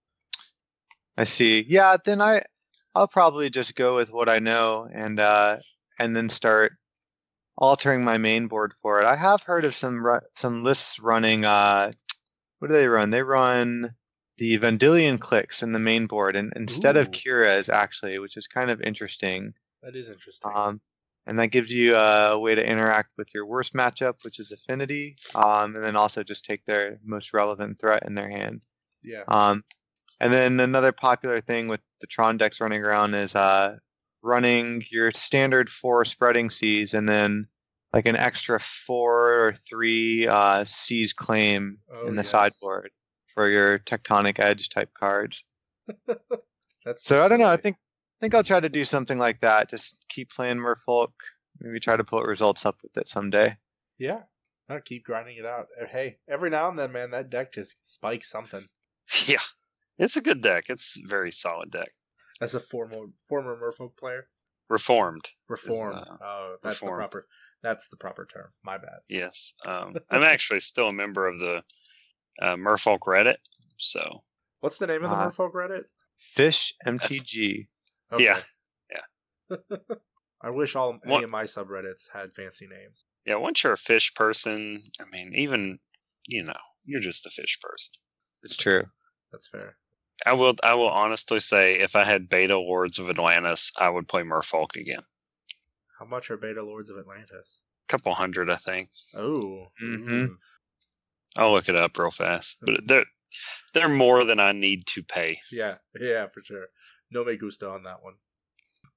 I 1.17 1.25
see. 1.25 1.65
Yeah, 1.69 1.97
then 2.05 2.21
I 2.21 2.43
I'll 2.95 3.09
probably 3.09 3.51
just 3.51 3.75
go 3.75 3.97
with 3.97 4.13
what 4.13 4.29
I 4.29 4.39
know 4.39 4.89
and 4.93 5.19
uh 5.19 5.57
and 5.99 6.15
then 6.15 6.29
start 6.29 6.75
altering 7.59 8.05
my 8.05 8.17
main 8.17 8.47
board 8.47 8.75
for 8.81 9.01
it. 9.01 9.05
I 9.05 9.17
have 9.17 9.43
heard 9.43 9.65
of 9.65 9.75
some 9.75 10.05
some 10.37 10.63
lists 10.63 11.01
running 11.01 11.45
uh 11.45 11.93
what 12.61 12.69
do 12.69 12.75
they 12.75 12.87
run? 12.87 13.11
They 13.11 13.23
run 13.23 13.95
the 14.39 14.57
Vendilion 14.59 15.19
Cliques 15.19 15.63
in 15.63 15.73
the 15.73 15.79
main 15.79 16.07
board 16.07 16.37
and 16.37 16.53
instead 16.57 16.97
of 16.97 17.09
Ooh. 17.09 17.11
Kira's 17.11 17.69
actually, 17.69 18.19
which 18.19 18.37
is 18.37 18.47
kind 18.47 18.71
of 18.71 18.81
interesting. 18.81 19.53
That 19.83 19.95
is 19.97 20.09
interesting. 20.11 20.51
Um 20.55 20.81
and 21.27 21.39
that 21.39 21.49
gives 21.49 21.71
you 21.71 21.95
a 21.95 22.37
way 22.39 22.55
to 22.57 22.67
interact 22.69 23.11
with 23.17 23.29
your 23.33 23.47
worst 23.47 23.75
matchup, 23.75 24.15
which 24.25 24.41
is 24.41 24.51
Affinity, 24.51 25.17
um, 25.37 25.77
and 25.77 25.85
then 25.85 25.95
also 25.95 26.25
just 26.25 26.45
take 26.45 26.65
their 26.65 26.99
most 27.05 27.33
relevant 27.33 27.79
threat 27.79 28.03
in 28.05 28.17
their 28.17 28.29
hand. 28.29 28.61
yeah. 29.05 29.23
Um, 29.29 29.63
and 30.19 30.33
then 30.33 30.59
another 30.59 30.91
popular 30.91 31.41
thing 31.41 31.69
with 31.69 31.81
the 32.01 32.09
Tron 32.09 32.39
decks 32.39 32.61
running 32.61 32.83
around 32.83 33.15
is 33.15 33.37
uh, 33.37 33.77
running 34.23 34.85
your 34.91 35.13
standard 35.13 35.71
four 35.71 36.05
spreading 36.05 36.51
seas 36.51 36.93
and 36.95 37.09
then 37.09 37.47
like 37.93 38.07
an 38.07 38.17
extra 38.17 38.59
four 38.59 39.47
or 39.47 39.53
three 39.69 40.27
uh, 40.27 40.65
Sea's 40.65 41.13
Claim 41.13 41.79
Oh, 41.93 42.07
in 42.09 42.17
the 42.17 42.23
yes. 42.23 42.31
sideboard 42.31 42.91
for 43.35 43.49
your 43.49 43.79
tectonic 43.81 44.39
edge 44.39 44.69
type 44.69 44.93
cards. 44.95 45.45
That's 46.85 47.05
So 47.05 47.25
I 47.25 47.29
don't 47.29 47.39
know. 47.39 47.51
I 47.51 47.57
think 47.57 47.77
I 47.77 48.17
think 48.21 48.35
I'll 48.35 48.45
try 48.45 48.61
to 48.61 48.69
do 48.69 48.85
something 48.85 49.19
like 49.19 49.41
that. 49.41 49.71
Just 49.71 49.97
keep 50.09 50.31
playing 50.31 50.59
Merfolk. 50.59 51.13
Maybe 51.61 51.81
try 51.81 51.97
to 51.97 52.05
put 52.05 52.27
results 52.27 52.65
up 52.67 52.77
with 52.83 52.97
it 52.97 53.09
someday. 53.09 53.57
Yeah. 53.99 54.21
Keep 54.87 55.05
grinding 55.05 55.37
it 55.37 55.45
out. 55.45 55.67
Uh, 55.81 55.87
Hey, 55.87 56.17
every 56.27 56.49
now 56.49 56.69
and 56.71 56.79
then, 56.79 56.93
man, 56.93 57.11
that 57.11 57.29
deck 57.29 57.53
just 57.53 57.93
spikes 57.93 58.31
something. 58.31 58.67
Yeah, 59.27 59.41
it's 59.99 60.17
a 60.17 60.23
good 60.23 60.41
deck. 60.41 60.71
It's 60.71 60.97
a 60.97 61.07
very 61.07 61.31
solid 61.33 61.71
deck. 61.71 61.91
As 62.41 62.55
a 62.55 62.61
former 62.61 63.07
former 63.29 63.55
Merfolk 63.61 63.97
player, 63.97 64.29
Reformed. 64.71 65.29
reform. 65.49 65.97
uh, 65.97 66.17
oh, 66.25 66.57
that's 66.63 66.81
reform. 66.81 66.95
the 66.95 66.99
proper. 67.01 67.27
That's 67.63 67.89
the 67.89 67.97
proper 67.99 68.25
term. 68.25 68.47
My 68.65 68.79
bad. 68.79 69.01
Yes, 69.09 69.53
um, 69.67 69.97
I'm 70.11 70.23
actually 70.23 70.61
still 70.61 70.89
a 70.89 70.93
member 70.93 71.27
of 71.27 71.39
the 71.39 71.63
uh, 72.41 72.57
Merfolk 72.57 73.01
Reddit. 73.07 73.37
So 73.77 74.23
What's 74.61 74.79
the 74.79 74.87
name 74.87 75.03
of 75.05 75.11
the 75.11 75.17
Uh, 75.17 75.31
Merfolk 75.31 75.53
Reddit? 75.53 75.85
Fish 76.17 76.73
MTG. 76.87 77.67
Yeah. 78.17 78.41
Yeah. 78.91 79.57
I 80.43 80.51
wish 80.51 80.75
all 80.77 80.93
What- 81.05 81.17
any 81.17 81.25
of 81.25 81.31
my 81.31 81.45
subreddits 81.45 82.09
had 82.13 82.35
fancy 82.35 82.67
names. 82.67 83.05
yeah, 83.25 83.37
once 83.37 83.63
you're 83.63 83.73
a 83.73 83.79
fish 83.79 84.15
person, 84.15 84.91
I 85.01 85.05
mean, 85.11 85.33
even 85.35 85.79
you 86.27 86.45
know, 86.45 86.55
you're 86.85 87.01
just 87.01 87.27
a 87.27 87.31
fish 87.31 87.59
person. 87.61 87.95
It's 88.45 88.57
true. 88.57 88.85
That's 89.33 89.47
fair. 89.49 89.77
I 90.27 90.33
will. 90.35 90.55
I 90.63 90.75
will 90.75 90.89
honestly 90.91 91.41
say, 91.41 91.81
if 91.81 91.97
I 91.97 92.05
had 92.05 92.29
Beta 92.29 92.57
Lords 92.57 92.99
of 93.01 93.11
Atlantis, 93.11 93.73
I 93.79 93.89
would 93.89 94.07
play 94.09 94.23
Merfolk 94.23 94.77
again. 94.77 95.03
How 95.99 96.05
much 96.07 96.31
are 96.31 96.37
Beta 96.37 96.63
Lords 96.63 96.91
of 96.91 96.99
Atlantis? 96.99 97.61
A 97.89 97.91
couple 97.93 98.15
hundred, 98.15 98.51
I 98.51 98.57
think. 98.57 98.91
Oh. 99.17 99.69
Mhm. 99.83 100.37
I'll 101.37 101.53
look 101.53 101.69
it 101.69 101.77
up 101.77 101.99
real 101.99 102.11
fast, 102.11 102.59
but 102.63 102.87
they're 102.87 103.07
they're 103.73 103.89
more 103.89 104.25
than 104.25 104.39
I 104.39 104.53
need 104.53 104.87
to 104.89 105.03
pay. 105.03 105.41
Yeah, 105.51 105.75
yeah, 106.01 106.27
for 106.29 106.43
sure. 106.43 106.67
No 107.11 107.25
me 107.25 107.37
gusta 107.37 107.69
on 107.69 107.85
that 107.85 108.03
one. 108.03 108.15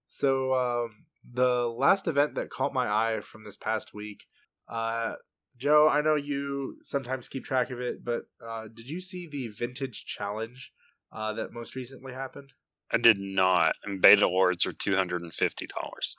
So, 0.07 0.53
um, 0.53 1.05
the 1.29 1.67
last 1.67 2.07
event 2.07 2.35
that 2.35 2.49
caught 2.49 2.73
my 2.73 2.87
eye 2.87 3.21
from 3.21 3.43
this 3.43 3.57
past 3.57 3.93
week, 3.93 4.25
uh, 4.69 5.13
Joe, 5.57 5.89
I 5.89 6.01
know 6.01 6.15
you 6.15 6.77
sometimes 6.83 7.27
keep 7.27 7.45
track 7.45 7.71
of 7.71 7.79
it, 7.79 8.03
but 8.03 8.23
uh, 8.45 8.67
did 8.73 8.89
you 8.89 8.99
see 8.99 9.27
the 9.27 9.47
Vintage 9.47 10.05
Challenge 10.05 10.71
uh, 11.11 11.33
that 11.33 11.53
most 11.53 11.75
recently 11.75 12.13
happened? 12.13 12.53
I 12.91 12.97
did 12.97 13.17
not, 13.17 13.75
and 13.83 14.01
Beta 14.01 14.27
Lords 14.27 14.65
are 14.65 14.71
two 14.71 14.95
hundred 14.95 15.21
and 15.21 15.33
fifty 15.33 15.67
dollars. 15.67 16.15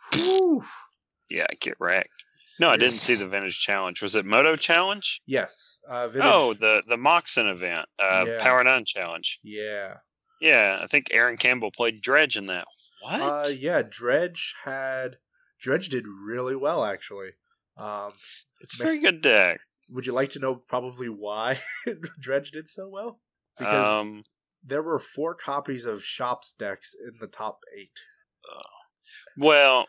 Yeah, 1.29 1.47
get 1.61 1.77
wrecked. 1.79 2.25
No, 2.61 2.71
I 2.71 2.77
didn't 2.77 2.99
see 2.99 3.15
the 3.15 3.29
Vintage 3.29 3.59
Challenge. 3.59 4.01
Was 4.03 4.15
it 4.17 4.25
Moto 4.25 4.57
Challenge? 4.57 5.21
Yes. 5.27 5.79
Uh, 5.89 6.09
Vintage. 6.09 6.31
Oh, 6.33 6.55
the 6.55 6.83
the 6.89 6.97
Moxon 6.97 7.49
event, 7.49 7.87
uh, 7.99 8.25
Yeah. 8.27 8.43
Power 8.43 8.63
Nine 8.65 8.85
Challenge. 8.85 9.39
yeah. 9.43 9.95
Yeah, 10.41 10.79
I 10.83 10.87
think 10.87 11.07
Aaron 11.13 11.39
Campbell 11.39 11.71
played 11.71 12.03
Dredge 12.03 12.37
in 12.37 12.47
that. 12.47 12.67
What? 13.01 13.21
Uh, 13.21 13.49
yeah. 13.49 13.83
Dredge 13.89 14.55
had 14.65 15.17
Dredge 15.63 15.89
did 15.89 16.05
really 16.07 16.55
well 16.57 16.85
actually. 16.85 17.31
Um, 17.79 18.13
it's 18.61 18.79
a 18.79 18.83
very 18.83 19.01
good 19.01 19.21
deck. 19.23 19.61
would 19.91 20.07
you 20.07 20.13
like 20.13 20.31
to 20.31 20.39
know 20.39 20.55
probably 20.55 21.09
why 21.09 21.59
Dredge 22.21 22.51
did 22.51 22.69
so 22.69 22.89
well? 22.89 23.21
Because 23.59 23.87
Um, 23.87 24.23
there 24.63 24.83
were 24.83 24.99
four 24.99 25.35
copies 25.35 25.87
of 25.87 26.03
Shops 26.05 26.53
decks 26.59 26.95
in 26.95 27.19
the 27.21 27.27
top 27.29 27.61
eight. 27.77 27.93
well, 29.39 29.87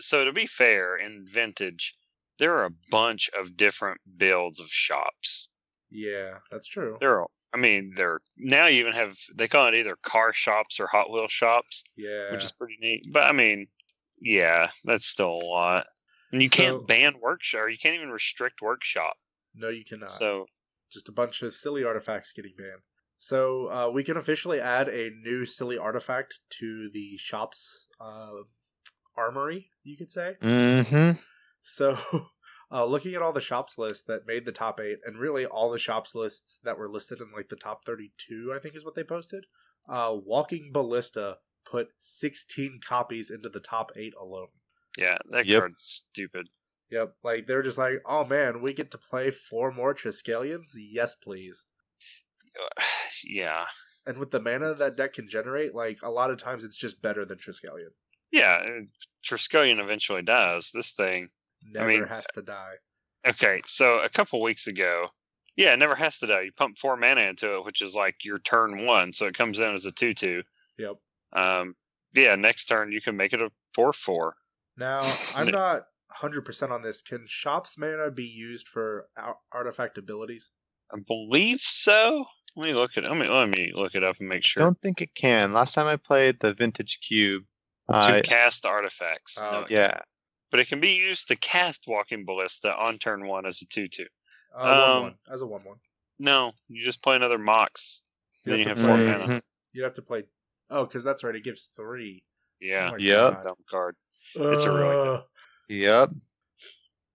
so 0.00 0.24
to 0.24 0.32
be 0.32 0.46
fair, 0.46 0.96
in 0.96 1.24
Vintage, 1.26 1.94
there 2.38 2.54
are 2.56 2.64
a 2.66 2.74
bunch 2.90 3.28
of 3.38 3.56
different 3.56 4.00
builds 4.16 4.60
of 4.60 4.68
shops. 4.68 5.50
Yeah, 5.90 6.38
that's 6.50 6.66
true. 6.66 6.96
There 7.00 7.20
are, 7.20 7.28
I 7.52 7.58
mean, 7.58 7.92
there 7.94 8.20
now 8.36 8.66
you 8.66 8.80
even 8.80 8.92
have 8.94 9.16
they 9.34 9.46
call 9.48 9.68
it 9.68 9.74
either 9.74 9.96
car 10.02 10.32
shops 10.32 10.80
or 10.80 10.86
Hot 10.88 11.10
Wheel 11.10 11.28
shops, 11.28 11.84
Yeah, 11.96 12.32
which 12.32 12.42
is 12.44 12.52
pretty 12.52 12.76
neat. 12.80 13.06
But 13.12 13.24
I 13.24 13.32
mean, 13.32 13.66
yeah, 14.20 14.70
that's 14.84 15.06
still 15.06 15.30
a 15.30 15.44
lot. 15.46 15.86
And 16.32 16.42
you 16.42 16.48
So- 16.48 16.56
can't 16.56 16.86
ban 16.88 17.14
workshop, 17.20 17.60
or 17.62 17.68
you 17.68 17.78
can't 17.78 17.94
even 17.96 18.10
restrict 18.10 18.60
workshop. 18.62 19.14
no, 19.54 19.68
you 19.68 19.84
cannot. 19.84 20.10
So 20.10 20.46
Just 20.90 21.08
a 21.08 21.12
bunch 21.12 21.42
of 21.42 21.54
silly 21.54 21.84
artifacts 21.84 22.32
getting 22.32 22.54
banned. 22.56 22.82
So 23.18 23.68
uh, 23.70 23.90
we 23.90 24.02
can 24.04 24.16
officially 24.16 24.60
add 24.60 24.88
a 24.88 25.10
new 25.10 25.46
silly 25.46 25.78
artifact 25.78 26.40
to 26.58 26.90
the 26.90 27.16
Shops 27.16 27.86
uh, 28.00 28.30
armory. 29.16 29.70
You 29.82 29.96
could 29.96 30.10
say. 30.10 30.36
Mm-hmm. 30.42 31.18
So, 31.62 31.98
uh, 32.72 32.84
looking 32.86 33.14
at 33.14 33.22
all 33.22 33.32
the 33.32 33.40
shops 33.40 33.78
lists 33.78 34.04
that 34.04 34.26
made 34.26 34.44
the 34.44 34.52
top 34.52 34.80
eight, 34.80 34.98
and 35.04 35.18
really 35.18 35.46
all 35.46 35.70
the 35.70 35.78
shops 35.78 36.14
lists 36.14 36.60
that 36.64 36.78
were 36.78 36.88
listed 36.88 37.20
in 37.20 37.28
like 37.34 37.48
the 37.48 37.56
top 37.56 37.84
32, 37.84 38.52
I 38.54 38.58
think 38.58 38.74
is 38.76 38.84
what 38.84 38.94
they 38.94 39.04
posted. 39.04 39.44
Uh, 39.88 40.12
Walking 40.14 40.70
Ballista 40.72 41.38
put 41.70 41.88
16 41.98 42.80
copies 42.86 43.30
into 43.30 43.48
the 43.48 43.60
top 43.60 43.92
eight 43.96 44.12
alone. 44.20 44.48
yeah, 44.98 45.18
that 45.30 45.46
Yep. 45.46 45.60
card's 45.60 45.82
stupid. 45.82 46.48
Yep, 46.90 47.14
like 47.24 47.46
they're 47.46 47.62
just 47.62 47.78
like, 47.78 48.02
oh 48.06 48.24
man, 48.24 48.60
we 48.62 48.72
get 48.74 48.90
to 48.92 48.98
play 48.98 49.30
four 49.30 49.72
more 49.72 49.94
Triskelions? 49.94 50.72
Yes, 50.76 51.14
please. 51.14 51.64
yeah, 53.24 53.64
And 54.06 54.18
with 54.18 54.30
the 54.30 54.40
mana 54.40 54.74
that 54.74 54.96
deck 54.96 55.14
can 55.14 55.26
generate, 55.28 55.74
like 55.74 55.98
a 56.02 56.10
lot 56.10 56.30
of 56.30 56.38
times 56.38 56.64
it's 56.64 56.76
just 56.78 57.02
better 57.02 57.24
than 57.24 57.38
Triskelion. 57.38 57.90
Yeah. 58.34 58.62
uh, 58.66 58.80
Triskelion 59.24 59.80
eventually 59.80 60.22
dies. 60.22 60.70
This 60.74 60.92
thing. 60.92 61.28
Never 61.72 61.86
mean- 61.88 62.06
has 62.06 62.26
to 62.34 62.42
die. 62.42 62.74
Okay, 63.26 63.62
so 63.64 64.00
a 64.00 64.08
couple 64.10 64.42
weeks 64.42 64.66
ago, 64.66 65.06
yeah, 65.56 65.72
it 65.72 65.78
never 65.78 65.94
has 65.94 66.18
to 66.18 66.26
die. 66.26 66.42
You 66.42 66.52
pump 66.52 66.76
four 66.76 66.94
mana 66.96 67.22
into 67.22 67.56
it, 67.56 67.64
which 67.64 67.80
is 67.80 67.94
like 67.94 68.16
your 68.22 68.36
turn 68.38 68.84
one, 68.84 69.14
so 69.14 69.24
it 69.24 69.34
comes 69.34 69.60
in 69.60 69.72
as 69.72 69.86
a 69.86 69.92
two-two. 69.92 70.42
Yep. 70.76 70.96
Um, 71.32 71.74
yeah, 72.12 72.34
next 72.34 72.66
turn 72.66 72.92
you 72.92 73.00
can 73.00 73.16
make 73.16 73.32
it 73.32 73.40
a 73.40 73.50
four-four. 73.74 74.34
Now, 74.76 75.00
I'm 75.34 75.48
not 75.48 75.86
100% 76.20 76.70
on 76.70 76.82
this. 76.82 77.00
Can 77.00 77.24
shops 77.26 77.78
mana 77.78 78.10
be 78.10 78.26
used 78.26 78.68
for 78.68 79.06
artifact 79.52 79.96
abilities? 79.96 80.50
I 80.92 80.98
believe 81.06 81.60
so. 81.60 82.26
Let 82.56 82.66
me 82.66 82.74
look 82.74 82.96
it. 82.96 83.04
Let 83.04 83.16
me 83.16 83.26
let 83.26 83.48
me 83.48 83.72
look 83.74 83.94
it 83.94 84.04
up 84.04 84.16
and 84.20 84.28
make 84.28 84.44
sure. 84.44 84.62
I 84.62 84.66
Don't 84.66 84.80
think 84.80 85.00
it 85.00 85.14
can. 85.14 85.52
Last 85.52 85.74
time 85.74 85.86
I 85.86 85.96
played 85.96 86.40
the 86.40 86.52
Vintage 86.52 87.00
Cube, 87.00 87.44
to 87.90 87.96
uh, 87.96 88.22
cast 88.22 88.64
artifacts. 88.66 89.38
Oh, 89.40 89.50
No, 89.50 89.66
yeah, 89.68 89.98
but 90.50 90.60
it 90.60 90.68
can 90.68 90.80
be 90.80 90.92
used 90.92 91.28
to 91.28 91.36
cast 91.36 91.84
Walking 91.86 92.24
Ballista 92.24 92.74
on 92.74 92.98
turn 92.98 93.26
one 93.26 93.46
as 93.46 93.60
a 93.62 93.66
two-two. 93.66 94.06
Uh, 94.56 94.94
Um, 94.96 95.02
one 95.02 95.14
as 95.30 95.42
a 95.42 95.46
one 95.46 95.64
one. 95.64 95.76
No, 96.18 96.52
you 96.68 96.82
just 96.82 97.02
play 97.02 97.16
another 97.16 97.38
Mox. 97.38 98.02
You 98.44 98.50
Then 98.52 98.58
you 98.60 98.64
to 98.66 98.70
have 98.70 98.78
four 98.78 98.96
play- 98.96 99.06
mana. 99.26 99.42
You'd 99.72 99.84
have 99.84 99.94
to 99.94 100.02
play. 100.02 100.24
Oh, 100.70 100.84
because 100.86 101.02
that's 101.04 101.24
right. 101.24 101.34
It 101.34 101.42
gives 101.44 101.66
three. 101.66 102.24
Yeah, 102.60 102.88
Oh 102.88 102.92
my 102.92 102.96
Yep. 102.98 103.32
God. 103.34 103.42
dumb 103.42 103.54
card. 103.68 103.96
It's 104.34 104.64
a 104.64 104.70
really 104.70 104.80
good- 104.94 105.16
Uh, 105.18 105.22
Yep. 105.68 106.10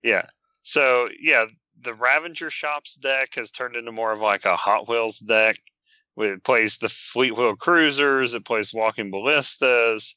Yeah. 0.03 0.25
So 0.63 1.07
yeah, 1.19 1.45
the 1.79 1.93
Ravager 1.93 2.49
Shops 2.49 2.95
deck 2.95 3.35
has 3.35 3.51
turned 3.51 3.75
into 3.75 3.91
more 3.91 4.11
of 4.11 4.19
like 4.19 4.45
a 4.45 4.55
Hot 4.55 4.87
Wheels 4.89 5.19
deck 5.19 5.57
It 6.17 6.43
plays 6.43 6.77
the 6.77 6.87
Fleetwheel 6.87 7.57
Cruisers. 7.57 8.33
It 8.35 8.43
plays 8.43 8.73
Walking 8.73 9.09
Ballistas. 9.11 10.15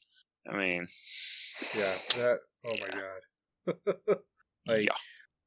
I 0.49 0.57
mean, 0.57 0.87
Yeah, 1.75 1.95
that. 2.17 2.39
Oh 2.65 2.75
my 2.77 2.89
god. 2.89 4.17
like, 4.67 4.85
Yeah. 4.85 4.95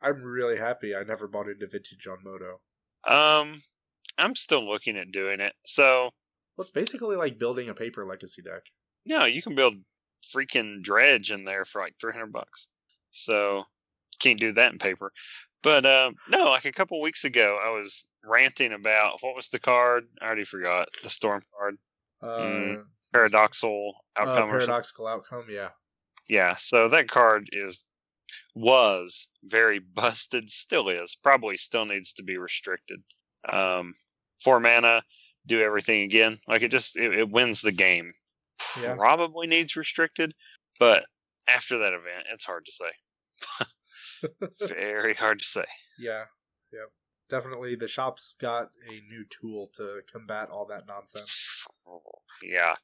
I'm 0.03 0.23
really 0.23 0.59
happy 0.59 0.95
I 0.95 1.03
never 1.05 1.27
bought 1.27 1.49
into 1.49 1.67
vintage 1.67 2.07
on 2.07 2.19
Moto. 2.23 2.61
um, 3.05 3.63
I'm 4.19 4.35
still 4.35 4.67
looking 4.69 4.97
at 4.97 5.11
doing 5.13 5.41
it. 5.41 5.55
So 5.65 6.11
Well, 6.57 6.63
it's 6.65 6.71
basically 6.71 7.17
like 7.17 7.39
building 7.39 7.69
a 7.69 7.75
paper 7.75 8.05
legacy 8.07 8.43
deck. 8.43 8.63
no, 9.05 9.25
you 9.25 9.43
can 9.43 9.55
build 9.55 9.75
freaking 10.35 10.83
dredge 10.83 11.31
in 11.31 11.45
there 11.45 11.65
for 11.65 11.81
like 11.81 11.95
300 12.01 12.33
bucks. 12.33 12.69
So 13.11 13.65
can't 14.21 14.41
do 14.41 14.53
that 14.53 14.73
in 14.73 14.79
paper. 14.79 15.13
But 15.63 15.85
uh, 15.87 16.13
no, 16.29 16.45
like 16.47 16.65
a 16.65 16.73
couple 16.73 17.01
weeks 17.01 17.25
ago, 17.25 17.59
I 17.63 17.71
was 17.71 18.07
ranting 18.25 18.73
about 18.73 19.19
what 19.23 19.35
was 19.35 19.49
the 19.49 19.59
card? 19.59 20.05
I 20.21 20.27
already 20.27 20.45
forgot 20.45 20.89
the 21.03 21.11
storm 21.11 21.43
card, 21.59 21.77
Uh, 22.23 22.27
Mm, 22.27 22.85
paradoxal 23.17 23.93
uh, 24.17 24.23
outcome. 24.23 24.49
or 24.51 24.59
paradoxical 24.59 25.07
outcome. 25.07 25.47
Yeah. 25.49 25.69
Yeah, 26.29 26.57
so 26.57 26.89
that 26.89 27.09
card 27.09 27.49
is 27.53 27.87
was 28.55 29.29
very 29.45 29.79
busted, 29.95 30.51
still 30.51 30.89
is. 30.89 31.17
Probably 31.17 31.57
still 31.57 31.85
needs 31.85 32.13
to 32.15 32.23
be 32.23 32.39
restricted. 32.39 33.03
Um, 33.49 33.95
four 34.43 34.61
mana, 34.61 35.03
do 35.47 35.61
everything 35.61 36.03
again. 36.03 36.39
Like 36.49 36.63
it 36.63 36.71
just 36.71 36.97
it, 36.97 37.13
it 37.19 37.31
wins 37.31 37.63
the 37.63 37.73
game. 37.73 38.13
Yeah. 38.81 38.95
Probably 38.95 39.47
needs 39.47 39.77
restricted, 39.77 40.33
but 40.79 41.05
after 41.49 41.79
that 41.79 41.93
event, 41.93 42.27
it's 42.33 42.45
hard 42.45 42.67
to 42.67 42.73
say. 42.73 43.67
very 44.69 45.15
hard 45.15 45.39
to 45.39 45.45
say. 45.45 45.65
Yeah. 45.99 46.25
Yep. 46.73 46.91
Definitely, 47.29 47.75
the 47.75 47.89
shop's 47.89 48.35
got 48.41 48.71
a 48.89 48.93
new 49.09 49.25
tool 49.29 49.69
to 49.75 50.01
combat 50.11 50.49
all 50.49 50.65
that 50.67 50.87
nonsense. 50.87 51.67
Yeah, 52.43 52.75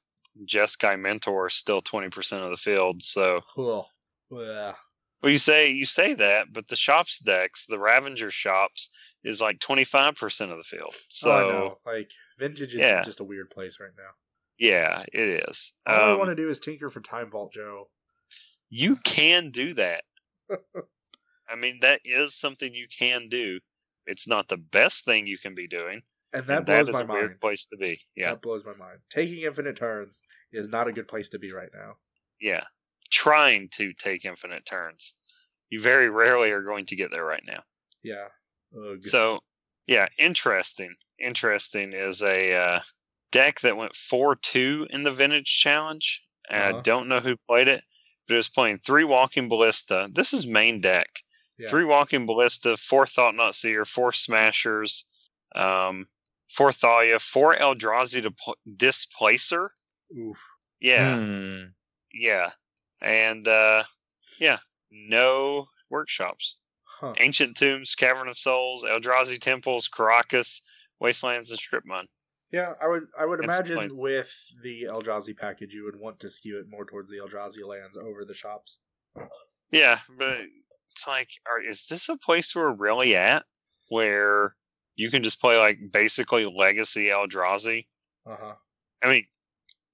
Jeskai 0.47 0.99
Mentor 0.99 1.47
is 1.47 1.55
still 1.55 1.81
twenty 1.81 2.09
percent 2.09 2.43
of 2.45 2.51
the 2.51 2.57
field, 2.57 3.03
so 3.03 3.41
Cool. 3.55 3.89
Yeah. 4.31 4.75
Well, 5.23 5.31
you 5.31 5.39
say 5.39 5.71
you 5.71 5.85
say 5.85 6.15
that, 6.15 6.53
but 6.53 6.67
the 6.69 6.75
shops 6.77 7.19
decks, 7.21 7.67
the 7.67 7.79
Ravager 7.79 8.31
shops, 8.31 8.91
is 9.23 9.41
like 9.41 9.61
twenty 9.61 9.85
five 9.85 10.17
percent 10.17 10.51
of 10.51 10.57
the 10.59 10.65
field. 10.65 10.95
So 11.09 11.31
oh, 11.31 11.35
I 11.37 11.49
know. 11.51 11.79
Like 11.87 12.11
vintage 12.39 12.75
is 12.75 12.81
Yeah. 12.81 13.03
just 13.03 13.21
a 13.21 13.25
weird 13.25 13.51
place 13.51 13.79
right 13.81 13.93
now. 13.97 14.11
yeah, 14.59 15.05
it 15.13 15.45
is. 15.49 15.73
All 15.87 15.95
I 15.95 16.13
Um, 16.13 16.19
want 16.19 16.31
to 16.31 16.35
do 16.37 16.49
is 16.51 16.59
tinker 16.61 16.89
for 16.91 17.01
Time 17.01 17.31
Vault, 17.31 17.53
Joe. 17.53 17.89
you 18.71 18.97
can 19.05 19.51
do 19.51 19.75
that. 19.75 20.05
I 21.49 21.57
mean, 21.57 21.79
that 21.83 22.01
is 22.05 22.35
something 22.35 22.73
you 22.75 22.87
can 22.89 23.29
do. 23.29 23.61
It's 24.07 24.27
not 24.27 24.49
the 24.49 24.57
best 24.57 25.05
thing 25.05 25.27
you 25.27 25.39
can 25.39 25.55
be 25.55 25.69
doing. 25.69 26.03
And 26.35 26.47
that 26.47 26.59
and 26.59 26.67
blows 26.67 26.87
that 26.87 26.91
is 26.91 26.97
my 26.97 27.03
a 27.03 27.07
mind. 27.07 27.19
weird 27.21 27.41
place 27.41 27.67
to 27.67 27.77
be. 27.77 28.01
Yeah, 28.17 28.31
That 28.31 28.43
blows 28.43 28.65
my 28.65 28.75
mind. 28.75 28.99
Taking 29.11 29.43
infinite 29.43 29.77
turns 29.77 30.23
is 30.53 30.69
not 30.69 30.89
a 30.89 30.93
good 30.93 31.09
place 31.09 31.29
to 31.31 31.39
be 31.39 31.53
right 31.53 31.71
now. 31.75 31.95
yeah. 32.41 32.65
Trying 33.11 33.69
to 33.75 33.93
take 33.93 34.25
infinite 34.25 34.65
turns. 34.65 35.13
You 35.69 35.81
very 35.81 36.09
rarely 36.09 36.51
are 36.51 36.63
going 36.63 36.87
to 36.87 36.97
get 36.97 37.11
there 37.13 37.25
right 37.25 37.43
now. 37.47 37.63
Yeah. 38.03 38.29
Ugh. 38.75 39.05
So, 39.05 39.41
yeah, 39.87 40.07
interesting. 40.19 40.95
Interesting 41.19 41.93
is 41.93 42.23
a 42.23 42.55
uh, 42.55 42.81
deck 43.33 43.61
that 43.61 43.77
went 43.77 43.95
4 43.95 44.37
2 44.37 44.87
in 44.89 45.03
the 45.03 45.11
Vintage 45.11 45.45
Challenge. 45.61 46.23
Uh-huh. 46.51 46.79
I 46.79 46.81
don't 46.81 47.09
know 47.09 47.21
who 47.21 47.37
played 47.47 47.69
it, 47.69 47.83
but 48.27 48.35
it 48.35 48.39
was 48.39 48.49
playing 48.49 48.79
three 48.79 49.05
Walking 49.05 49.51
Ballista. 49.51 50.09
This 50.11 50.33
is 50.33 50.47
main 50.47 50.81
deck. 50.81 51.09
Yeah. 51.59 51.69
Three 51.69 51.85
Walking 51.85 52.25
Ballista, 52.25 52.79
four 52.79 53.07
Thought-Knot 53.07 53.55
Seer, 53.55 53.85
four 53.85 54.13
Smashers, 54.13 55.05
um, 55.55 56.07
four 56.53 56.73
Thalia, 56.73 57.19
four 57.19 57.55
Eldrazi 57.55 58.23
Depl- 58.23 58.55
Displacer. 58.77 59.73
Oof. 60.17 60.39
Yeah, 60.81 61.17
Hmm. 61.17 61.63
yeah. 62.13 62.51
And 63.01 63.47
uh, 63.49 63.85
yeah, 64.39 64.59
no 64.91 65.67
workshops. 65.91 66.59
Huh. 66.85 67.15
Ancient 67.19 67.57
Tombs, 67.57 67.95
Cavern 67.95 68.29
of 68.29 68.39
Souls, 68.39 68.85
Eldrazi 68.85 69.39
Temples, 69.41 69.89
Karakas, 69.89 70.61
Wastelands, 71.01 71.51
and 71.51 71.59
Strip 71.59 71.85
Mine. 71.85 72.07
Yeah, 72.53 72.75
I 72.83 72.87
would 72.87 73.05
I 73.19 73.25
would 73.25 73.43
It's 73.43 73.59
imagine 73.59 73.91
with 73.97 74.33
the 74.63 74.83
Eldrazi 74.85 75.37
package 75.37 75.73
you 75.73 75.85
would 75.85 75.99
want 75.99 76.21
to 76.21 76.29
skew 76.31 76.59
it 76.61 76.67
more 76.69 76.85
towards 76.85 77.11
the 77.11 77.17
Eldrazi 77.17 77.67
lands 77.67 77.97
over 77.97 78.25
the 78.25 78.35
shops. 78.35 78.79
Yeah, 79.71 80.01
but 80.19 80.39
it's 80.91 81.09
like, 81.09 81.31
are, 81.51 81.63
is 81.63 81.87
this 81.87 82.11
a 82.11 82.19
place 82.19 82.55
we're 82.55 82.75
really 82.75 83.17
at 83.17 83.45
where 83.89 84.55
you 84.97 85.11
can 85.11 85.23
just 85.23 85.41
play 85.41 85.59
like 85.59 85.79
basically 85.91 86.47
Legacy 86.47 87.07
Eldrazi? 87.07 87.87
Uh-huh. 88.27 88.55
I 89.03 89.09
mean, 89.09 89.27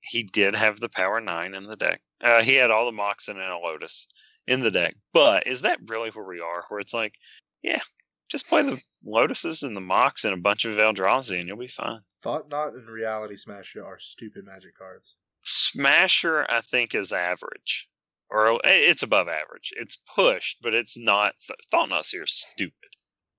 he 0.01 0.22
did 0.22 0.55
have 0.55 0.80
the 0.80 0.88
Power 0.88 1.20
Nine 1.20 1.55
in 1.55 1.64
the 1.64 1.76
deck. 1.76 2.01
Uh, 2.20 2.42
he 2.42 2.55
had 2.55 2.70
all 2.70 2.86
the 2.86 2.92
Moxen 2.92 3.38
and 3.38 3.51
a 3.53 3.59
Lotus 3.59 4.09
in 4.46 4.61
the 4.61 4.70
deck. 4.70 4.96
But 5.12 5.46
is 5.46 5.62
that 5.62 5.78
really 5.86 6.11
where 6.11 6.26
we 6.26 6.40
are? 6.40 6.64
Where 6.68 6.80
it's 6.80 6.94
like, 6.94 7.14
yeah, 7.62 7.80
just 8.28 8.49
play 8.49 8.62
the 8.62 8.80
Lotuses 9.07 9.62
and 9.62 9.76
the 9.76 9.80
Mox 9.80 10.24
and 10.24 10.34
a 10.34 10.38
bunch 10.38 10.64
of 10.64 10.76
Eldrazi 10.76 11.38
and 11.38 11.49
you'll 11.49 11.57
be 11.57 11.68
fine. 11.68 12.01
Thought-Knot 12.22 12.74
and 12.74 12.88
Reality 12.88 13.36
Smasher 13.36 13.84
are 13.84 13.99
stupid 13.99 14.44
magic 14.44 14.76
cards. 14.76 15.16
Smasher, 15.44 16.44
I 16.51 16.61
think, 16.61 16.94
is 16.94 17.12
average, 17.12 17.88
or 18.28 18.55
eh, 18.66 18.90
it's 18.90 19.05
above 19.05 19.28
average. 19.28 19.72
It's 19.76 19.99
pushed, 20.14 20.59
but 20.61 20.74
it's 20.74 20.99
not. 20.99 21.34
Thought-Knot 21.70 22.05
Seer 22.05 22.24
is 22.24 22.32
stupid. 22.32 22.74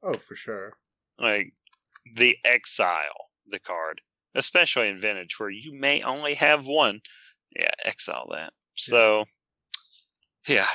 Oh, 0.01 0.13
for 0.13 0.35
sure. 0.35 0.77
Like 1.19 1.53
the 2.15 2.37
Exile, 2.45 3.29
the 3.47 3.59
card, 3.59 4.01
especially 4.35 4.89
in 4.89 4.97
Vintage, 4.97 5.39
where 5.39 5.49
you 5.49 5.73
may 5.73 6.01
only 6.01 6.33
have 6.35 6.65
one. 6.65 7.01
Yeah, 7.55 7.71
exile 7.85 8.27
that. 8.31 8.53
So, 8.75 9.25
yeah, 10.47 10.67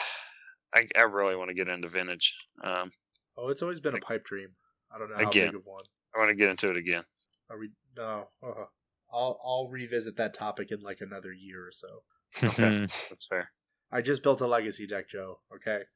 I, 0.74 0.86
I 0.96 1.02
really 1.02 1.36
want 1.36 1.48
to 1.48 1.54
get 1.54 1.68
into 1.68 1.88
Vintage. 1.88 2.36
Um, 2.62 2.90
Oh, 3.36 3.48
it's 3.48 3.62
always 3.62 3.80
been 3.80 3.94
a 3.94 4.00
pipe 4.00 4.24
dream. 4.24 4.50
I 4.94 4.98
don't 4.98 5.10
know 5.10 5.16
how 5.16 5.28
Again. 5.28 5.48
big 5.48 5.56
of 5.56 5.66
one. 5.66 5.82
I 6.14 6.18
want 6.18 6.30
to 6.30 6.36
get 6.36 6.48
into 6.50 6.68
it 6.68 6.76
again. 6.76 7.02
Are 7.50 7.58
we? 7.58 7.70
No. 7.96 8.28
Uh-huh. 8.42 8.66
I'll 9.12 9.40
I'll 9.44 9.68
revisit 9.68 10.16
that 10.16 10.34
topic 10.34 10.70
in 10.70 10.80
like 10.80 11.00
another 11.00 11.32
year 11.32 11.66
or 11.66 11.72
so. 11.72 12.02
Okay. 12.42 12.80
That's 12.80 13.26
fair. 13.28 13.50
I 13.92 14.00
just 14.00 14.22
built 14.22 14.40
a 14.40 14.46
legacy 14.46 14.86
deck, 14.86 15.08
Joe. 15.08 15.40
Okay. 15.54 15.82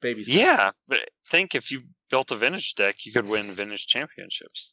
Baby 0.00 0.24
steps. 0.24 0.36
Yeah, 0.38 0.70
but 0.88 1.08
think 1.30 1.54
if 1.54 1.70
you 1.70 1.82
built 2.10 2.30
a 2.30 2.36
Vintage 2.36 2.74
deck, 2.74 3.04
you 3.06 3.12
could 3.12 3.26
win 3.26 3.50
Vintage 3.52 3.86
championships. 3.86 4.72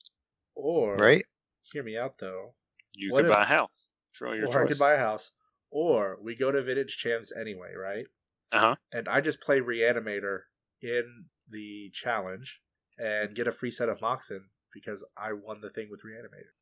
Or 0.56 0.96
right? 0.98 1.26
Hear 1.64 1.84
me 1.84 1.98
out 1.98 2.18
though. 2.20 2.54
You 2.94 3.12
What 3.12 3.20
could 3.24 3.32
if- 3.32 3.32
buy 3.38 3.44
a 3.44 3.46
house. 3.46 3.90
It's 4.12 4.22
really 4.22 4.38
your 4.38 4.48
or 4.48 4.52
I 4.52 4.54
choice. 4.68 4.78
could 4.78 4.84
buy 4.84 4.94
a 4.94 4.98
house. 5.00 5.32
Or 5.72 6.18
we 6.22 6.36
go 6.36 6.52
to 6.52 6.62
vintage 6.62 6.98
champs 6.98 7.32
anyway, 7.36 7.74
right? 7.76 8.06
Uh 8.52 8.60
huh. 8.60 8.76
And 8.94 9.08
I 9.10 9.22
just 9.22 9.42
play 9.42 9.60
Reanimator 9.60 10.42
in 10.82 11.26
the 11.50 11.90
challenge 11.92 12.62
and 13.00 13.34
get 13.34 13.48
a 13.48 13.52
free 13.52 13.72
set 13.72 13.90
of 13.90 14.00
Moxen 14.00 14.50
because 14.72 15.04
I 15.18 15.34
won 15.34 15.62
the 15.62 15.72
thing 15.72 15.88
with 15.90 16.02
Reanimator. 16.04 16.54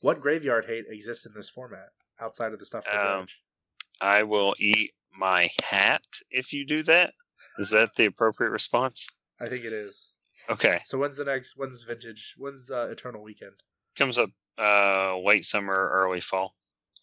What 0.00 0.20
graveyard 0.20 0.66
hate 0.66 0.84
exists 0.88 1.26
in 1.26 1.32
this 1.34 1.48
format 1.48 1.88
outside 2.20 2.52
of 2.52 2.60
the 2.60 2.64
stuff 2.66 2.84
for 2.84 2.92
Um, 2.96 3.16
Dredge? 3.26 3.42
I 4.00 4.22
will 4.22 4.54
eat 4.60 4.92
my 5.12 5.50
hat 5.64 6.04
if 6.30 6.52
you 6.52 6.64
do 6.64 6.84
that. 6.84 7.14
Is 7.60 7.70
that 7.70 7.94
the 7.94 8.06
appropriate 8.06 8.50
response? 8.50 9.06
I 9.40 9.46
think 9.46 9.64
it 9.64 9.72
is. 9.72 10.12
Okay. 10.48 10.80
So 10.84 10.98
when's 10.98 11.18
the 11.18 11.24
next? 11.24 11.52
When's 11.56 11.82
vintage? 11.82 12.34
When's 12.38 12.70
uh, 12.70 12.88
Eternal 12.90 13.22
Weekend? 13.22 13.52
Comes 13.96 14.18
up 14.18 14.30
uh 14.58 15.18
late 15.18 15.44
summer, 15.44 15.90
early 15.92 16.20
fall. 16.20 16.54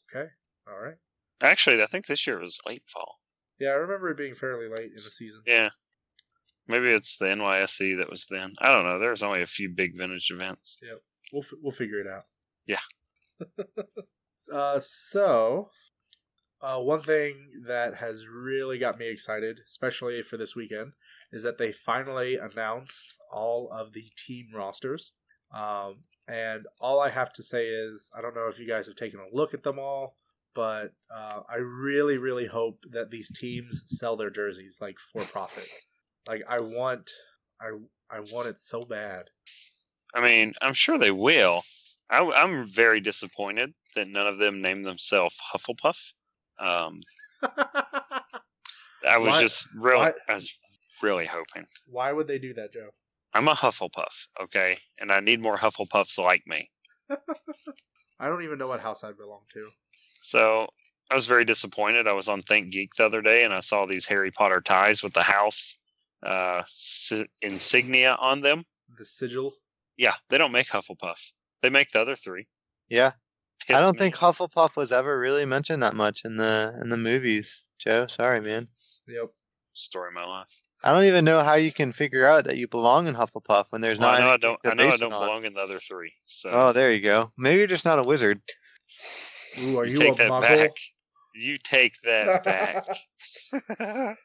Okay, 0.10 0.28
all 0.68 0.80
right. 0.80 0.95
Actually, 1.41 1.82
I 1.82 1.86
think 1.86 2.08
this 2.08 2.26
year 2.26 2.39
was 2.39 2.60
late 2.66 2.84
fall. 2.88 3.20
Yeah, 3.60 3.70
I 3.70 3.74
remember 3.74 4.10
it 4.10 4.18
being 4.18 4.34
fairly 4.36 4.68
late 4.68 4.89
in 4.89 4.93
the 4.93 4.99
season. 4.99 5.41
Yeah. 5.45 5.70
Maybe 6.68 6.89
it's 6.89 7.18
the 7.18 7.26
NYSC 7.26 7.97
that 7.97 8.10
was 8.10 8.28
then. 8.30 8.53
I 8.60 8.72
don't 8.72 8.84
know. 8.84 8.99
There's 8.99 9.24
only 9.24 9.41
a 9.41 9.47
few 9.47 9.70
big 9.70 9.97
vintage 9.97 10.32
events. 10.32 10.80
We'll 11.32 11.43
f- 11.43 11.53
we'll 11.62 11.72
figure 11.72 11.99
it 11.99 12.08
out. 12.08 12.24
Yeah. 12.66 12.80
uh, 14.53 14.80
so, 14.80 15.70
uh, 16.62 16.80
one 16.80 17.01
thing 17.01 17.49
that 17.68 17.95
has 17.95 18.28
really 18.28 18.78
got 18.78 18.97
me 18.97 19.08
excited, 19.08 19.60
especially 19.68 20.22
for 20.24 20.38
this 20.38 20.55
weekend, 20.55 20.93
is 21.32 21.43
that 21.43 21.58
they 21.58 21.72
finally 21.72 22.36
announced 22.36 23.16
all 23.32 23.70
of 23.72 23.93
the 23.93 24.05
team 24.26 24.47
rosters. 24.53 25.12
Um, 25.53 26.03
and 26.28 26.66
all 26.82 26.99
I 26.99 27.10
have 27.10 27.32
to 27.34 27.43
say 27.43 27.68
is, 27.68 28.10
I 28.18 28.22
don't 28.22 28.36
know 28.36 28.47
if 28.47 28.60
you 28.60 28.68
guys 28.68 28.88
have 28.88 28.95
taken 28.95 29.20
a 29.20 29.36
look 29.36 29.53
at 29.53 29.64
them 29.64 29.80
all, 29.80 30.18
but 30.55 30.93
uh, 31.16 31.41
I 31.49 31.58
really, 31.58 32.18
really 32.18 32.47
hope 32.47 32.80
that 32.91 33.12
these 33.12 33.32
teams 33.32 33.84
sell 33.86 34.16
their 34.16 34.32
jerseys 34.32 34.80
like 34.82 34.97
for 35.14 35.24
profit. 35.24 35.68
Like 36.28 36.43
I 36.49 36.60
want, 36.60 37.12
I 37.62 37.70
I 38.10 38.20
want 38.32 38.47
it 38.47 38.60
so 38.60 38.84
bad. 38.84 39.26
I 40.16 40.22
mean, 40.22 40.53
I'm 40.62 40.74
sure 40.74 40.97
they 40.97 41.12
will. 41.12 41.64
I, 42.10 42.22
am 42.22 42.66
very 42.66 43.01
disappointed 43.01 43.74
that 43.95 44.08
none 44.08 44.28
of 44.28 44.38
them 44.38 44.62
named 44.62 44.86
themselves 44.86 45.38
Hufflepuff. 45.53 46.14
Um, 46.60 47.01
I 49.08 49.18
was 49.18 49.28
Why- 49.28 49.41
just 49.41 49.68
really, 49.76 49.97
why- 49.99 50.14
I 50.28 50.34
was 50.34 50.51
really 51.01 51.26
hoping. 51.26 51.66
Why 51.88 52.12
would 52.12 52.28
they 52.28 52.39
do 52.39 52.53
that, 52.55 52.74
Joe? 52.74 52.89
I'm 53.34 53.47
a 53.47 53.53
Hufflepuff, 53.53 54.28
okay, 54.41 54.78
and 54.99 55.12
I 55.12 55.20
need 55.20 55.41
more 55.41 55.58
Hufflepuffs 55.58 56.18
like 56.18 56.43
me. 56.47 56.70
I 58.20 58.28
don't 58.28 58.43
even 58.43 58.58
know 58.58 58.68
what 58.68 58.80
house 58.80 59.03
I 59.03 59.12
belong 59.12 59.41
to. 59.53 59.70
So 60.22 60.68
I 61.12 61.14
was 61.14 61.28
very 61.28 61.45
disappointed. 61.45 62.08
I 62.08 62.14
was 62.14 62.28
on 62.28 62.41
ThinkGeek 62.41 62.95
the 62.97 63.05
other 63.05 63.22
day 63.22 63.43
and 63.43 63.53
I 63.53 63.60
saw 63.60 63.86
these 63.86 64.05
Harry 64.08 64.32
Potter 64.32 64.60
ties 64.60 65.03
with 65.03 65.14
the 65.14 65.22
house 65.22 65.78
uh, 66.24 66.64
si- 66.66 67.28
insignia 67.43 68.16
on 68.20 68.41
them. 68.41 68.64
The 68.97 69.05
sigil. 69.05 69.53
Yeah, 69.97 70.14
they 70.30 70.38
don't 70.39 70.51
make 70.51 70.68
Hufflepuff. 70.68 71.32
They 71.62 71.70
make 71.70 71.91
the 71.91 72.01
other 72.01 72.16
three. 72.16 72.47
Yeah, 72.89 73.12
I 73.70 73.80
don't 73.80 73.93
me 73.93 73.99
think. 73.99 74.16
Hufflepuff 74.16 74.76
was 74.76 74.91
ever 74.91 75.20
really 75.20 75.45
mentioned 75.45 75.84
that 75.84 75.95
much 75.95 76.24
in 76.26 76.38
the 76.38 76.78
in 76.82 76.89
the 76.89 76.97
movies. 76.97 77.64
Joe, 77.80 78.08
sorry, 78.08 78.41
man. 78.41 78.68
Yep. 79.08 79.32
story 79.74 80.10
of 80.10 80.14
my 80.14 80.26
life. 80.26 80.62
I 80.84 80.93
don't 80.93 81.05
even 81.05 81.26
know 81.26 81.43
how 81.43 81.55
you 81.55 81.72
can 81.72 81.91
figure 81.91 82.28
out 82.28 82.45
that 82.45 82.58
you 82.58 82.68
belong 82.68 83.08
in 83.08 83.16
Hufflepuff 83.16 83.66
when 83.72 83.82
there's 83.82 83.99
Well, 83.99 84.12
not. 84.12 84.22
I 84.22 84.24
know 84.24 84.32
I 84.32 84.38
don't. 84.38 84.60
I 84.66 84.74
know 84.74 84.89
I 84.89 84.97
don't 84.97 85.14
on. 85.14 85.26
belong 85.26 85.45
in 85.45 85.53
the 85.53 85.60
other 85.60 85.80
three. 85.80 86.14
So 86.28 86.51
Oh, 86.51 86.72
there 86.72 86.91
you 86.91 87.01
go. 87.01 87.32
Maybe 87.38 87.58
you're 87.58 87.68
just 87.68 87.86
not 87.86 87.99
a 87.99 88.03
wizard. 88.08 88.41
Ooh, 89.60 89.80
are 89.80 89.86
you, 89.86 89.97
take 89.97 90.14
a 90.14 90.18
that 90.18 90.32
muggle? 90.32 90.41
back. 90.41 90.72
You 91.34 91.58
take 91.58 91.99
that 92.03 92.43
back. 92.43 92.86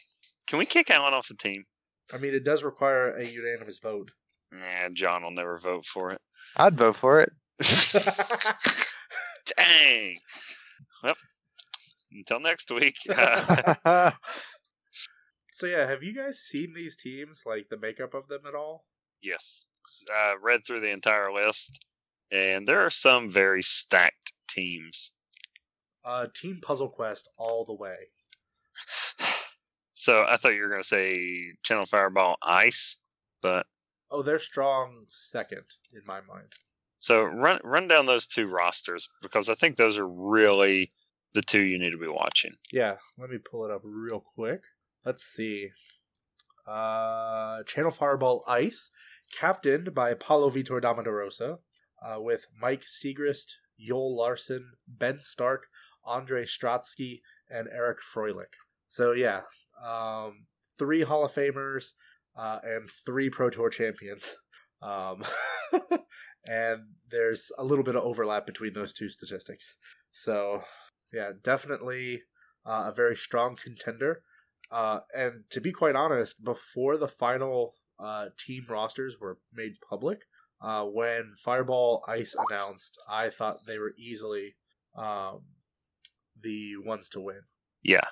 Can 0.48 0.58
we 0.58 0.64
kick 0.66 0.90
Alan 0.90 1.14
off 1.14 1.28
the 1.28 1.34
team? 1.34 1.64
I 2.12 2.18
mean, 2.18 2.34
it 2.34 2.44
does 2.44 2.64
require 2.64 3.14
a 3.14 3.24
unanimous 3.24 3.78
vote. 3.78 4.10
Nah, 4.50 4.88
John 4.92 5.22
will 5.22 5.30
never 5.30 5.58
vote 5.58 5.84
for 5.84 6.10
it. 6.10 6.20
I'd 6.56 6.74
vote 6.76 6.96
for 6.96 7.20
it. 7.20 7.30
Dang. 9.56 10.16
Well, 11.02 11.14
until 12.12 12.40
next 12.40 12.70
week. 12.70 12.96
So 15.58 15.66
yeah, 15.66 15.88
have 15.88 16.04
you 16.04 16.14
guys 16.14 16.38
seen 16.38 16.72
these 16.72 16.94
teams, 16.96 17.42
like 17.44 17.68
the 17.68 17.76
makeup 17.76 18.14
of 18.14 18.28
them 18.28 18.42
at 18.46 18.54
all? 18.54 18.84
yes, 19.20 19.66
I 20.08 20.36
read 20.40 20.60
through 20.64 20.78
the 20.78 20.92
entire 20.92 21.32
list, 21.32 21.84
and 22.30 22.64
there 22.68 22.86
are 22.86 22.90
some 22.90 23.28
very 23.28 23.62
stacked 23.62 24.34
teams. 24.48 25.10
Uh, 26.04 26.28
Team 26.32 26.60
Puzzle 26.62 26.90
Quest 26.90 27.28
all 27.38 27.64
the 27.64 27.74
way. 27.74 27.96
So 29.94 30.24
I 30.28 30.36
thought 30.36 30.54
you 30.54 30.62
were 30.62 30.68
going 30.68 30.80
to 30.80 30.86
say 30.86 31.54
Channel 31.64 31.84
Fireball 31.86 32.36
Ice, 32.40 32.98
but 33.42 33.66
Oh, 34.12 34.22
they're 34.22 34.38
strong 34.38 35.06
second 35.08 35.64
in 35.92 36.02
my 36.06 36.20
mind. 36.20 36.52
So 37.08 37.22
run 37.22 37.58
run 37.64 37.88
down 37.88 38.04
those 38.04 38.26
two 38.26 38.48
rosters 38.48 39.08
because 39.22 39.48
I 39.48 39.54
think 39.54 39.76
those 39.76 39.96
are 39.96 40.06
really 40.06 40.92
the 41.32 41.40
two 41.40 41.62
you 41.62 41.78
need 41.78 41.92
to 41.92 41.96
be 41.96 42.06
watching. 42.06 42.52
Yeah, 42.70 42.96
let 43.16 43.30
me 43.30 43.38
pull 43.38 43.64
it 43.64 43.70
up 43.70 43.80
real 43.82 44.20
quick. 44.20 44.60
Let's 45.06 45.24
see. 45.24 45.70
Uh, 46.66 47.62
Channel 47.62 47.92
Fireball 47.92 48.44
Ice, 48.46 48.90
captained 49.32 49.94
by 49.94 50.12
Paulo 50.12 50.50
Vitor 50.50 50.82
Damo 50.82 51.02
da 51.02 51.10
Rosa, 51.10 51.60
uh, 52.06 52.20
with 52.20 52.46
Mike 52.60 52.84
Sigrist, 52.84 53.52
Joel 53.80 54.14
Larsson, 54.14 54.72
Ben 54.86 55.18
Stark, 55.18 55.68
Ondrej 56.06 56.50
Strasky, 56.50 57.22
and 57.48 57.68
Eric 57.72 58.00
Froehlich. 58.02 58.52
So 58.88 59.12
yeah, 59.12 59.44
um, 59.82 60.44
three 60.78 61.04
Hall 61.04 61.24
of 61.24 61.32
Famers 61.32 61.92
uh, 62.36 62.58
and 62.62 62.90
three 63.06 63.30
Pro 63.30 63.48
Tour 63.48 63.70
champions. 63.70 64.36
Um, 64.82 65.24
and 66.48 66.80
there's 67.10 67.52
a 67.58 67.64
little 67.64 67.84
bit 67.84 67.94
of 67.94 68.02
overlap 68.02 68.46
between 68.46 68.72
those 68.72 68.94
two 68.94 69.08
statistics. 69.08 69.74
So 70.10 70.62
yeah, 71.12 71.32
definitely 71.42 72.22
uh, 72.66 72.90
a 72.90 72.92
very 72.94 73.16
strong 73.16 73.56
contender. 73.62 74.22
Uh, 74.70 75.00
and 75.14 75.44
to 75.50 75.60
be 75.60 75.72
quite 75.72 75.94
honest, 75.94 76.42
before 76.42 76.96
the 76.96 77.08
final 77.08 77.74
uh, 77.98 78.26
team 78.38 78.64
rosters 78.68 79.16
were 79.20 79.38
made 79.52 79.74
public, 79.88 80.20
uh, 80.60 80.84
when 80.84 81.34
Fireball 81.36 82.02
Ice 82.08 82.34
announced, 82.48 82.98
I 83.08 83.30
thought 83.30 83.66
they 83.66 83.78
were 83.78 83.94
easily 83.98 84.56
um, 84.96 85.42
the 86.40 86.76
ones 86.84 87.08
to 87.10 87.20
win. 87.20 87.42
Yeah, 87.82 88.06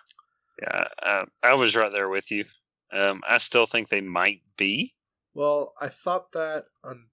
yeah, 0.62 0.84
uh, 1.03 1.24
I 1.43 1.55
was 1.55 1.74
right 1.74 1.91
there 1.91 2.09
with 2.09 2.30
you. 2.30 2.45
Um, 2.93 3.22
I 3.28 3.39
still 3.39 3.66
think 3.66 3.89
they 3.89 4.01
might 4.01 4.43
be. 4.57 4.95
Well, 5.34 5.74
I 5.80 5.89
thought 5.89 6.32
that 6.32 6.66
until, 6.84 7.09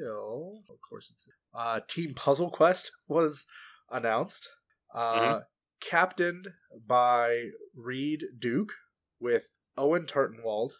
of 0.00 0.80
course, 0.88 1.10
it's 1.10 1.28
uh, 1.54 1.80
Team 1.88 2.14
Puzzle 2.14 2.50
Quest 2.50 2.90
was 3.08 3.46
announced, 3.90 4.48
uh, 4.94 5.40
captained 5.80 6.48
by 6.86 7.50
Reid 7.74 8.24
Duke 8.38 8.72
with 9.20 9.48
Owen 9.76 10.04
Turtenwald, 10.06 10.72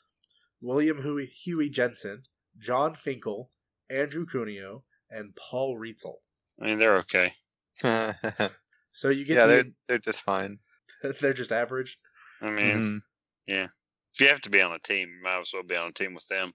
William 0.60 1.02
Huey, 1.02 1.26
Huey 1.26 1.68
Jensen, 1.70 2.24
Jon 2.58 2.94
Finkel, 2.94 3.50
Andrew 3.90 4.26
Cuneo, 4.26 4.84
and 5.10 5.36
Paul 5.36 5.78
Rietzl. 5.78 6.14
I 6.60 6.66
mean, 6.66 6.78
they're 6.78 6.96
okay. 6.98 7.34
So 8.92 9.10
you 9.10 9.26
get 9.26 9.36
yeah, 9.36 9.44
they're 9.44 9.64
they're 9.88 9.98
just 9.98 10.22
fine. 10.22 10.58
they're 11.20 11.34
just 11.34 11.52
average. 11.52 11.98
I 12.40 12.48
mean, 12.48 13.02
Mhm. 13.46 13.68
if 14.14 14.20
you 14.20 14.28
have 14.28 14.40
to 14.40 14.50
be 14.50 14.62
on 14.62 14.72
a 14.72 14.78
team, 14.78 15.10
you 15.10 15.22
might 15.22 15.38
as 15.38 15.50
well 15.52 15.62
be 15.62 15.76
on 15.76 15.90
a 15.90 15.92
team 15.92 16.14
with 16.14 16.26
them. 16.28 16.54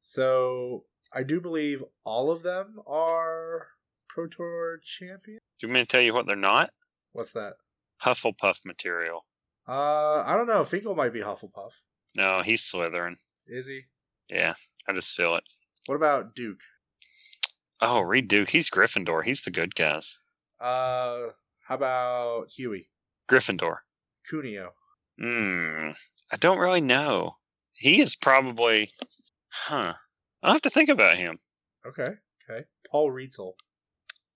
So 0.00 0.84
I 1.12 1.22
do 1.22 1.40
believe 1.40 1.82
all 2.04 2.30
of 2.30 2.42
them 2.42 2.80
are 2.86 3.68
Pro 4.08 4.26
Tour 4.26 4.80
champion. 4.84 5.38
Do 5.60 5.66
you 5.66 5.72
mean 5.72 5.84
to 5.84 5.86
tell 5.86 6.00
you 6.00 6.12
what 6.14 6.26
they're 6.26 6.36
not? 6.36 6.70
What's 7.12 7.32
that? 7.32 7.54
Hufflepuff 8.02 8.64
material. 8.64 9.24
Uh, 9.66 10.22
I 10.24 10.34
don't 10.36 10.46
know. 10.46 10.64
Finkel 10.64 10.94
might 10.94 11.12
be 11.12 11.20
Hufflepuff. 11.20 11.72
No, 12.14 12.42
he's 12.42 12.62
Slytherin. 12.62 13.16
Is 13.46 13.66
he? 13.66 13.82
Yeah, 14.30 14.54
I 14.88 14.92
just 14.92 15.14
feel 15.14 15.34
it. 15.34 15.44
What 15.86 15.96
about 15.96 16.34
Duke? 16.34 16.60
Oh, 17.80 18.00
Reid 18.00 18.28
Duke, 18.28 18.50
he's 18.50 18.70
Gryffindor. 18.70 19.24
He's 19.24 19.42
the 19.42 19.50
good 19.50 19.74
guys. 19.74 20.18
Uh, 20.60 21.28
how 21.62 21.74
about 21.74 22.48
Huey? 22.50 22.88
Gryffindor. 23.28 23.76
Cuneo. 24.28 24.72
Hmm. 25.20 25.90
I 26.32 26.36
don't 26.38 26.58
really 26.58 26.80
know. 26.80 27.36
He 27.74 28.00
is 28.00 28.16
probably. 28.16 28.90
Huh. 29.50 29.94
I'll 30.42 30.52
have 30.52 30.62
to 30.62 30.70
think 30.70 30.88
about 30.88 31.16
him. 31.16 31.38
Okay. 31.86 32.12
Okay. 32.48 32.64
Paul 32.90 33.10
Rietzl. 33.10 33.52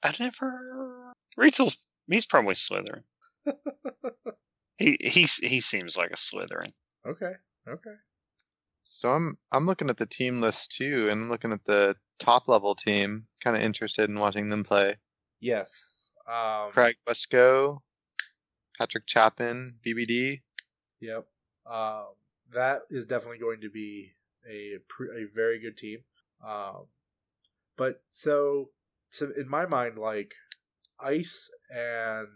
I 0.02 0.14
never. 0.18 1.12
Rietzl's. 1.38 1.78
He's 2.08 2.26
probably 2.26 2.54
Slytherin. 2.54 3.04
he 4.78 4.96
he 5.00 5.22
he 5.22 5.60
seems 5.60 5.96
like 5.96 6.10
a 6.10 6.16
Slytherin. 6.16 6.70
Okay. 7.06 7.32
Okay. 7.68 7.94
So 8.82 9.10
I'm 9.10 9.38
I'm 9.50 9.66
looking 9.66 9.90
at 9.90 9.96
the 9.96 10.06
team 10.06 10.40
list 10.40 10.72
too, 10.72 11.08
and 11.10 11.22
I'm 11.22 11.30
looking 11.30 11.52
at 11.52 11.64
the 11.64 11.96
top 12.18 12.48
level 12.48 12.74
team. 12.74 13.26
Kind 13.42 13.56
of 13.56 13.62
interested 13.62 14.10
in 14.10 14.18
watching 14.18 14.48
them 14.50 14.64
play. 14.64 14.96
Yes. 15.40 15.70
Um, 16.28 16.70
Craig 16.72 16.96
Wescoe, 17.08 17.80
Patrick 18.78 19.04
Chapin, 19.06 19.74
BBD. 19.84 20.42
Yep. 21.00 21.26
Um, 21.66 22.06
that 22.52 22.82
is 22.90 23.06
definitely 23.06 23.38
going 23.38 23.60
to 23.62 23.70
be 23.70 24.12
a 24.48 24.76
a 24.76 25.26
very 25.34 25.60
good 25.60 25.76
team. 25.76 25.98
Um, 26.46 26.86
but 27.76 28.02
so 28.08 28.70
to 29.12 29.32
in 29.32 29.48
my 29.48 29.66
mind, 29.66 29.98
like 29.98 30.34
Ice 31.00 31.50
and 31.70 32.28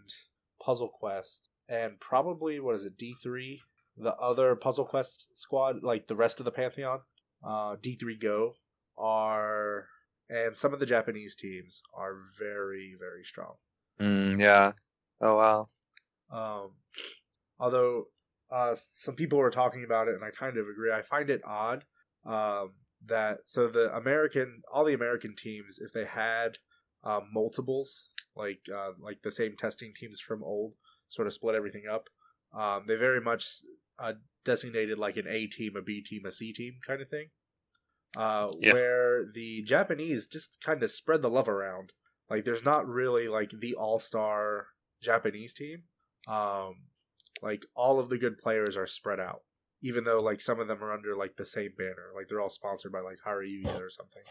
Puzzle 0.61 0.89
Quest, 0.89 1.49
and 1.67 1.99
probably 1.99 2.59
what 2.59 2.75
is 2.75 2.85
it 2.85 2.97
D 2.97 3.15
three, 3.21 3.61
the 3.97 4.15
other 4.15 4.55
Puzzle 4.55 4.85
Quest 4.85 5.37
squad, 5.37 5.83
like 5.83 6.07
the 6.07 6.15
rest 6.15 6.39
of 6.39 6.45
the 6.45 6.51
Pantheon, 6.51 6.99
uh, 7.43 7.75
D 7.81 7.95
three 7.95 8.17
Go 8.17 8.53
are, 8.97 9.87
and 10.29 10.55
some 10.55 10.73
of 10.73 10.79
the 10.79 10.85
Japanese 10.85 11.35
teams 11.35 11.81
are 11.93 12.15
very 12.39 12.95
very 12.99 13.23
strong. 13.23 13.55
Mm, 13.99 14.39
yeah. 14.39 14.73
Oh 15.21 15.35
wow. 15.35 15.69
Um, 16.31 16.71
although 17.59 18.05
uh, 18.51 18.75
some 18.91 19.15
people 19.15 19.39
were 19.39 19.49
talking 19.49 19.83
about 19.83 20.07
it, 20.07 20.15
and 20.15 20.23
I 20.23 20.29
kind 20.31 20.57
of 20.57 20.67
agree. 20.67 20.91
I 20.91 21.01
find 21.01 21.29
it 21.29 21.41
odd 21.45 21.83
um, 22.27 22.73
that 23.05 23.39
so 23.45 23.67
the 23.67 23.95
American, 23.95 24.61
all 24.71 24.83
the 24.83 24.93
American 24.93 25.35
teams, 25.35 25.79
if 25.79 25.93
they 25.93 26.05
had 26.05 26.57
um, 27.03 27.29
multiples, 27.33 28.09
like 28.35 28.59
uh, 28.73 28.91
like 28.99 29.21
the 29.23 29.31
same 29.31 29.55
testing 29.55 29.93
teams 29.95 30.19
from 30.19 30.43
old, 30.43 30.73
sort 31.07 31.27
of 31.27 31.33
split 31.33 31.55
everything 31.55 31.83
up. 31.89 32.09
Um, 32.53 32.83
they 32.87 32.95
very 32.95 33.21
much 33.21 33.45
uh, 33.99 34.13
designated 34.43 34.97
like 34.97 35.17
an 35.17 35.27
A 35.27 35.47
team, 35.47 35.75
a 35.75 35.81
B 35.81 36.01
team, 36.01 36.25
a 36.25 36.31
C 36.31 36.53
team 36.53 36.73
kind 36.85 37.01
of 37.01 37.09
thing. 37.09 37.27
Uh, 38.15 38.47
Yeah. 38.59 38.73
Where 38.73 39.25
the 39.33 39.63
Japanese 39.63 40.27
just 40.27 40.59
kind 40.63 40.81
of 40.83 40.91
spread 40.91 41.21
the 41.21 41.29
love 41.29 41.47
around. 41.49 41.93
Like, 42.29 42.43
there's 42.45 42.65
not 42.65 42.87
really 42.87 43.27
like 43.27 43.51
the 43.51 43.75
all 43.75 43.99
star 43.99 44.67
Japanese 45.01 45.53
team. 45.53 45.83
Um, 46.27 46.75
like 47.41 47.65
all 47.75 47.99
of 47.99 48.09
the 48.09 48.17
good 48.17 48.37
players 48.37 48.75
are 48.75 48.87
spread 48.87 49.19
out, 49.19 49.43
even 49.81 50.03
though 50.03 50.17
like 50.17 50.41
some 50.41 50.59
of 50.59 50.67
them 50.67 50.83
are 50.83 50.93
under 50.93 51.15
like 51.15 51.35
the 51.35 51.45
same 51.45 51.71
banner. 51.77 52.11
Like 52.15 52.27
they're 52.27 52.41
all 52.41 52.49
sponsored 52.49 52.91
by 52.91 53.01
like 53.01 53.19
Hareruya 53.25 53.79
or 53.79 53.89
something. 53.89 54.23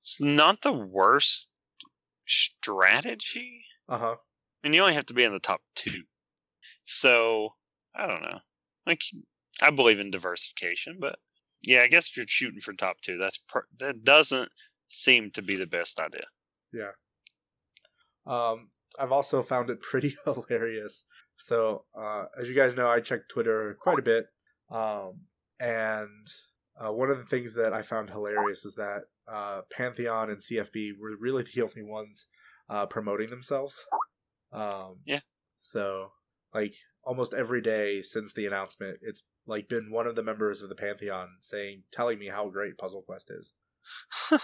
It's 0.00 0.20
not 0.20 0.62
the 0.62 0.72
worst 0.72 1.52
strategy. 2.26 3.64
Uh 3.88 3.98
huh. 3.98 4.16
And 4.64 4.74
you 4.74 4.80
only 4.80 4.94
have 4.94 5.06
to 5.06 5.14
be 5.14 5.24
in 5.24 5.32
the 5.32 5.38
top 5.38 5.60
two. 5.74 6.02
So 6.84 7.50
I 7.94 8.06
don't 8.06 8.22
know. 8.22 8.38
Like 8.86 9.02
I 9.60 9.70
believe 9.70 10.00
in 10.00 10.10
diversification, 10.10 10.98
but 11.00 11.18
yeah, 11.62 11.82
I 11.82 11.88
guess 11.88 12.08
if 12.08 12.16
you're 12.16 12.26
shooting 12.28 12.60
for 12.60 12.72
top 12.72 13.00
two, 13.00 13.18
that's 13.18 13.38
per- 13.48 13.66
that 13.78 14.04
doesn't 14.04 14.50
seem 14.88 15.30
to 15.32 15.42
be 15.42 15.56
the 15.56 15.66
best 15.66 15.98
idea. 16.00 16.24
Yeah. 16.72 16.92
Um, 18.26 18.68
I've 18.98 19.12
also 19.12 19.42
found 19.42 19.70
it 19.70 19.80
pretty 19.80 20.16
hilarious. 20.24 21.04
So, 21.38 21.84
uh, 21.98 22.24
as 22.40 22.48
you 22.48 22.54
guys 22.54 22.74
know, 22.76 22.88
I 22.88 23.00
check 23.00 23.28
Twitter 23.28 23.76
quite 23.80 23.98
a 23.98 24.02
bit. 24.02 24.26
Um, 24.70 25.20
and 25.60 26.26
uh, 26.80 26.92
one 26.92 27.10
of 27.10 27.18
the 27.18 27.24
things 27.24 27.54
that 27.54 27.72
I 27.72 27.82
found 27.82 28.10
hilarious 28.10 28.62
was 28.64 28.74
that 28.76 29.02
uh, 29.30 29.62
Pantheon 29.70 30.30
and 30.30 30.40
CFB 30.40 30.92
were 31.00 31.16
really 31.18 31.44
the 31.54 31.62
only 31.62 31.82
ones 31.82 32.26
uh, 32.68 32.86
promoting 32.86 33.28
themselves. 33.28 33.84
Um, 34.52 34.96
Yeah. 35.04 35.20
So, 35.58 36.12
like, 36.54 36.74
almost 37.04 37.34
every 37.34 37.60
day 37.60 38.02
since 38.02 38.32
the 38.34 38.46
announcement, 38.46 38.98
it's 39.02 39.22
like 39.46 39.68
been 39.68 39.90
one 39.90 40.06
of 40.06 40.16
the 40.16 40.22
members 40.22 40.62
of 40.62 40.68
the 40.68 40.74
Pantheon 40.74 41.28
saying, 41.40 41.82
telling 41.92 42.18
me 42.18 42.28
how 42.28 42.48
great 42.48 42.78
Puzzle 42.78 43.02
Quest 43.02 43.30
is. 43.30 43.52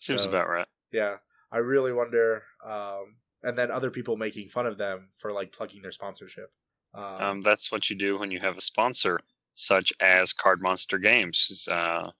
Seems 0.00 0.22
So- 0.22 0.28
about 0.30 0.48
right. 0.48 0.66
Yeah, 0.92 1.16
I 1.52 1.58
really 1.58 1.92
wonder. 1.92 2.42
Um, 2.64 3.16
and 3.42 3.56
then 3.56 3.70
other 3.70 3.90
people 3.90 4.16
making 4.16 4.48
fun 4.48 4.66
of 4.66 4.76
them 4.78 5.08
for 5.16 5.32
like 5.32 5.52
plugging 5.52 5.82
their 5.82 5.92
sponsorship. 5.92 6.50
Um, 6.94 7.04
Um, 7.22 7.40
that's 7.42 7.70
what 7.70 7.88
you 7.90 7.96
do 7.96 8.18
when 8.18 8.30
you 8.30 8.40
have 8.40 8.56
a 8.56 8.60
sponsor, 8.62 9.20
such 9.54 9.92
as 10.00 10.32
Card 10.32 10.60
Monster 10.62 10.98
Games. 10.98 11.68
Uh, 11.70 12.10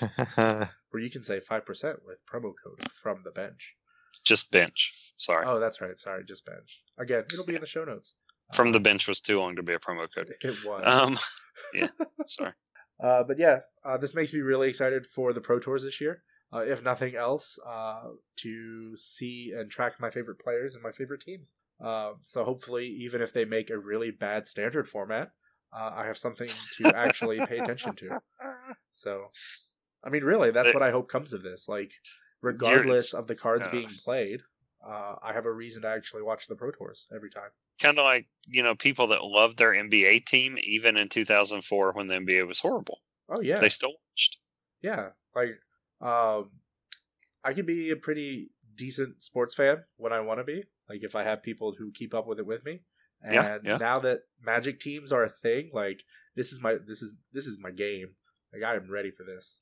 where 0.34 1.02
you 1.02 1.10
can 1.10 1.22
save 1.22 1.44
five 1.44 1.64
percent 1.64 2.00
with 2.04 2.18
promo 2.26 2.52
code 2.62 2.90
from 2.92 3.22
the 3.24 3.30
bench. 3.30 3.74
just 4.24 4.50
bench. 4.50 5.12
Sorry, 5.16 5.44
Oh, 5.46 5.58
that's 5.60 5.80
right. 5.80 5.98
Sorry, 5.98 6.24
just 6.24 6.44
bench. 6.44 6.80
Again, 6.98 7.24
it'll 7.32 7.44
be 7.46 7.54
in 7.54 7.60
the 7.60 7.66
show 7.66 7.84
notes. 7.84 8.14
from 8.54 8.70
the 8.70 8.78
Um, 8.78 8.82
bench 8.82 9.08
was 9.08 9.20
too 9.20 9.38
long 9.40 9.56
to 9.56 9.62
be 9.62 9.74
a 9.74 9.78
promo 9.78 10.08
code. 10.14 10.32
It 10.42 10.64
was. 10.64 10.82
Um, 10.84 11.18
yeah, 11.74 11.88
sorry. 12.26 12.52
Uh, 13.00 13.22
but 13.22 13.38
yeah, 13.38 13.60
uh, 13.84 13.96
this 13.96 14.14
makes 14.14 14.32
me 14.32 14.40
really 14.40 14.68
excited 14.68 15.06
for 15.06 15.32
the 15.32 15.40
Pro 15.40 15.58
Tours 15.60 15.82
this 15.84 16.00
year. 16.00 16.22
Uh, 16.52 16.60
if 16.60 16.82
nothing 16.82 17.14
else, 17.14 17.58
uh, 17.66 18.08
to 18.36 18.96
see 18.96 19.52
and 19.52 19.70
track 19.70 20.00
my 20.00 20.10
favorite 20.10 20.38
players 20.38 20.74
and 20.74 20.82
my 20.82 20.92
favorite 20.92 21.20
teams. 21.20 21.52
Uh, 21.84 22.12
so 22.22 22.42
hopefully, 22.44 22.86
even 22.86 23.20
if 23.20 23.32
they 23.32 23.44
make 23.44 23.70
a 23.70 23.78
really 23.78 24.10
bad 24.10 24.46
standard 24.46 24.88
format, 24.88 25.30
uh, 25.72 25.90
I 25.94 26.06
have 26.06 26.16
something 26.16 26.48
to 26.78 26.92
actually 26.94 27.44
pay 27.46 27.58
attention 27.58 27.94
to. 27.96 28.18
So, 28.90 29.30
I 30.04 30.08
mean, 30.10 30.24
really, 30.24 30.50
that's 30.50 30.68
They- 30.68 30.72
what 30.74 30.82
I 30.82 30.90
hope 30.90 31.08
comes 31.08 31.32
of 31.32 31.42
this. 31.42 31.68
Like, 31.68 31.92
regardless 32.42 33.14
of 33.14 33.26
the 33.26 33.34
cards 33.34 33.66
yeah. 33.66 33.72
being 33.72 33.90
played, 34.04 34.40
uh, 34.84 35.16
I 35.22 35.32
have 35.32 35.46
a 35.46 35.52
reason 35.52 35.82
to 35.82 35.88
actually 35.88 36.22
watch 36.22 36.46
the 36.48 36.56
Pro 36.56 36.70
Tours 36.72 37.06
every 37.14 37.30
time. 37.30 37.50
Kind 37.80 37.98
of 37.98 38.04
like 38.04 38.26
you 38.48 38.62
know 38.62 38.74
people 38.74 39.08
that 39.08 39.22
loved 39.22 39.56
their 39.58 39.72
NBA 39.72 40.26
team 40.26 40.58
even 40.62 40.96
in 40.96 41.08
2004 41.08 41.92
when 41.92 42.08
the 42.08 42.16
NBA 42.16 42.46
was 42.46 42.58
horrible. 42.58 42.98
Oh 43.28 43.40
yeah, 43.40 43.60
They 43.60 43.68
still 43.68 43.90
watched. 43.90 44.38
Yeah, 44.82 45.10
like 45.34 45.60
um 46.00 46.50
I 47.44 47.52
can 47.52 47.66
be 47.66 47.90
a 47.90 47.96
pretty 47.96 48.50
decent 48.74 49.22
sports 49.22 49.54
fan 49.54 49.84
when 49.96 50.12
I 50.12 50.20
want 50.20 50.40
to 50.40 50.44
be. 50.44 50.64
Like 50.88 51.02
if 51.02 51.14
I 51.14 51.22
have 51.24 51.42
people 51.42 51.74
who 51.78 51.90
keep 51.92 52.14
up 52.14 52.26
with 52.26 52.38
it 52.38 52.46
with 52.46 52.64
me. 52.64 52.80
And 53.22 53.34
Yeah, 53.34 53.58
yeah. 53.64 53.76
now 53.78 53.98
that 54.00 54.20
Magic 54.40 54.80
teams 54.80 55.12
are 55.12 55.22
a 55.24 55.28
thing, 55.28 55.70
like 55.72 56.02
this 56.36 56.52
is 56.52 56.60
my 56.60 56.76
this 56.86 57.02
is 57.02 57.14
this 57.32 57.46
is 57.46 57.58
my 57.60 57.70
game. 57.70 58.14
Like 58.52 58.62
I 58.62 58.76
am 58.76 58.90
ready 58.90 59.10
for 59.10 59.24
this. 59.24 59.58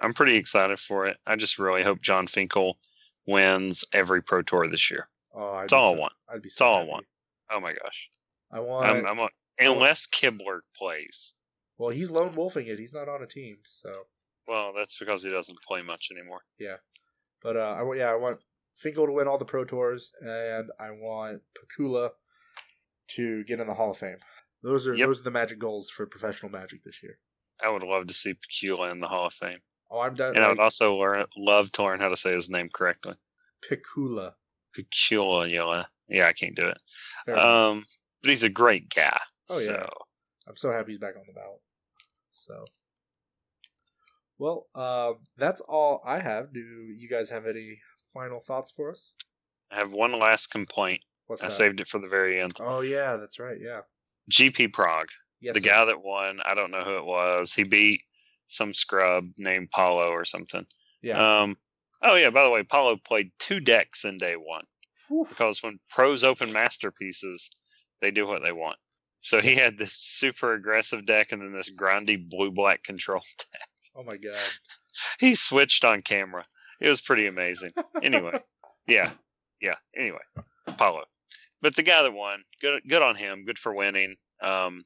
I'm 0.00 0.12
pretty 0.12 0.36
excited 0.36 0.78
for 0.78 1.06
it. 1.06 1.16
I 1.26 1.36
just 1.36 1.58
really 1.58 1.82
hope 1.82 2.00
Jon 2.00 2.26
Finkel 2.26 2.78
wins 3.26 3.84
every 3.92 4.22
Pro 4.22 4.42
Tour 4.42 4.68
this 4.68 4.90
year. 4.90 5.08
Oh, 5.34 5.54
I'd 5.54 5.64
It's 5.64 5.72
all 5.72 5.94
I 5.94 5.98
want. 5.98 6.12
I'd 6.28 6.42
be 6.42 6.48
It's 6.48 6.56
so 6.56 6.66
all 6.66 6.80
I 6.80 6.84
want. 6.84 7.06
Oh 7.50 7.60
my 7.60 7.72
gosh. 7.72 8.10
I 8.52 8.60
want. 8.60 8.86
I'm, 8.86 9.06
I'm 9.06 9.18
a, 9.18 9.28
unless 9.58 10.06
Kibler 10.06 10.60
plays. 10.76 11.34
well, 11.78 11.90
he's 11.90 12.10
lone 12.10 12.34
wolfing 12.34 12.66
it. 12.66 12.78
He's 12.78 12.94
not 12.94 13.08
on 13.08 13.22
a 13.22 13.26
team, 13.26 13.58
so. 13.66 13.92
Well, 14.46 14.72
that's 14.76 14.98
because 14.98 15.22
he 15.22 15.30
doesn't 15.30 15.58
play 15.66 15.82
much 15.82 16.08
anymore. 16.12 16.40
Yeah, 16.58 16.76
but 17.42 17.56
uh, 17.56 17.76
I 17.78 17.82
want 17.82 17.98
yeah, 17.98 18.10
I 18.10 18.16
want 18.16 18.38
Finkel 18.76 19.06
to 19.06 19.12
win 19.12 19.28
all 19.28 19.38
the 19.38 19.44
Pro 19.44 19.64
Tours, 19.64 20.12
and 20.20 20.70
I 20.78 20.90
want 20.90 21.42
Pakula 21.56 22.10
to 23.08 23.44
get 23.44 23.60
in 23.60 23.66
the 23.66 23.74
Hall 23.74 23.90
of 23.90 23.98
Fame. 23.98 24.18
Those 24.62 24.86
are 24.86 24.94
Yep. 24.94 25.06
those 25.08 25.20
are 25.20 25.24
the 25.24 25.30
magic 25.30 25.58
goals 25.58 25.90
for 25.90 26.06
professional 26.06 26.50
magic 26.50 26.82
this 26.84 27.02
year. 27.02 27.18
I 27.62 27.68
would 27.68 27.82
love 27.84 28.06
to 28.08 28.14
see 28.14 28.34
Pecula 28.34 28.90
in 28.90 29.00
the 29.00 29.08
Hall 29.08 29.26
of 29.26 29.34
Fame. 29.34 29.58
Oh, 29.90 30.00
I'm 30.00 30.14
done. 30.14 30.34
And 30.34 30.44
I 30.44 30.48
would 30.48 30.58
also 30.58 30.96
learn, 30.96 31.24
love 31.36 31.70
to 31.72 31.84
learn 31.84 32.00
how 32.00 32.08
to 32.08 32.16
say 32.16 32.32
his 32.34 32.50
name 32.50 32.68
correctly. 32.72 33.14
Picula. 33.62 34.32
Pecula. 34.76 35.86
Yeah, 36.08 36.26
I 36.26 36.32
can't 36.32 36.56
do 36.56 36.66
it. 36.66 36.78
Fair 37.26 37.34
enough. 37.36 37.46
Um, 37.46 37.84
but 38.22 38.30
he's 38.30 38.42
a 38.42 38.48
great 38.48 38.92
guy. 38.92 39.20
Oh, 39.50 39.58
yeah. 39.58 39.66
so. 39.66 39.88
I'm 40.48 40.56
so 40.56 40.72
happy 40.72 40.92
he's 40.92 40.98
back 40.98 41.14
on 41.16 41.22
the 41.26 41.32
ballot. 41.32 41.60
So, 42.32 42.64
well, 44.44 44.66
um, 44.74 45.16
that's 45.38 45.62
all 45.62 46.02
I 46.04 46.18
have. 46.18 46.52
Do 46.52 46.60
you 46.60 47.08
guys 47.08 47.30
have 47.30 47.46
any 47.46 47.78
final 48.12 48.40
thoughts 48.40 48.70
for 48.70 48.90
us? 48.90 49.12
I 49.72 49.76
have 49.76 49.92
one 49.92 50.18
last 50.18 50.48
complaint. 50.48 51.00
What's 51.26 51.42
I 51.42 51.46
that? 51.46 51.52
saved 51.52 51.80
it 51.80 51.88
for 51.88 51.98
the 51.98 52.08
very 52.08 52.38
end. 52.40 52.52
Oh 52.60 52.82
yeah, 52.82 53.16
that's 53.16 53.38
right. 53.38 53.56
Yeah. 53.58 53.80
GP 54.30 54.74
Prague. 54.74 55.08
Yes. 55.40 55.54
the 55.54 55.60
sir. 55.60 55.66
guy 55.66 55.84
that 55.86 56.02
won, 56.02 56.40
I 56.44 56.54
don't 56.54 56.70
know 56.70 56.82
who 56.82 56.98
it 56.98 57.06
was. 57.06 57.54
He 57.54 57.64
beat 57.64 58.02
some 58.46 58.74
scrub 58.74 59.24
named 59.38 59.70
Paulo 59.70 60.08
or 60.08 60.26
something. 60.26 60.66
Yeah. 61.00 61.40
Um. 61.40 61.56
Oh 62.02 62.16
yeah. 62.16 62.28
By 62.28 62.44
the 62.44 62.50
way, 62.50 62.62
Paulo 62.64 62.96
played 62.96 63.30
two 63.38 63.60
decks 63.60 64.04
in 64.04 64.18
day 64.18 64.34
one 64.34 64.64
Whew. 65.08 65.24
because 65.26 65.62
when 65.62 65.78
pros 65.88 66.22
open 66.22 66.52
masterpieces, 66.52 67.50
they 68.02 68.10
do 68.10 68.26
what 68.26 68.42
they 68.42 68.52
want. 68.52 68.76
So 69.22 69.40
he 69.40 69.54
had 69.54 69.78
this 69.78 69.94
super 69.94 70.52
aggressive 70.52 71.06
deck 71.06 71.32
and 71.32 71.40
then 71.40 71.54
this 71.54 71.70
grindy 71.70 72.18
blue 72.28 72.50
black 72.50 72.82
control 72.82 73.22
deck. 73.38 73.68
Oh 73.96 74.02
my 74.02 74.16
god. 74.16 74.36
He 75.18 75.34
switched 75.34 75.84
on 75.84 76.02
camera. 76.02 76.46
It 76.80 76.88
was 76.88 77.00
pretty 77.00 77.26
amazing. 77.26 77.72
Anyway, 78.02 78.40
yeah, 78.86 79.10
yeah. 79.60 79.76
Anyway, 79.96 80.20
Paulo, 80.76 81.04
but 81.62 81.76
the 81.76 81.82
guy 81.82 82.02
that 82.02 82.12
won, 82.12 82.42
good, 82.60 82.82
good 82.88 83.02
on 83.02 83.16
him. 83.16 83.44
Good 83.44 83.58
for 83.58 83.74
winning. 83.74 84.16
Um, 84.42 84.84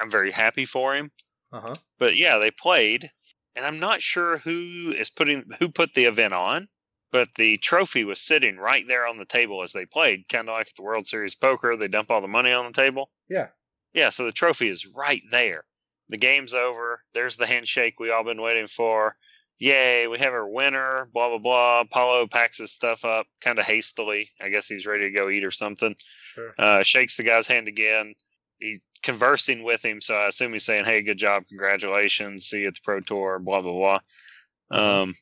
I'm 0.00 0.10
very 0.10 0.30
happy 0.30 0.64
for 0.64 0.94
him. 0.94 1.10
Uh 1.52 1.60
huh. 1.60 1.74
But 1.98 2.16
yeah, 2.16 2.38
they 2.38 2.50
played, 2.50 3.10
and 3.56 3.66
I'm 3.66 3.80
not 3.80 4.00
sure 4.02 4.38
who 4.38 4.94
is 4.96 5.10
putting 5.10 5.44
who 5.58 5.68
put 5.68 5.94
the 5.94 6.04
event 6.04 6.32
on, 6.32 6.68
but 7.10 7.28
the 7.36 7.56
trophy 7.58 8.04
was 8.04 8.20
sitting 8.20 8.56
right 8.56 8.86
there 8.86 9.06
on 9.06 9.18
the 9.18 9.24
table 9.24 9.62
as 9.62 9.72
they 9.72 9.86
played, 9.86 10.28
kind 10.28 10.48
of 10.48 10.54
like 10.54 10.68
at 10.68 10.76
the 10.76 10.82
World 10.82 11.06
Series 11.06 11.34
poker. 11.34 11.76
They 11.76 11.88
dump 11.88 12.10
all 12.10 12.20
the 12.20 12.28
money 12.28 12.52
on 12.52 12.66
the 12.66 12.72
table. 12.72 13.10
Yeah. 13.28 13.48
Yeah, 13.94 14.10
so 14.10 14.24
the 14.24 14.32
trophy 14.32 14.68
is 14.68 14.86
right 14.86 15.22
there. 15.30 15.64
The 16.08 16.16
game's 16.16 16.54
over. 16.54 17.02
There's 17.14 17.36
the 17.36 17.46
handshake 17.46 18.00
we 18.00 18.10
all 18.10 18.24
been 18.24 18.40
waiting 18.40 18.66
for. 18.66 19.16
Yay, 19.58 20.06
we 20.06 20.18
have 20.18 20.32
our 20.32 20.48
winner, 20.48 21.08
blah 21.12 21.28
blah 21.28 21.38
blah. 21.38 21.84
Paulo 21.84 22.26
packs 22.26 22.58
his 22.58 22.70
stuff 22.70 23.04
up 23.04 23.26
kind 23.40 23.58
of 23.58 23.64
hastily. 23.64 24.30
I 24.40 24.48
guess 24.50 24.68
he's 24.68 24.86
ready 24.86 25.04
to 25.04 25.10
go 25.10 25.28
eat 25.28 25.44
or 25.44 25.50
something. 25.50 25.96
Sure. 26.34 26.54
Uh, 26.56 26.82
shakes 26.82 27.16
the 27.16 27.24
guy's 27.24 27.48
hand 27.48 27.66
again. 27.66 28.14
He's 28.58 28.80
conversing 29.02 29.64
with 29.64 29.84
him, 29.84 30.00
so 30.00 30.14
I 30.14 30.28
assume 30.28 30.52
he's 30.52 30.64
saying, 30.64 30.84
"Hey, 30.84 31.02
good 31.02 31.18
job, 31.18 31.44
congratulations, 31.48 32.46
see 32.46 32.60
you 32.60 32.68
at 32.68 32.74
the 32.74 32.80
pro 32.84 33.00
tour." 33.00 33.40
Blah 33.40 33.62
blah 33.62 33.72
blah. 33.72 34.00
Um, 34.70 35.14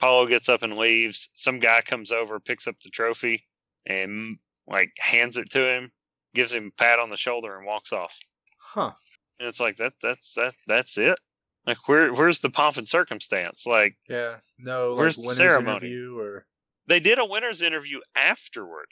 Paulo 0.00 0.26
gets 0.26 0.48
up 0.48 0.62
and 0.62 0.76
leaves. 0.76 1.30
Some 1.34 1.58
guy 1.58 1.82
comes 1.82 2.12
over, 2.12 2.38
picks 2.38 2.68
up 2.68 2.78
the 2.80 2.90
trophy, 2.90 3.46
and 3.84 4.38
like 4.68 4.92
hands 4.98 5.36
it 5.36 5.50
to 5.50 5.68
him, 5.68 5.90
gives 6.34 6.54
him 6.54 6.68
a 6.68 6.80
pat 6.80 7.00
on 7.00 7.10
the 7.10 7.16
shoulder, 7.16 7.56
and 7.56 7.66
walks 7.66 7.92
off. 7.92 8.16
Huh. 8.58 8.92
And 9.38 9.48
it's 9.48 9.60
like 9.60 9.76
that. 9.76 9.94
That's 10.02 10.34
that. 10.34 10.54
That's 10.66 10.98
it. 10.98 11.18
Like 11.66 11.86
where? 11.88 12.12
Where's 12.12 12.40
the 12.40 12.50
pomp 12.50 12.76
and 12.76 12.88
circumstance? 12.88 13.66
Like 13.66 13.96
Yeah. 14.08 14.38
No. 14.58 14.92
Like 14.92 14.98
Where's 15.00 15.16
the 15.16 15.34
ceremony? 15.34 15.76
interview 15.88 16.18
or 16.18 16.46
they 16.86 17.00
did 17.00 17.18
a 17.18 17.24
winners 17.24 17.62
interview 17.62 18.00
afterward, 18.16 18.86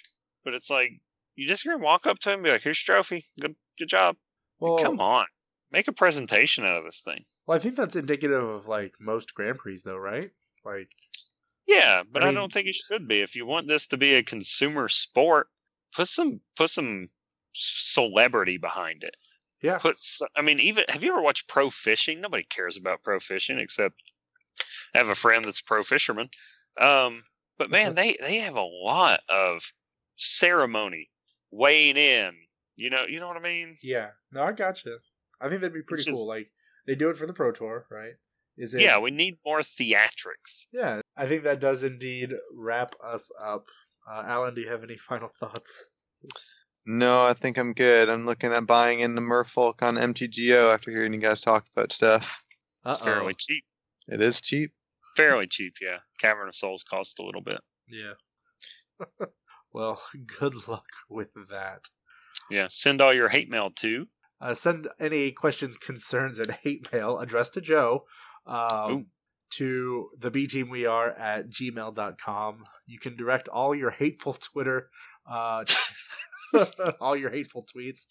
but 0.45 0.55
it's 0.55 0.71
like 0.71 0.91
you 1.35 1.47
just 1.47 1.65
gonna 1.65 1.79
walk 1.79 2.07
up 2.07 2.19
to 2.21 2.31
him 2.31 2.37
and 2.37 2.45
be 2.45 2.51
like, 2.51 2.63
"Here's 2.63 2.87
your 2.87 2.97
trophy. 2.97 3.25
Good, 3.41 3.57
good 3.79 3.89
job." 3.89 4.17
well, 4.59 4.79
Come 4.79 5.01
on, 5.01 5.27
make 5.71 5.89
a 5.89 5.93
presentation 5.93 6.65
out 6.65 6.77
of 6.77 6.85
this 6.85 7.01
thing. 7.01 7.25
Well, 7.47 7.57
I 7.57 7.59
think 7.61 7.77
that's 7.77 7.97
indicative 7.97 8.43
of 8.43 8.67
like 8.67 8.95
most 9.01 9.35
Grand 9.35 9.59
Prix, 9.59 9.81
though, 9.85 9.97
right? 9.97 10.31
Like, 10.65 10.91
Yeah, 11.67 12.03
but 12.11 12.23
I 12.23 12.29
I, 12.29 12.33
don't 12.33 12.53
think 12.53 12.67
it 12.69 12.75
should 12.75 13.07
be. 13.09 13.21
If 13.23 13.35
you 13.37 13.47
want 13.47 13.69
this 13.69 13.87
to 13.89 13.97
be 13.97 14.15
a 14.15 14.23
consumer 14.23 14.89
sport, 14.89 15.49
put 15.95 16.09
some 16.09 16.41
put 16.57 16.71
some 16.71 17.09
celebrity 17.53 18.59
behind 18.59 19.03
it. 19.05 19.17
Yeah, 19.63 19.79
Put 19.79 19.97
I 20.37 20.43
mean, 20.43 20.61
even 20.61 20.85
have 20.89 21.03
you 21.03 21.13
ever 21.13 21.23
watched 21.23 21.49
pro 21.49 21.71
fishing? 21.71 22.21
Nobody 22.21 22.45
cares 22.45 22.77
about 22.77 23.03
pro 23.03 23.19
fishing 23.19 23.59
except 23.59 23.95
I 24.95 24.99
have 24.99 25.09
a 25.09 25.15
friend 25.15 25.45
that's 25.45 25.61
a 25.61 25.65
pro 25.65 25.83
fisherman. 25.83 26.29
Um, 26.81 27.23
but 27.59 27.71
man, 27.71 27.95
they 27.95 28.17
they 28.21 28.37
have 28.37 28.57
a 28.57 28.63
lot 28.63 29.21
of 29.29 29.63
ceremony 30.17 31.11
weighing 31.51 31.97
in. 31.97 32.35
You 32.77 32.91
know, 32.91 33.05
you 33.07 33.21
know 33.21 33.29
what 33.29 33.39
I 33.39 33.41
mean? 33.41 33.77
yeah. 33.83 34.11
No, 34.33 34.43
I 34.43 34.53
gotcha. 34.53 34.99
I 35.41 35.49
think 35.49 35.61
that'd 35.63 35.73
be 35.73 35.83
pretty 35.83 36.11
It's 36.11 36.19
cool. 36.19 36.29
Like, 36.29 36.51
they 36.87 36.95
do 36.95 37.09
it 37.09 37.17
for 37.17 37.27
the 37.27 37.33
Pro 37.33 37.53
Tour, 37.53 37.87
right? 37.91 38.13
Is 38.59 38.75
it? 38.75 38.83
Yeah, 38.83 38.99
we 38.99 39.11
need 39.11 39.39
more 39.45 39.61
theatrics. 39.61 40.67
Yeah, 40.73 41.01
I 41.17 41.27
think 41.27 41.45
that 41.45 41.61
does 41.61 41.85
indeed 41.85 42.33
wrap 42.55 42.95
us 43.03 43.31
up. 43.43 43.67
Uh, 44.11 44.23
Alan, 44.27 44.55
do 44.55 44.61
you 44.61 44.71
have 44.71 44.83
any 44.83 44.97
final 45.09 45.29
thoughts? 45.29 45.87
No, 46.87 47.25
I 47.25 47.35
think 47.35 47.59
I'm 47.59 47.73
good. 47.73 48.09
I'm 48.09 48.27
looking 48.27 48.53
at 48.53 48.67
buying 48.67 49.01
into 49.01 49.21
Merfolk 49.21 49.83
on 49.83 49.97
MTGO 49.97 50.73
after 50.73 50.93
hearing 50.93 51.13
you 51.13 51.21
guys 51.21 51.41
talk 51.41 51.67
about 51.75 51.93
stuff. 51.93 52.43
It's 52.85 52.99
Uh-oh. 52.99 53.05
fairly 53.05 53.35
cheap. 53.37 53.65
It 54.09 54.23
is 54.23 54.41
cheap. 54.41 54.73
Fairly 55.17 55.49
cheap, 55.49 55.75
yeah. 55.81 55.99
Cavern 56.21 56.49
of 56.49 56.55
Souls 56.55 56.85
costs 56.89 57.19
a 57.19 57.25
little 57.25 57.41
bit. 57.41 57.59
Yeah. 57.89 58.15
well, 59.73 60.01
good 60.39 60.69
luck 60.69 60.87
with 61.11 61.33
that. 61.51 61.81
Yeah. 62.51 62.67
Send 62.69 63.01
all 63.01 63.15
your 63.15 63.31
hate 63.31 63.51
mail 63.51 63.71
to. 63.81 64.07
Uh, 64.41 64.55
send 64.55 64.89
any 65.01 65.33
questions, 65.33 65.77
concerns, 65.77 66.39
and 66.39 66.51
hate 66.63 66.93
mail 66.93 67.19
addressed 67.19 67.55
to 67.55 67.61
Joe 67.61 68.05
um, 68.47 69.07
to 69.55 70.11
the 70.19 70.31
B 70.31 70.47
team 70.47 70.69
we 70.69 70.87
are 70.87 71.11
at 71.11 71.49
gmail.com. 71.49 72.65
You 72.87 72.99
can 72.99 73.17
direct 73.17 73.49
all 73.49 73.75
your 73.75 73.91
hateful 73.91 74.35
Twitter, 74.35 74.91
uh, 75.29 75.65
all 77.01 77.17
your 77.17 77.31
hateful 77.31 77.65
tweets, 77.65 78.07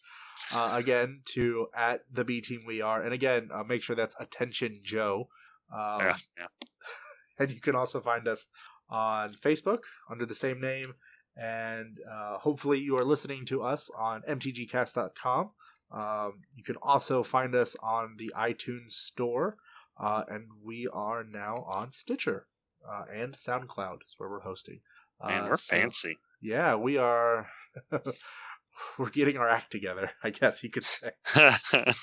uh, 0.54 0.72
again, 0.74 1.22
to 1.34 1.68
at 1.76 2.02
the 2.12 2.24
B 2.24 2.42
team 2.42 2.62
we 2.66 2.82
are. 2.82 3.02
And 3.02 3.14
again, 3.14 3.50
uh, 3.54 3.64
make 3.64 3.82
sure 3.84 3.96
that's 3.96 4.16
attention 4.20 4.82
Joe. 4.84 5.30
Um, 5.74 6.00
yeah, 6.02 6.16
yeah. 6.38 6.48
and 7.40 7.52
you 7.52 7.60
can 7.62 7.76
also 7.76 8.02
find 8.02 8.28
us 8.28 8.48
on 8.90 9.34
Facebook 9.34 9.80
under 10.10 10.26
the 10.26 10.36
same 10.36 10.62
name. 10.62 10.94
And 11.38 11.98
uh, 12.10 12.38
hopefully, 12.38 12.80
you 12.80 12.98
are 12.98 13.04
listening 13.04 13.46
to 13.48 13.62
us 13.64 13.90
on 13.98 14.22
mtgcast.com. 14.22 15.52
Um, 15.92 16.34
you 16.56 16.64
can 16.64 16.78
also 16.82 17.24
find 17.24 17.54
us 17.56 17.76
on 17.84 18.16
the 18.18 18.34
iTunes 18.38 18.92
Store, 18.92 19.58
uh, 20.02 20.24
and 20.30 20.46
we 20.64 20.88
are 20.92 21.24
now 21.24 21.66
on 21.74 21.92
Stitcher 21.92 22.48
uh, 22.90 23.04
and 23.14 23.34
SoundCloud 23.34 23.98
is 24.06 24.16
where 24.18 24.30
we're 24.30 24.42
hosting. 24.42 24.80
Man, 25.24 25.44
Uh, 25.44 25.48
we're 25.50 25.58
so- 25.58 25.76
fancy. 25.76 26.18
Yeah, 26.46 26.76
we 26.76 26.98
are. 26.98 27.48
we're 29.00 29.10
getting 29.10 29.38
our 29.38 29.50
act 29.50 29.72
together, 29.72 30.12
I 30.24 30.30
guess 30.30 30.64
you 30.64 30.70
could 30.70 30.84
say. 30.84 31.10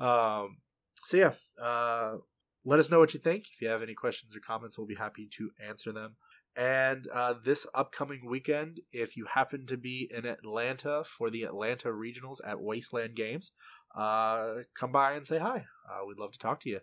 Um, 0.00 0.56
so 1.04 1.18
yeah, 1.18 1.32
uh, 1.62 2.16
let 2.64 2.78
us 2.78 2.90
know 2.90 2.98
what 2.98 3.12
you 3.12 3.20
think. 3.20 3.44
If 3.52 3.60
you 3.60 3.68
have 3.68 3.82
any 3.82 3.92
questions 3.92 4.34
or 4.34 4.40
comments, 4.40 4.78
we'll 4.78 4.86
be 4.86 4.94
happy 4.94 5.28
to 5.36 5.50
answer 5.68 5.92
them. 5.92 6.16
And 6.56 7.06
uh, 7.14 7.34
this 7.44 7.66
upcoming 7.74 8.26
weekend, 8.26 8.80
if 8.92 9.16
you 9.16 9.26
happen 9.26 9.66
to 9.66 9.76
be 9.76 10.10
in 10.10 10.24
Atlanta 10.24 11.04
for 11.04 11.30
the 11.30 11.42
Atlanta 11.42 11.88
Regionals 11.88 12.38
at 12.44 12.60
Wasteland 12.60 13.14
Games, 13.14 13.52
uh, 13.94 14.62
come 14.74 14.90
by 14.90 15.12
and 15.12 15.26
say 15.26 15.38
hi. 15.38 15.66
Uh, 15.86 16.06
we'd 16.08 16.18
love 16.18 16.32
to 16.32 16.38
talk 16.38 16.60
to 16.60 16.70
you. 16.70 16.80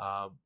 Um, 0.00 0.38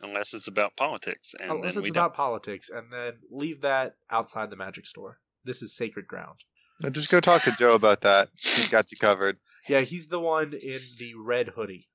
Unless 0.00 0.34
it's 0.34 0.48
about 0.48 0.76
politics. 0.76 1.34
And 1.40 1.50
unless 1.50 1.74
then 1.74 1.84
it's 1.84 1.90
we 1.90 1.90
about 1.90 2.14
politics, 2.14 2.70
and 2.70 2.92
then 2.92 3.14
leave 3.30 3.60
that 3.62 3.96
outside 4.10 4.50
the 4.50 4.56
magic 4.56 4.86
store. 4.86 5.18
This 5.44 5.62
is 5.62 5.74
sacred 5.74 6.06
ground. 6.06 6.40
Now 6.80 6.90
Just 6.90 7.10
go 7.10 7.20
talk 7.20 7.42
to 7.42 7.52
Joe 7.58 7.74
about 7.74 8.00
that. 8.02 8.28
He's 8.34 8.68
got 8.68 8.90
you 8.90 8.98
covered. 8.98 9.38
Yeah, 9.68 9.80
he's 9.82 10.08
the 10.08 10.18
one 10.18 10.52
in 10.52 10.80
the 10.98 11.14
red 11.16 11.48
hoodie. 11.48 11.88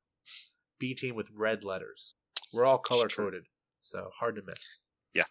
B 0.79 0.93
team 0.93 1.15
with 1.15 1.27
red 1.35 1.63
letters. 1.63 2.15
We're 2.53 2.65
all 2.65 2.77
color 2.77 3.07
coded, 3.07 3.43
so 3.81 4.09
hard 4.17 4.35
to 4.37 4.41
miss. 4.43 4.79
don't. 5.13 5.25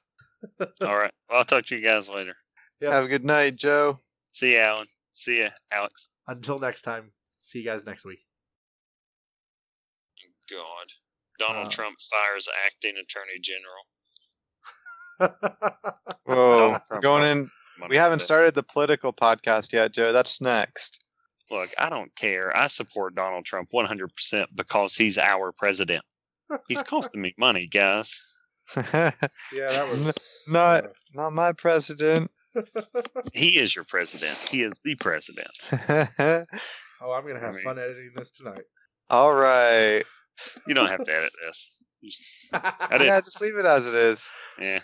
All 0.86 0.96
right. 0.96 1.12
Well, 1.30 1.38
I'll 1.38 1.44
talk 1.44 1.64
to 1.66 1.76
you 1.76 1.82
guys 1.82 2.10
later. 2.10 2.34
Yep. 2.80 2.92
Have 2.92 3.04
a 3.04 3.08
good 3.08 3.24
night, 3.24 3.56
Joe. 3.56 4.00
See 4.32 4.52
you, 4.52 4.58
Alan. 4.58 4.86
See 5.12 5.38
you, 5.38 5.48
Alex. 5.72 6.10
Until 6.26 6.58
next 6.58 6.82
time, 6.82 7.12
see 7.30 7.60
you 7.60 7.64
guys 7.64 7.86
next 7.86 8.04
week. 8.04 8.26
God. 10.50 10.92
Donald 11.38 11.66
Uh, 11.66 11.70
Trump 11.70 11.96
fires 12.10 12.48
acting 12.66 12.94
attorney 12.96 13.38
general. 13.40 13.84
Whoa, 16.24 16.78
going 17.00 17.28
in. 17.28 17.50
We 17.88 17.96
haven't 17.96 18.20
started 18.20 18.54
the 18.54 18.62
political 18.62 19.12
podcast 19.12 19.72
yet, 19.72 19.92
Joe. 19.92 20.12
That's 20.12 20.40
next. 20.40 21.02
Look, 21.50 21.70
I 21.78 21.88
don't 21.90 22.14
care. 22.16 22.56
I 22.56 22.66
support 22.68 23.14
Donald 23.14 23.44
Trump 23.44 23.70
100% 23.72 24.46
because 24.54 24.94
he's 24.96 25.18
our 25.18 25.52
president. 25.52 26.02
He's 26.68 26.82
costing 26.82 27.20
me 27.22 27.34
money, 27.38 27.66
guys. 27.66 28.18
yeah, 28.76 29.10
that 29.52 29.88
was 29.90 30.42
Not- 30.48 30.84
uh, 30.84 30.88
Not 31.14 31.32
my 31.32 31.52
president. 31.52 32.30
He 33.34 33.58
is 33.58 33.76
your 33.76 33.84
president. 33.84 34.34
He 34.50 34.62
is 34.62 34.72
the 34.82 34.94
president. 34.94 35.50
oh, 35.70 37.12
I'm 37.12 37.26
gonna 37.26 37.38
have 37.38 37.50
I 37.50 37.52
mean- 37.52 37.62
fun 37.64 37.78
editing 37.78 38.12
this 38.16 38.30
tonight. 38.30 38.62
All 39.10 39.34
right. 39.34 40.02
You 40.66 40.74
don't 40.74 40.88
have 40.88 41.04
to 41.04 41.12
edit 41.16 41.32
this. 41.46 41.72
I. 42.52 42.72
Yeah, 43.04 43.20
just 43.20 43.40
leave 43.40 43.56
it 43.56 43.64
as 43.64 43.86
it 43.86 43.94
is. 43.94 44.28
Yeah. 44.60 44.80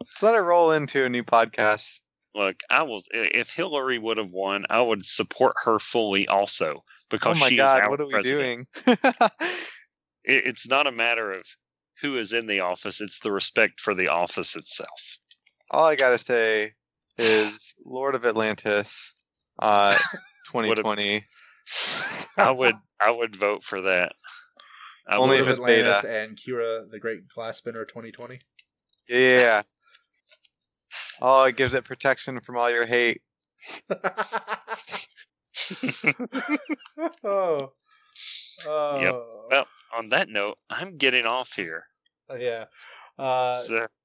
Let's 0.00 0.22
let 0.22 0.34
it 0.34 0.40
roll 0.40 0.72
into 0.72 1.04
a 1.04 1.08
new 1.08 1.24
podcast. 1.24 2.00
Look, 2.34 2.60
I 2.68 2.82
will. 2.82 3.00
If 3.12 3.50
Hillary 3.50 3.98
would 3.98 4.18
have 4.18 4.30
won, 4.30 4.66
I 4.68 4.82
would 4.82 5.06
support 5.06 5.54
her 5.64 5.78
fully, 5.78 6.28
also 6.28 6.76
Oh 6.76 6.80
because 7.08 7.40
my 7.40 7.48
she 7.48 7.54
is 7.56 7.60
our 7.60 7.88
what 7.90 8.00
are 8.00 8.06
we 8.06 8.12
president. 8.12 8.68
doing? 8.84 8.96
It, 10.28 10.44
it's 10.44 10.68
not 10.68 10.88
a 10.88 10.92
matter 10.92 11.32
of 11.32 11.44
who 12.02 12.18
is 12.18 12.32
in 12.32 12.48
the 12.48 12.58
office; 12.60 13.00
it's 13.00 13.20
the 13.20 13.30
respect 13.30 13.78
for 13.78 13.94
the 13.94 14.08
office 14.08 14.56
itself. 14.56 15.18
All 15.70 15.84
I 15.84 15.94
gotta 15.94 16.18
say 16.18 16.72
is 17.16 17.74
Lord 17.84 18.16
of 18.16 18.26
Atlantis, 18.26 19.14
uh, 19.60 19.92
2020. 20.48 21.24
I 22.36 22.50
would. 22.50 22.74
I 23.00 23.10
would 23.12 23.36
vote 23.36 23.62
for 23.62 23.82
that. 23.82 24.12
I 25.08 25.16
Only 25.16 25.36
Lord 25.36 25.40
if 25.40 25.46
of 25.46 25.50
it's 25.50 25.60
beta. 25.60 25.88
Atlantis 25.96 26.04
and 26.10 26.36
Kira, 26.36 26.90
the 26.90 26.98
Great 26.98 27.28
Glass 27.28 27.58
Spinner 27.58 27.84
2020. 27.84 28.40
Yeah. 29.08 29.62
Oh, 31.20 31.44
it 31.44 31.56
gives 31.56 31.72
it 31.72 31.84
protection 31.84 32.40
from 32.40 32.58
all 32.58 32.70
your 32.70 32.84
hate. 32.84 33.22
oh. 37.24 37.72
Oh. 38.66 39.46
Well, 39.50 39.66
on 39.94 40.10
that 40.10 40.28
note, 40.28 40.58
I'm 40.68 40.98
getting 40.98 41.24
off 41.24 41.54
here. 41.54 41.84
Yeah. 42.38 42.66
Uh, 43.18 43.54
So 43.54 43.86